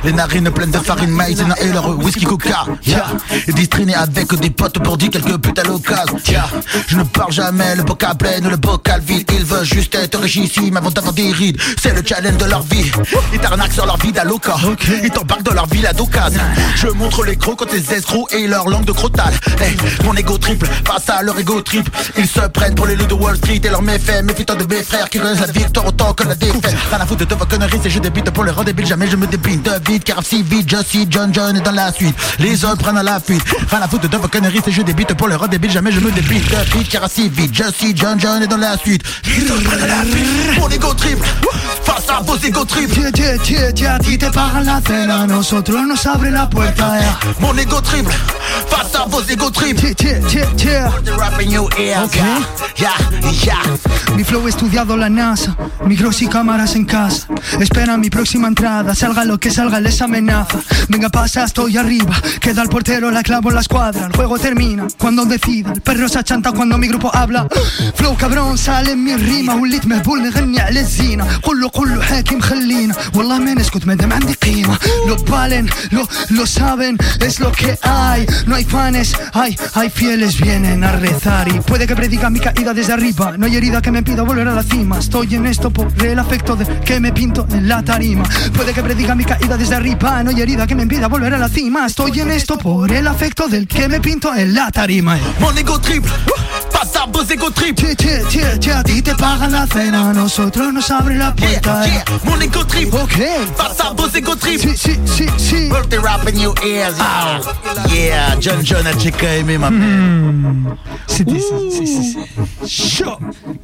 Les 0.03 0.13
narines 0.13 0.49
pleines 0.51 0.71
de 0.71 0.77
farine 0.77 1.09
maïzena 1.09 1.55
et 1.61 1.67
leur 1.71 1.97
whisky 1.99 2.25
coca. 2.25 2.65
Yeah. 2.85 3.05
Ils 3.47 3.53
disent 3.53 3.69
traîner 3.69 3.95
avec 3.95 4.33
des 4.35 4.49
potes 4.49 4.79
pour 4.79 4.97
dire 4.97 5.09
quelques 5.09 5.37
putes 5.37 5.59
à 5.59 5.63
l'occasion. 5.63 6.17
Yeah. 6.27 6.47
Je 6.87 6.95
ne 6.97 7.03
parle 7.03 7.31
jamais 7.31 7.75
le 7.75 7.83
bocal 7.83 8.15
plein 8.17 8.43
ou 8.45 8.49
le 8.49 8.57
bocal 8.57 9.01
vide. 9.01 9.29
Ils 9.33 9.43
veulent 9.43 9.65
juste 9.65 9.95
être 9.95 10.19
richissimes 10.19 10.77
avant 10.77 10.91
d'avoir 10.91 11.13
des 11.13 11.31
rides. 11.31 11.59
C'est 11.81 11.93
le 11.93 12.01
challenge 12.05 12.37
de 12.37 12.45
leur 12.45 12.61
vie. 12.63 12.91
Ils 13.33 13.39
t'arnaquent 13.39 13.73
sur 13.73 13.85
leur 13.85 13.97
vie 13.97 14.11
d'aloca. 14.11 14.55
Ils 15.03 15.09
t'embarquent 15.09 15.43
dans 15.43 15.53
leur 15.53 15.67
ville 15.67 15.87
à 15.87 15.93
d'occasion. 15.93 16.41
Je 16.75 16.87
montre 16.87 17.25
les 17.25 17.35
crocs 17.35 17.59
quand 17.59 17.71
les 17.73 17.93
escrocs 17.93 18.31
et 18.33 18.47
leur 18.47 18.69
langue 18.69 18.85
de 18.85 18.91
crotal 18.91 19.33
hey, 19.61 19.75
Mon 20.05 20.15
ego 20.15 20.37
triple 20.37 20.67
face 20.85 21.09
à 21.09 21.21
leur 21.21 21.37
ego 21.37 21.61
triple 21.61 21.91
Ils 22.17 22.27
se 22.27 22.41
prennent 22.47 22.75
pour 22.75 22.85
les 22.85 22.95
loups 22.95 23.07
de 23.07 23.13
Wall 23.13 23.37
Street 23.37 23.61
et 23.63 23.69
leurs 23.79 23.81
méfaits 23.81 24.23
Méfie-toi 24.23 24.55
de 24.55 24.63
mes 24.75 24.83
frères 24.83 25.09
qui 25.09 25.19
connaissent 25.19 25.39
la 25.39 25.47
victoire 25.47 25.87
autant 25.87 26.13
que 26.13 26.23
la 26.23 26.35
défaite. 26.35 26.75
Rien 26.91 26.99
à 26.99 27.05
foutre 27.05 27.25
de 27.25 27.35
vos 27.35 27.45
conneries 27.45 27.79
et 27.83 27.89
je 27.89 27.99
débite 27.99 28.29
pour 28.31 28.43
les 28.43 28.51
rendre 28.51 28.65
débiles 28.65 28.85
Jamais 28.85 29.07
je 29.07 29.15
me 29.15 29.27
débite 29.27 29.63
de 29.63 29.91
vite 29.91 30.03
car 30.03 30.23
si 30.23 30.43
vite 30.43 30.69
je 30.69 30.83
suis 30.83 31.07
John 31.09 31.33
John 31.33 31.55
est 31.55 31.61
dans 31.61 31.71
la 31.71 31.91
suite. 31.91 32.15
Les 32.39 32.65
autres 32.65 32.77
prennent 32.77 32.97
à 32.97 33.03
la 33.03 33.19
fuite. 33.19 33.43
Rien 33.69 33.81
à 33.81 33.87
foutre 33.87 34.09
de 34.09 34.17
vos 34.17 34.27
conneries 34.27 34.61
et 34.65 34.71
je 34.71 34.81
débite 34.81 35.13
pour 35.15 35.27
les 35.27 35.35
rendre 35.35 35.49
débiles 35.49 35.71
Jamais 35.71 35.91
je 35.91 35.99
me 35.99 36.11
débite 36.11 36.49
de 36.49 36.77
vite 36.77 36.89
car 36.89 37.09
si 37.09 37.29
vite 37.29 37.53
je 37.53 37.71
suis 37.71 37.95
John 37.95 38.19
John 38.19 38.41
est 38.43 38.47
dans 38.47 38.57
la 38.57 38.77
suite. 38.77 39.03
Les 39.25 39.49
autres 39.51 39.63
prennent 39.63 39.83
à 39.83 39.87
la 39.87 40.03
fuite. 40.03 40.59
Mon 40.59 40.69
ego 40.69 40.93
triple. 40.93 41.25
Face 41.83 42.09
à 42.09 42.21
vos 42.21 42.37
ego 42.37 42.65
triples. 42.65 43.11
Tchè, 43.11 43.11
tchè, 43.11 43.37
tchè, 43.43 43.71
tchè, 43.73 43.85
a 43.85 43.99
ti 43.99 44.17
te 44.17 44.29
pagan 44.29 44.63
la 44.65 44.81
cena, 44.85 45.25
nosotros 45.25 45.85
nos 45.87 46.05
abre 46.07 46.29
la 46.29 46.45
puerta, 46.47 46.99
eh. 46.99 47.39
Mon 47.39 47.57
ego 47.57 47.81
triple. 47.81 48.13
Face 48.69 48.95
à 48.95 49.05
vos 49.07 49.21
ego 49.29 49.49
triples. 49.49 49.93
Tchè, 49.95 50.19
tchè, 50.21 50.21
tchè, 50.27 50.45
tchè. 50.55 51.03
The 51.05 51.11
rap 51.17 51.39
in 51.41 51.51
your 51.51 51.69
ear, 51.79 52.03
Ok. 52.03 52.17
ya, 52.77 52.91
ya. 53.43 53.68
Mi 54.16 54.22
flow 54.22 54.46
he 54.46 54.50
estudiado 54.50 54.96
la 54.96 55.08
NASA, 55.08 55.56
micros 55.86 56.22
y 56.22 56.28
cámaras 56.28 56.76
en 56.76 56.84
casa. 56.84 57.26
Espera 57.60 57.96
mi 57.96 58.10
próxima 58.10 58.46
entrada, 58.48 58.94
salga 58.94 59.24
lo 59.24 59.38
que 59.38 59.50
salga, 59.50 59.80
les 59.80 60.00
amenaza. 60.00 60.58
Venga, 60.88 61.08
pasa, 61.08 61.44
estoy 61.44 61.76
arriba. 61.76 62.14
Queda 62.40 62.62
el 62.62 62.68
portero, 62.68 63.10
la 63.10 63.22
clavo 63.22 63.48
en 63.48 63.56
la 63.56 63.60
escuadra. 63.60 64.06
El 64.06 64.12
juego 64.12 64.38
termina 64.38 64.86
cuando 64.98 65.24
decida. 65.24 65.72
El 65.72 65.80
perro 65.80 66.08
se 66.08 66.18
achanta 66.20 66.52
cuando 66.52 66.78
mi 66.78 66.86
grupo 66.86 67.10
habla. 67.14 67.48
Flow 67.94 68.16
cabrón, 68.16 68.56
sale 68.56 68.92
en 68.92 69.02
mi 69.02 69.16
rima. 69.16 69.54
وليت 69.64 69.86
مهبول 69.86 70.22
نغني 70.22 70.60
على 70.60 70.80
الزينة 70.80 71.38
كله 71.42 71.68
كله 71.68 72.02
حاكم 72.02 72.40
خلينا 72.40 72.94
والله 73.14 73.38
ما 73.38 73.54
نسكت 73.54 73.86
مادام 73.86 74.12
عندي 74.12 74.32
قيمة 74.32 74.78
Lo 75.06 75.16
valen, 75.16 75.70
lo, 75.90 76.06
lo 76.30 76.46
saben, 76.46 76.96
es 77.20 77.40
lo 77.40 77.50
que 77.52 77.78
hay 77.82 78.26
No 78.46 78.54
hay 78.56 78.64
fanes, 78.64 79.14
hay, 79.32 79.56
hay 79.74 79.90
fieles 79.90 80.40
vienen 80.40 80.84
a 80.84 80.92
rezar 80.92 81.48
Y 81.48 81.60
puede 81.60 81.86
que 81.86 81.96
prediga 81.96 82.30
mi 82.30 82.40
caída 82.40 82.74
desde 82.74 82.92
arriba 82.92 83.36
No 83.38 83.46
hay 83.46 83.56
herida 83.59 83.81
que 83.81 83.91
me 83.91 83.99
impida 83.99 84.23
volver 84.23 84.47
a 84.47 84.53
la 84.53 84.63
cima. 84.63 84.99
Estoy 84.99 85.35
en 85.35 85.45
esto 85.45 85.69
por 85.69 85.91
el 86.01 86.17
afecto 86.17 86.55
de 86.55 86.65
que 86.79 86.99
me 87.01 87.11
pinto 87.11 87.45
en 87.51 87.67
la 87.67 87.83
tarima. 87.83 88.23
Puede 88.55 88.73
que 88.73 88.81
prediga 88.81 89.15
mi 89.15 89.25
caída 89.25 89.57
desde 89.57 89.75
arriba. 89.75 90.23
No 90.23 90.29
hay 90.29 90.41
herida 90.41 90.65
que 90.65 90.75
me 90.75 90.83
impida 90.83 91.07
volver 91.07 91.33
a 91.33 91.37
la 91.37 91.49
cima. 91.49 91.85
Estoy 91.85 92.21
en 92.21 92.31
esto 92.31 92.57
por 92.57 92.89
el 92.89 93.05
afecto 93.05 93.49
del 93.49 93.67
que 93.67 93.89
me 93.89 93.99
pinto 93.99 94.33
en 94.33 94.53
la 94.53 94.71
tarima 94.71 95.17
Mon 95.39 95.57
ego 95.57 95.79
triple, 95.79 96.11
pasa 96.99 97.11
vos 97.11 97.29
ego 97.31 97.51
triple. 97.51 97.95
Che, 97.95 97.95
che, 97.95 98.23
che, 98.29 98.57
che, 98.59 98.71
a 98.71 98.81
ti 98.81 99.01
te 99.01 99.13
pagan 99.15 99.51
la 99.51 99.65
cena, 99.67 100.09
a 100.09 100.13
nosotros 100.13 100.73
nos 100.73 100.89
abre 100.89 101.15
la 101.15 101.33
Yeah, 101.37 101.61
puerta. 101.61 101.85
yeah, 101.85 102.03
mon 102.25 102.41
ego 102.41 102.65
triple. 102.65 102.99
Ok. 103.01 103.55
Pasa 103.55 103.93
vos 103.93 104.13
ego 104.15 104.35
triple. 104.35 104.75
Sí, 104.75 104.95
sí, 104.95 104.99
sí, 105.05 105.25
sí. 105.37 105.69
Put 105.69 105.89
the 105.89 105.99
rap 105.99 106.27
in 106.27 106.39
your 106.39 106.53
ears, 106.65 106.97
yo. 106.97 107.93
Yeah, 107.93 108.35
John 108.39 108.63
John 108.63 108.85
a 108.87 108.93
checké 108.97 109.39
aimé 109.39 109.57
ma 109.57 109.69
mère. 109.69 110.75
C'était 111.07 111.39
c'est 111.39 112.67
chaud. 112.67 113.17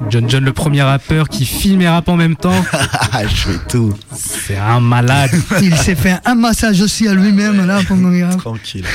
John 0.10 0.30
John, 0.30 0.44
le 0.44 0.54
premier 0.54 0.84
rappeur 0.84 1.28
qui 1.30 1.46
filme 1.46 1.82
et 1.82 1.90
rappe 1.90 2.10
en 2.10 2.16
même 2.16 2.36
temps. 2.36 2.64
Je 3.22 3.28
fais 3.52 3.60
tout. 3.68 3.94
C'est 4.16 4.58
un 4.58 4.80
malade. 4.80 5.32
Il 5.62 5.76
s'est 5.76 5.96
fait 5.96 6.20
un 6.26 6.36
massage 6.36 6.82
aussi 6.82 7.08
à 7.08 7.14
lui-même 7.14 7.66
là 7.66 7.80
pendant 7.88 8.12
qu'il 8.12 8.24
rappe. 8.24 8.38
Tranquille. 8.38 8.86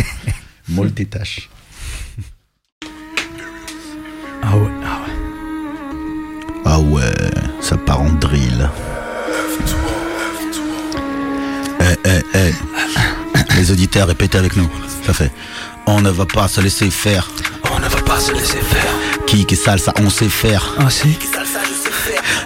Multitâche. 0.68 1.48
Ah 1.52 1.59
Ah 6.64 6.78
ouais, 6.78 7.12
ça 7.60 7.76
part 7.76 8.00
en 8.00 8.10
drill. 8.10 8.68
Eh, 11.80 11.96
eh, 12.04 12.22
eh. 12.34 12.52
Les 13.56 13.70
auditeurs, 13.70 14.06
répétez 14.08 14.38
avec 14.38 14.56
nous. 14.56 14.68
Ça 15.06 15.12
fait. 15.12 15.32
On 15.86 16.00
ne 16.00 16.10
va 16.10 16.26
pas 16.26 16.48
se 16.48 16.60
laisser 16.60 16.90
faire. 16.90 17.30
On 17.74 17.78
ne 17.78 17.88
va 17.88 18.00
pas 18.02 18.20
se 18.20 18.32
laisser 18.32 18.58
faire. 18.60 18.92
Qui 19.26 19.44
qui 19.46 19.56
salsa, 19.56 19.92
on 20.00 20.10
sait 20.10 20.28
faire. 20.28 20.74
Ah 20.78 20.90
si, 20.90 21.18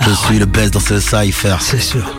Je 0.01 0.11
suis 0.27 0.39
le 0.39 0.47
best 0.47 0.73
dans 0.75 0.81
ce 0.81 1.01
cypher. 1.01 1.57
c'est 1.61 1.81
sûr. 1.81 2.17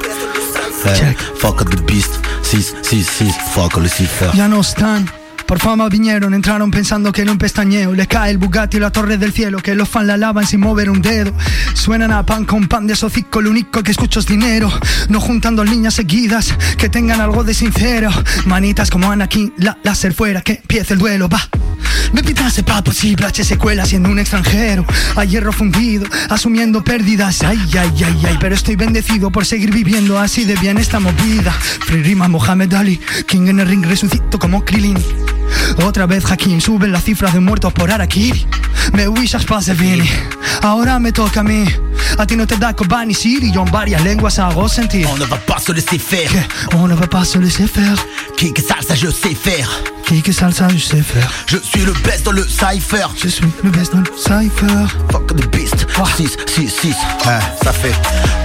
Eh, 0.85 0.95
check. 0.95 1.17
fuck 1.37 1.63
the 1.69 1.81
beast. 1.81 2.19
6, 2.43 2.75
6, 2.83 3.03
6. 3.09 3.33
Fuck 3.53 3.77
Lucifer. 3.77 4.29
Ya 4.35 4.47
no 4.47 4.61
están. 4.61 5.05
Por 5.47 5.59
fama 5.59 5.87
vinieron, 5.89 6.33
entraron 6.33 6.71
pensando 6.71 7.11
que 7.11 7.21
era 7.21 7.31
un 7.31 7.37
pestañeo. 7.37 7.93
Le 7.93 8.07
cae 8.07 8.31
el 8.31 8.37
Bugatti 8.37 8.77
y 8.77 8.79
la 8.79 8.91
torre 8.91 9.17
del 9.17 9.31
cielo, 9.31 9.59
que 9.59 9.75
los 9.75 9.87
fans 9.87 10.07
la 10.07 10.17
lavan 10.17 10.45
sin 10.47 10.59
mover 10.59 10.89
un 10.89 11.01
dedo. 11.01 11.33
Suenan 11.73 12.11
a 12.11 12.25
pan 12.25 12.45
con 12.45 12.67
pan 12.67 12.87
de 12.87 12.93
hocico, 12.93 13.41
lo 13.41 13.51
único 13.51 13.83
que 13.83 13.91
escucho 13.91 14.19
es 14.19 14.25
dinero. 14.25 14.71
No 15.09 15.19
juntan 15.21 15.55
dos 15.55 15.69
líneas 15.69 15.93
seguidas, 15.93 16.53
que 16.77 16.89
tengan 16.89 17.21
algo 17.21 17.43
de 17.43 17.53
sincero. 17.53 18.09
Manitas 18.45 18.89
como 18.89 19.11
Anakin, 19.11 19.53
la 19.57 19.77
láser 19.83 20.13
fuera, 20.13 20.41
que 20.41 20.53
empiece 20.53 20.93
el 20.93 20.99
duelo, 20.99 21.29
va. 21.29 21.47
Me 22.13 22.23
pitan 22.23 22.49
c'est 22.49 22.63
pas 22.63 22.81
posible, 22.81 23.25
H 23.25 23.43
secuela 23.43 23.85
siendo 23.85 24.09
un 24.09 24.19
extranjero. 24.19 24.85
A 25.15 25.25
hierro 25.25 25.51
fundido, 25.51 26.07
asumiendo 26.29 26.83
pérdidas. 26.83 27.43
Ay, 27.43 27.59
ay, 27.77 28.03
ay, 28.03 28.21
ay, 28.25 28.37
pero 28.39 28.55
estoy 28.55 28.75
bendecido 28.75 29.31
por 29.31 29.45
seguir 29.45 29.71
viviendo 29.71 30.17
así 30.17 30.45
de 30.45 30.55
bien 30.55 30.77
esta 30.77 30.99
movida. 30.99 31.51
Free 31.51 32.03
rima 32.03 32.27
Mohamed 32.27 32.73
Ali, 32.73 32.99
King 33.27 33.47
en 33.47 33.59
el 33.59 33.67
ring, 33.67 33.85
resucito 33.85 34.39
como 34.39 34.63
Krillin. 34.63 34.97
Otra 35.83 36.05
vez 36.05 36.25
Hakim, 36.31 36.61
suben 36.61 36.91
las 36.91 37.03
cifras 37.03 37.33
de 37.33 37.39
muertos 37.39 37.73
por 37.73 37.91
Arakiri. 37.91 38.47
Me 38.93 39.07
wishes 39.07 39.45
pase 39.45 39.73
Vini, 39.73 40.09
ahora 40.61 40.99
me 40.99 41.11
toca 41.11 41.41
a 41.41 41.43
mí. 41.43 41.65
A 42.17 42.25
ti 42.25 42.35
no 42.35 42.45
te 42.45 42.55
da 42.55 42.73
Kobani 42.73 43.13
Siri, 43.13 43.51
yo 43.51 43.61
en 43.61 43.71
varias 43.71 44.01
lenguas. 44.03 44.39
On 44.39 45.17
ne 45.17 45.25
va 45.25 45.37
pas 45.37 45.59
se 45.59 45.73
laisser 45.73 45.99
faire. 45.99 46.29
Que 46.69 46.75
on 46.75 46.87
ne 46.87 46.95
va 46.95 47.07
pas 47.07 47.25
se 47.25 47.37
laisser 47.37 47.67
faire. 47.67 47.97
Qui 48.37 48.53
que 48.53 48.61
salsa, 48.61 48.95
je 48.95 49.09
sais 49.09 49.35
faire. 49.35 49.69
Qui 50.05 50.21
que 50.21 50.31
salsa, 50.31 50.67
je 50.69 50.77
sais 50.77 51.01
faire. 51.01 51.29
Je 51.47 51.57
suis 51.57 51.81
le 51.81 51.93
best 52.03 52.23
dans 52.23 52.31
le 52.31 52.45
cypher. 52.47 53.07
Je 53.21 53.27
suis 53.27 53.45
le 53.63 53.69
best 53.69 53.93
dans 53.93 53.99
le 53.99 54.11
cypher. 54.15 54.87
Fuck 55.11 55.35
the 55.35 55.47
beast. 55.51 55.85
6, 56.15 56.37
6, 56.47 56.69
6. 56.69 56.95
ça 57.63 57.73
fait. 57.73 57.95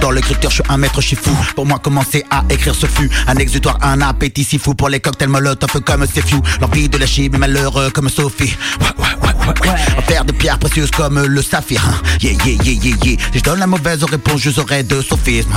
Dans 0.01 0.11
l'écriture, 0.11 0.49
je 0.49 0.55
suis 0.55 0.63
un 0.67 0.77
maître, 0.77 0.99
je 0.99 1.07
suis 1.07 1.15
fou. 1.15 1.35
Pour 1.55 1.65
moi, 1.65 1.79
commencer 1.79 2.25
à 2.29 2.43
écrire 2.49 2.75
ce 2.75 2.87
fut 2.87 3.09
un 3.27 3.35
exutoire, 3.37 3.77
un 3.81 4.01
appétit 4.01 4.43
si 4.43 4.57
fou 4.57 4.73
pour 4.73 4.89
les 4.89 4.99
cocktails 4.99 5.29
molotov 5.29 5.81
comme 5.85 6.05
c'est 6.11 6.27
few. 6.27 6.41
L'envie 6.59 6.89
de 6.89 6.97
lâcher 6.97 7.29
mes 7.29 7.37
malheureux 7.37 7.89
comme 7.91 8.09
Sophie. 8.09 8.55
Ouais, 8.81 8.87
ouais, 8.97 9.27
ouais, 9.27 9.47
ouais, 9.47 9.69
ouais. 9.69 10.20
Des 10.25 10.33
pierres 10.33 10.59
précieuses 10.59 10.91
comme 10.91 11.19
le 11.19 11.41
saphir. 11.41 11.81
Yeah, 12.21 12.33
yeah, 12.45 12.61
yeah, 12.63 12.73
yeah, 12.73 12.95
yeah. 13.03 13.17
Si 13.31 13.39
je 13.39 13.43
donne 13.43 13.59
la 13.59 13.67
mauvaise 13.67 14.03
réponse, 14.03 14.41
je 14.41 14.51
de 14.83 15.01
sophisme. 15.01 15.51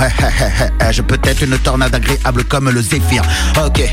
Je 0.91 1.01
peux 1.01 1.19
être 1.23 1.43
une 1.43 1.57
tornade 1.59 1.93
agréable 1.93 2.43
comme 2.45 2.69
le 2.69 2.81
zéphyr. 2.81 3.21
Ok, 3.63 3.83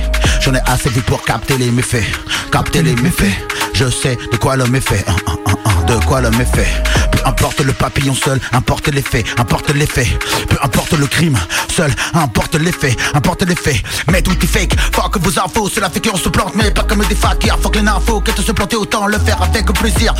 j'en 0.40 0.54
ai 0.54 0.60
assez 0.66 0.88
vu 0.88 1.02
pour 1.02 1.22
capter 1.22 1.58
les 1.58 1.70
méfaits. 1.70 2.04
Capter 2.50 2.82
les 2.82 2.94
méfaits. 2.96 3.32
Je 3.74 3.90
sais 3.90 4.16
de 4.30 4.36
quoi 4.36 4.56
l'homme 4.56 4.74
est 4.74 4.80
fait. 4.80 5.04
Hein, 5.08 5.16
hein, 5.26 5.36
hein, 5.46 5.54
hein, 5.64 5.84
De 5.86 6.04
quoi 6.04 6.20
l'homme 6.20 6.40
est 6.40 6.56
fait. 6.56 6.68
Peu 7.12 7.18
importe 7.26 7.60
le 7.60 7.72
papillon 7.72 8.14
seul, 8.14 8.40
importe 8.52 8.88
l'effet, 8.88 9.24
importe 9.38 9.70
l'effet. 9.70 10.06
Peu 10.48 10.56
importe 10.62 10.92
le 10.92 11.06
crime, 11.06 11.38
seul, 11.70 11.90
importe 12.14 12.54
l'effet, 12.54 12.96
importe 13.14 13.42
l'effet. 13.42 13.80
Mais 14.10 14.22
tout 14.22 14.36
est 14.42 14.46
fake, 14.46 14.76
fuck 14.92 15.18
vos 15.18 15.38
infos, 15.38 15.68
cela 15.68 15.90
fait 15.90 16.00
qu'on 16.00 16.16
se 16.16 16.28
plante, 16.30 16.54
mais 16.54 16.70
pas 16.70 16.84
comme 16.84 17.04
des 17.04 17.14
fakirs. 17.14 17.58
Fuck 17.60 17.76
les 17.76 17.86
infos, 17.86 18.20
que 18.20 18.32
se 18.42 18.52
planter 18.52 18.76
autant 18.76 19.06
le 19.06 19.18
faire 19.18 19.42
avec 19.42 19.66
plaisir. 19.74 20.14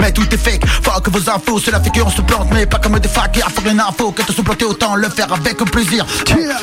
Mais 0.00 0.12
tout 0.12 0.26
est 0.32 0.36
fake, 0.36 0.66
fuck 0.66 1.08
vos 1.08 1.30
infos, 1.30 1.60
cela 1.60 1.80
fait 1.80 1.90
qu'on 1.90 2.10
se 2.10 2.20
plante, 2.22 2.48
mais 2.52 2.66
pas 2.66 2.78
comme 2.78 2.98
des 2.98 3.08
fakirs. 3.08 3.48
Fuck 3.50 3.64
les 3.64 3.78
infos, 3.78 4.12
que 4.12 4.22
de 4.22 4.32
se 4.32 4.42
planter 4.42 4.64
autant 4.64 4.94
le 4.96 5.08
faire 5.08 5.32
avec 5.32 5.56
plaisir. 5.70 6.06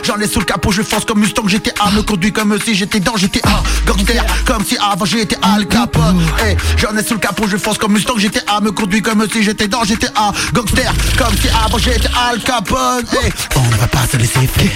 J'en 0.03 0.17
ai 0.19 0.27
sous 0.27 0.39
le 0.39 0.45
capot, 0.45 0.71
je 0.71 0.81
fonce 0.81 1.05
comme 1.05 1.19
Mustang 1.19 1.47
GTA, 1.47 1.91
me 1.95 2.01
conduis 2.01 2.31
comme 2.31 2.57
si 2.63 2.75
j'étais 2.75 2.99
dans 2.99 3.15
GTA. 3.17 3.63
Gangster, 3.85 4.23
comme 4.45 4.63
si 4.65 4.77
avant 4.77 5.05
j'étais 5.05 5.37
Al 5.41 5.65
Capone. 5.67 6.21
Hey, 6.39 6.55
J'en 6.77 6.95
ai 6.97 7.03
sous 7.03 7.13
le 7.13 7.19
capot, 7.19 7.47
je 7.47 7.57
fonce 7.57 7.77
comme 7.77 7.93
Mustang 7.93 8.17
GTA, 8.17 8.59
me 8.61 8.71
conduis 8.71 9.01
comme 9.01 9.25
si 9.31 9.43
j'étais 9.43 9.67
dans 9.67 9.83
GTA. 9.83 10.31
Gangster, 10.53 10.91
comme 11.17 11.35
si 11.41 11.47
avant 11.49 11.77
j'étais 11.77 12.09
Al 12.29 12.39
Capone. 12.41 13.05
Hey, 13.23 13.31
On 13.55 13.61
ne 13.61 13.75
va 13.77 13.87
pas 13.87 14.05
se 14.11 14.17
laisser 14.17 14.47
faire. 14.47 14.71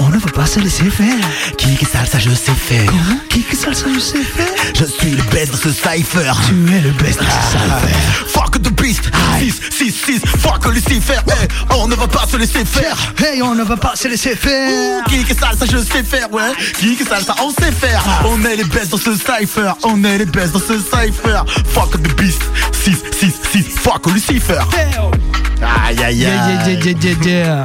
On 0.00 0.08
ne 0.08 0.18
va 0.18 0.30
pas 0.30 0.46
se 0.46 0.60
laisser 0.60 0.90
faire. 0.90 1.14
Qui 1.56 1.76
que 1.76 1.86
salsa, 1.86 2.18
je 2.18 2.30
sais 2.30 2.52
faire. 2.52 2.90
Qui 3.28 3.42
que 3.42 3.56
salsa, 3.56 3.86
je 3.94 4.00
sais 4.00 4.22
faire. 4.22 4.46
Je 4.74 4.84
suis 4.84 5.10
le 5.10 5.22
best 5.24 5.52
dans 5.52 5.58
ce 5.58 5.70
cypher. 5.72 6.32
Tu 6.46 6.74
es 6.74 6.80
le 6.80 6.90
best 6.92 7.18
dans 7.20 7.26
ce 7.26 7.50
cypher. 7.52 7.85
Fuck 8.26 8.62
the 8.62 8.70
beast. 8.70 9.10
6, 9.38 9.60
6, 9.70 9.90
6. 9.92 10.20
Fuck 10.38 10.66
Lucifer. 10.72 11.14
Hey, 11.28 11.48
on 11.78 11.88
ne 11.88 11.94
va 11.94 12.06
pas 12.06 12.26
se 12.26 12.36
laisser 12.36 12.64
faire. 12.64 12.96
Hey, 13.18 13.42
on 13.42 13.54
ne 13.54 13.62
va 13.64 13.76
pas 13.76 13.94
se 13.96 14.08
laisser 14.08 14.34
faire. 14.36 15.04
Qui 15.04 15.24
que 15.24 15.34
salsa, 15.34 15.66
je 15.66 15.78
sais 15.78 16.02
faire, 16.02 16.32
ouais. 16.32 16.52
Qui 16.78 16.96
que 16.96 17.04
salsa, 17.06 17.34
on 17.42 17.50
sait 17.50 17.72
faire. 17.72 18.02
On 18.24 18.42
est 18.44 18.56
les 18.56 18.64
best 18.64 18.90
dans 18.90 18.98
ce 18.98 19.14
cypher. 19.14 19.72
On 19.84 20.02
est 20.04 20.18
les 20.18 20.26
best 20.26 20.52
dans 20.52 20.60
ce 20.60 20.78
cypher. 20.78 21.42
Fuck 21.68 21.92
the 22.02 22.16
beast. 22.16 22.42
6, 22.72 22.96
6, 23.18 23.32
6. 23.52 23.62
Fuck 23.78 24.06
Lucifer. 24.12 24.60
Aïe, 25.62 25.98
aïe, 25.98 26.04
aïe. 26.04 26.16
yeah, 26.16 26.68
yeah, 26.68 26.92
yeah, 27.00 27.16
yeah. 27.24 27.62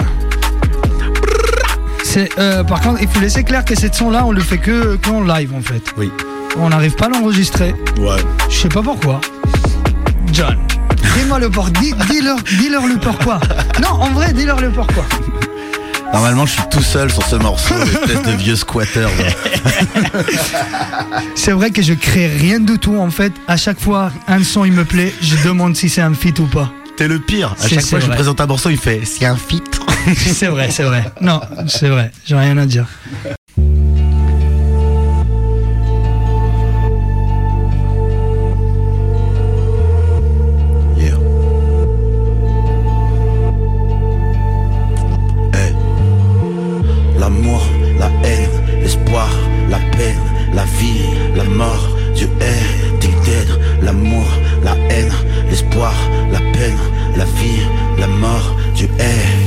C'est, 2.03 2.29
euh, 2.39 2.63
par 2.63 2.81
contre, 2.81 3.01
il 3.01 3.07
faut 3.07 3.19
laisser 3.21 3.43
clair 3.43 3.63
que 3.63 3.73
cette 3.75 3.95
son-là, 3.95 4.25
on 4.25 4.31
le 4.31 4.41
fait 4.41 4.57
que, 4.57 4.97
que 4.97 5.09
en 5.09 5.21
live 5.23 5.53
en 5.55 5.61
fait. 5.61 5.81
Oui. 5.97 6.11
On 6.57 6.69
n'arrive 6.69 6.93
pas 6.95 7.05
à 7.05 7.09
l'enregistrer. 7.09 7.73
Ouais. 7.97 8.17
Je 8.49 8.55
sais 8.57 8.67
pas 8.69 8.81
pourquoi. 8.81 9.21
John, 10.31 10.57
dis-moi 11.17 11.39
le 11.39 11.49
pourquoi. 11.49 11.71
Dis, 11.81 11.93
dis-leur, 12.09 12.85
le 12.87 12.97
pourquoi. 12.99 13.39
Non, 13.81 13.89
en 13.89 14.09
vrai, 14.11 14.31
dis-leur 14.33 14.59
le 14.59 14.69
pourquoi. 14.69 15.03
Normalement, 16.13 16.45
je 16.45 16.53
suis 16.53 16.61
tout 16.69 16.81
seul 16.81 17.11
sur 17.11 17.23
ce 17.25 17.35
morceau, 17.37 17.73
espèce 17.83 18.23
de 18.23 18.31
vieux 18.37 18.55
squatter. 18.55 19.07
C'est 21.35 21.51
vrai 21.51 21.71
que 21.71 21.81
je 21.81 21.93
crée 21.93 22.27
rien 22.27 22.59
du 22.59 22.77
tout 22.77 22.97
en 22.97 23.09
fait. 23.09 23.31
À 23.47 23.57
chaque 23.57 23.79
fois, 23.79 24.11
un 24.27 24.43
son 24.43 24.65
il 24.65 24.73
me 24.73 24.83
plaît, 24.85 25.13
je 25.21 25.35
demande 25.47 25.75
si 25.75 25.89
c'est 25.89 26.01
un 26.01 26.13
feat 26.13 26.37
ou 26.39 26.45
pas. 26.47 26.71
T'es 26.97 27.07
le 27.07 27.19
pire. 27.19 27.53
À 27.53 27.55
C'est- 27.63 27.75
chaque 27.75 27.85
fois 27.85 27.99
que 27.99 28.03
je 28.03 28.07
vrai. 28.07 28.15
présente 28.15 28.41
un 28.41 28.45
morceau, 28.45 28.69
il 28.69 28.77
fait 28.77 29.01
c'est 29.05 29.25
un 29.25 29.35
feat. 29.37 29.79
c'est 30.17 30.47
vrai, 30.47 30.69
c'est 30.69 30.83
vrai. 30.83 31.11
Non, 31.21 31.39
c'est 31.67 31.87
vrai. 31.89 32.11
J'ai 32.25 32.35
rien 32.35 32.57
à 32.57 32.65
dire. 32.65 32.85
La 56.31 56.39
peine, 56.39 56.77
la 57.15 57.25
vie, 57.25 57.61
la 57.97 58.07
mort, 58.07 58.55
tu 58.75 58.85
es, 58.85 59.41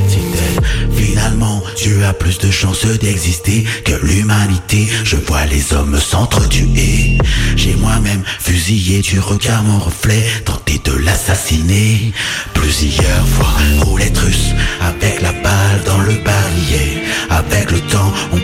Finalement, 0.94 1.62
tu 1.76 2.04
as 2.04 2.12
plus 2.12 2.38
de 2.38 2.50
chances 2.50 2.86
d'exister 2.86 3.64
que 3.84 3.92
l'humanité. 4.04 4.88
Je 5.04 5.16
vois 5.16 5.44
les 5.46 5.72
hommes 5.72 5.98
s'entretuer. 5.98 7.18
J'ai 7.56 7.74
moi-même 7.76 8.22
fusillé 8.38 9.00
du 9.00 9.20
regard 9.20 9.62
mon 9.62 9.78
reflet, 9.78 10.24
tenté 10.44 10.80
de 10.84 10.92
l'assassiner. 10.92 12.12
Plusieurs 12.52 13.26
fois, 13.28 13.54
roulette 13.82 14.16
russe, 14.18 14.54
avec 14.80 15.20
la 15.20 15.32
balle 15.32 15.82
dans 15.84 15.98
le 15.98 16.14
barillet. 16.24 17.02
Avec 17.30 17.70
le 17.70 17.80
temps, 17.80 18.12
on 18.32 18.43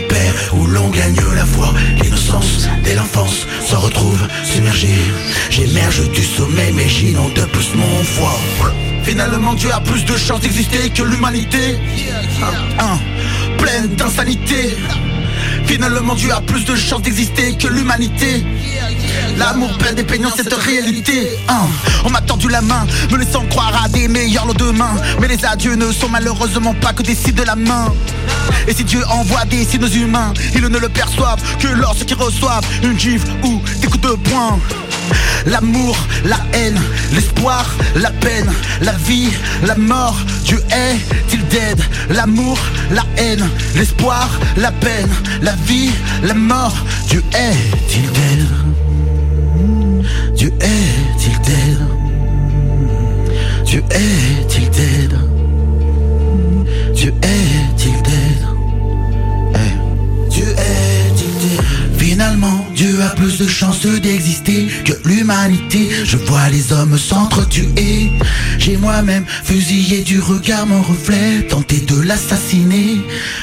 ou 0.53 0.65
l'on 0.65 0.89
gagne 0.89 1.15
la 1.35 1.45
foi. 1.45 1.73
L'innocence 2.01 2.67
dès 2.83 2.95
l'enfance 2.95 3.47
se 3.65 3.75
retrouve 3.75 4.21
submergée. 4.43 4.99
J'émerge 5.49 6.09
du 6.11 6.23
sommeil, 6.23 6.71
mais 6.73 6.87
de 6.87 7.45
plus 7.45 7.69
mon 7.75 8.03
foi. 8.03 8.31
Finalement 9.03 9.53
Dieu 9.53 9.69
a 9.73 9.79
plus 9.79 10.05
de 10.05 10.15
chances 10.15 10.41
d'exister 10.41 10.89
que 10.89 11.03
l'humanité 11.03 11.79
Pleine 13.57 13.87
d'insanité 13.95 14.77
Finalement 15.71 16.15
Dieu 16.15 16.29
a 16.33 16.41
plus 16.41 16.65
de 16.65 16.75
chances 16.75 17.01
d'exister 17.01 17.55
que 17.55 17.69
l'humanité. 17.69 18.43
L'amour 19.37 19.77
plein 19.77 19.93
dépeignant 19.93 20.29
cette 20.35 20.53
réalité. 20.53 21.29
On 22.03 22.09
m'a 22.09 22.19
tendu 22.19 22.49
la 22.49 22.61
main, 22.61 22.85
me 23.09 23.17
laissant 23.17 23.45
croire 23.45 23.71
à 23.81 23.87
des 23.87 24.09
meilleurs 24.09 24.45
lendemains 24.45 24.93
Mais 25.21 25.29
les 25.29 25.45
adieux 25.45 25.75
ne 25.75 25.89
sont 25.93 26.09
malheureusement 26.09 26.73
pas 26.73 26.91
que 26.91 27.03
des 27.03 27.15
signes 27.15 27.35
de 27.35 27.43
la 27.43 27.55
main. 27.55 27.93
Et 28.67 28.73
si 28.73 28.83
Dieu 28.83 29.01
envoie 29.11 29.45
des 29.45 29.63
signes 29.63 29.87
humains, 29.93 30.33
ils 30.53 30.61
ne 30.61 30.77
le 30.77 30.89
perçoivent 30.89 31.41
que 31.57 31.69
lorsqu'ils 31.69 32.17
reçoivent 32.17 32.65
une 32.83 32.99
gifle 32.99 33.29
ou 33.41 33.61
des 33.79 33.87
coups 33.87 34.01
de 34.01 34.15
poing. 34.15 34.59
L'amour, 35.45 35.97
la 36.25 36.37
haine, 36.53 36.79
l'espoir, 37.13 37.65
la 37.95 38.11
peine, 38.11 38.51
la 38.81 38.93
vie, 38.93 39.29
la 39.63 39.75
mort, 39.75 40.17
Dieu 40.45 40.61
est-il 40.71 41.45
dead? 41.47 41.79
L'amour, 42.09 42.59
la 42.91 43.03
haine, 43.17 43.47
l'espoir, 43.75 44.29
la 44.57 44.71
peine, 44.71 45.09
la 45.41 45.53
vie, 45.65 45.91
la 46.23 46.33
mort, 46.33 46.75
Dieu 47.09 47.23
est-il 47.33 48.03
dead? 48.11 48.47
Dieu 50.35 50.53
est-il 50.59 51.41
dead? 51.41 51.79
Dieu 53.65 53.83
est-il 53.91 54.69
dead? 54.69 55.13
Dieu 56.93 57.13
est-il 57.23 57.50
Dieu 62.81 62.99
a 63.03 63.09
plus 63.09 63.37
de 63.37 63.47
chances 63.47 63.85
d'exister 63.85 64.65
que 64.85 64.93
l'humanité. 65.05 65.87
Je 66.03 66.17
vois 66.17 66.49
les 66.49 66.73
hommes 66.73 66.97
s'entretuer. 66.97 68.11
J'ai 68.57 68.75
moi-même 68.75 69.23
fusillé 69.43 70.01
du 70.01 70.19
regard 70.19 70.65
mon 70.65 70.81
reflet, 70.81 71.43
tenté 71.47 71.81
de 71.81 72.01
l'assassiner. 72.01 72.99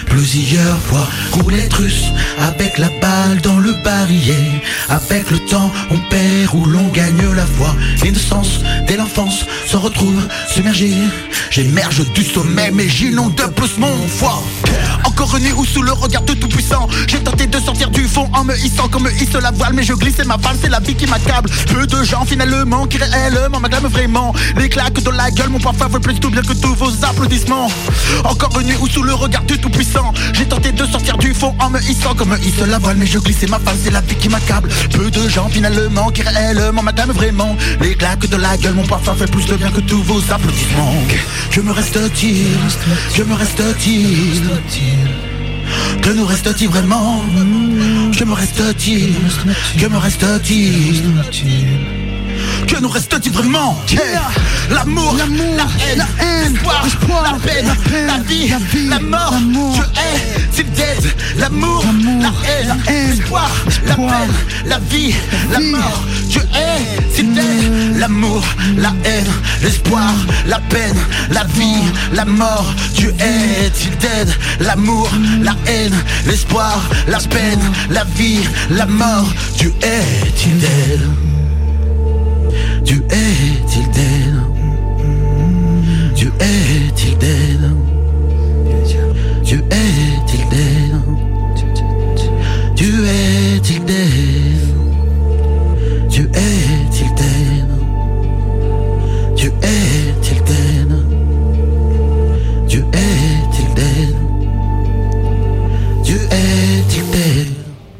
Plusieurs 0.06 0.80
fois, 0.80 1.06
roulette 1.30 1.72
russe, 1.72 2.06
avec 2.40 2.78
la 2.78 2.88
balle 3.00 3.40
dans 3.44 3.60
le 3.60 3.74
barillet. 3.84 4.60
Avec 4.88 5.30
le 5.30 5.38
temps, 5.38 5.70
on 5.92 5.98
perd 6.10 6.54
ou 6.54 6.64
l'on 6.64 6.88
gagne 6.88 7.22
la 7.36 7.46
foi. 7.46 7.76
L'innocence 8.02 8.58
dès 8.88 8.96
l'enfance 8.96 9.46
se 9.68 9.76
retrouve 9.76 10.20
submergée. 10.52 10.96
J'émerge 11.50 12.02
du 12.12 12.24
sommet, 12.24 12.72
mais 12.72 12.88
j'inonde 12.88 13.36
de 13.36 13.44
plus 13.44 13.78
mon 13.78 13.96
foie. 14.08 14.42
Encore 15.04 15.36
une 15.36 15.52
ou 15.52 15.64
sous 15.64 15.82
le 15.82 15.92
regard 15.92 16.22
de 16.22 16.34
tout 16.34 16.48
puissant 16.48 16.88
J'ai 17.06 17.18
tenté 17.18 17.46
de 17.46 17.58
sortir 17.58 17.90
du 17.90 18.06
fond 18.06 18.28
en 18.34 18.44
me 18.44 18.54
hissant 18.56 18.88
comme 18.88 19.04
me 19.04 19.12
la 19.36 19.50
voile 19.50 19.72
Mais 19.74 19.82
je 19.82 19.92
glisse 19.92 20.24
ma 20.24 20.36
balle 20.36 20.56
c'est 20.60 20.68
la 20.68 20.80
vie 20.80 20.94
qui 20.94 21.06
m'accable. 21.06 21.50
Peu 21.72 21.86
de 21.86 22.02
gens 22.04 22.24
finalement 22.24 22.86
qui 22.86 22.98
réellement 22.98 23.60
m'acclament 23.60 23.88
vraiment. 23.88 24.34
Les 24.56 24.68
claques 24.68 25.00
dans 25.02 25.10
la 25.12 25.30
gueule 25.30 25.50
mon 25.50 25.58
parfum 25.58 25.88
fait 25.88 26.00
plus 26.00 26.18
tout 26.18 26.30
bien 26.30 26.42
que 26.42 26.52
tous 26.52 26.74
vos 26.74 26.90
applaudissements. 27.04 27.70
Encore 28.24 28.58
une 28.60 28.74
ou 28.80 28.88
sous 28.88 29.02
le 29.02 29.14
regard 29.14 29.44
du 29.44 29.58
tout 29.58 29.70
puissant 29.70 30.12
J'ai 30.32 30.46
tenté 30.46 30.72
de 30.72 30.84
sortir 30.86 31.18
du 31.18 31.34
fond 31.34 31.54
en 31.58 31.70
me 31.70 31.80
hissant 31.80 32.14
comme 32.14 32.30
me 32.30 32.38
hisse 32.38 32.58
la 32.66 32.78
voile 32.78 32.96
Mais 32.96 33.06
je 33.06 33.18
glisse 33.18 33.48
ma 33.48 33.58
balle 33.58 33.76
c'est 33.82 33.90
la 33.90 34.00
vie 34.00 34.16
qui 34.16 34.28
m'accable. 34.28 34.68
Peu 34.92 35.10
de 35.10 35.28
gens 35.28 35.48
finalement 35.48 36.10
qui 36.10 36.22
réellement 36.22 36.82
m'acclament 36.82 37.12
vraiment. 37.12 37.56
Les 37.80 37.94
claques 37.94 38.28
de 38.28 38.36
la 38.36 38.56
gueule 38.56 38.74
mon 38.74 38.86
parfum 38.86 39.14
fait 39.14 39.30
plus 39.30 39.46
de 39.46 39.56
bien 39.56 39.70
que 39.70 39.80
tous 39.80 40.02
vos 40.02 40.20
applaudissements. 40.32 40.94
Que 41.50 41.60
me 41.60 41.72
reste-t-il? 41.72 42.56
Que 43.14 43.22
me 43.22 43.34
reste-t-il? 43.34 45.27
Que 46.08 46.14
nous 46.14 46.24
reste-t-il 46.24 46.70
vraiment? 46.70 47.22
Que 48.16 48.24
me 48.24 48.32
reste-t-il? 48.32 49.14
Que 49.78 49.86
me 49.86 49.98
reste-t-il? 49.98 51.97
Que 52.68 52.80
nous 52.80 52.88
reste-t-il 52.88 53.32
vraiment 53.32 53.76
L'amour, 54.70 55.16
la 55.16 55.64
haine, 55.86 56.04
l'espoir, 56.44 56.84
la 57.22 57.38
peine, 57.38 57.66
la 58.06 58.18
vie, 58.18 58.52
la 58.88 58.98
mort, 59.00 59.34
Dieu 59.72 59.84
est, 59.96 60.40
c'est 60.52 60.70
dead 60.72 61.12
L'amour, 61.38 61.84
la 62.20 62.32
haine, 62.48 63.08
l'espoir, 63.08 63.50
la 63.86 63.94
peine, 63.94 64.32
la 64.66 64.78
vie, 64.78 65.14
la 65.50 65.60
mort, 65.60 66.04
Dieu 66.28 66.42
est, 66.54 67.14
c'est 67.14 67.22
dead 67.22 67.96
L'amour, 67.98 68.44
la 68.76 68.92
haine, 69.04 69.32
l'espoir, 69.62 70.12
la 70.46 70.58
peine, 70.58 70.98
la 71.30 71.44
vie, 71.44 71.82
la 72.12 72.24
mort, 72.24 72.74
Dieu 72.94 73.14
est, 73.18 73.72
il 73.84 73.96
dead 73.98 74.30
L'amour, 74.60 75.10
la 75.42 75.54
haine, 75.66 75.96
l'espoir, 76.26 76.78
la 77.06 77.18
peine, 77.18 77.62
la 77.90 78.04
vie, 78.04 78.40
la 78.70 78.86
mort, 78.86 79.32
Dieu 79.56 79.72
est, 79.82 80.46
il 80.46 80.58
dead 80.58 81.37
Dieu 82.88 83.04
est-il 83.10 83.86
dead 83.90 84.34
Dieu 86.14 86.32
est-il 86.40 87.18
dead 87.18 87.60
Dieu 89.44 89.62
est-il 89.70 90.48
dead 90.48 90.94
Dieu 92.74 93.04
est-il 93.04 93.84
dead 93.84 93.98
Dieu 96.08 96.30
est 96.32 96.77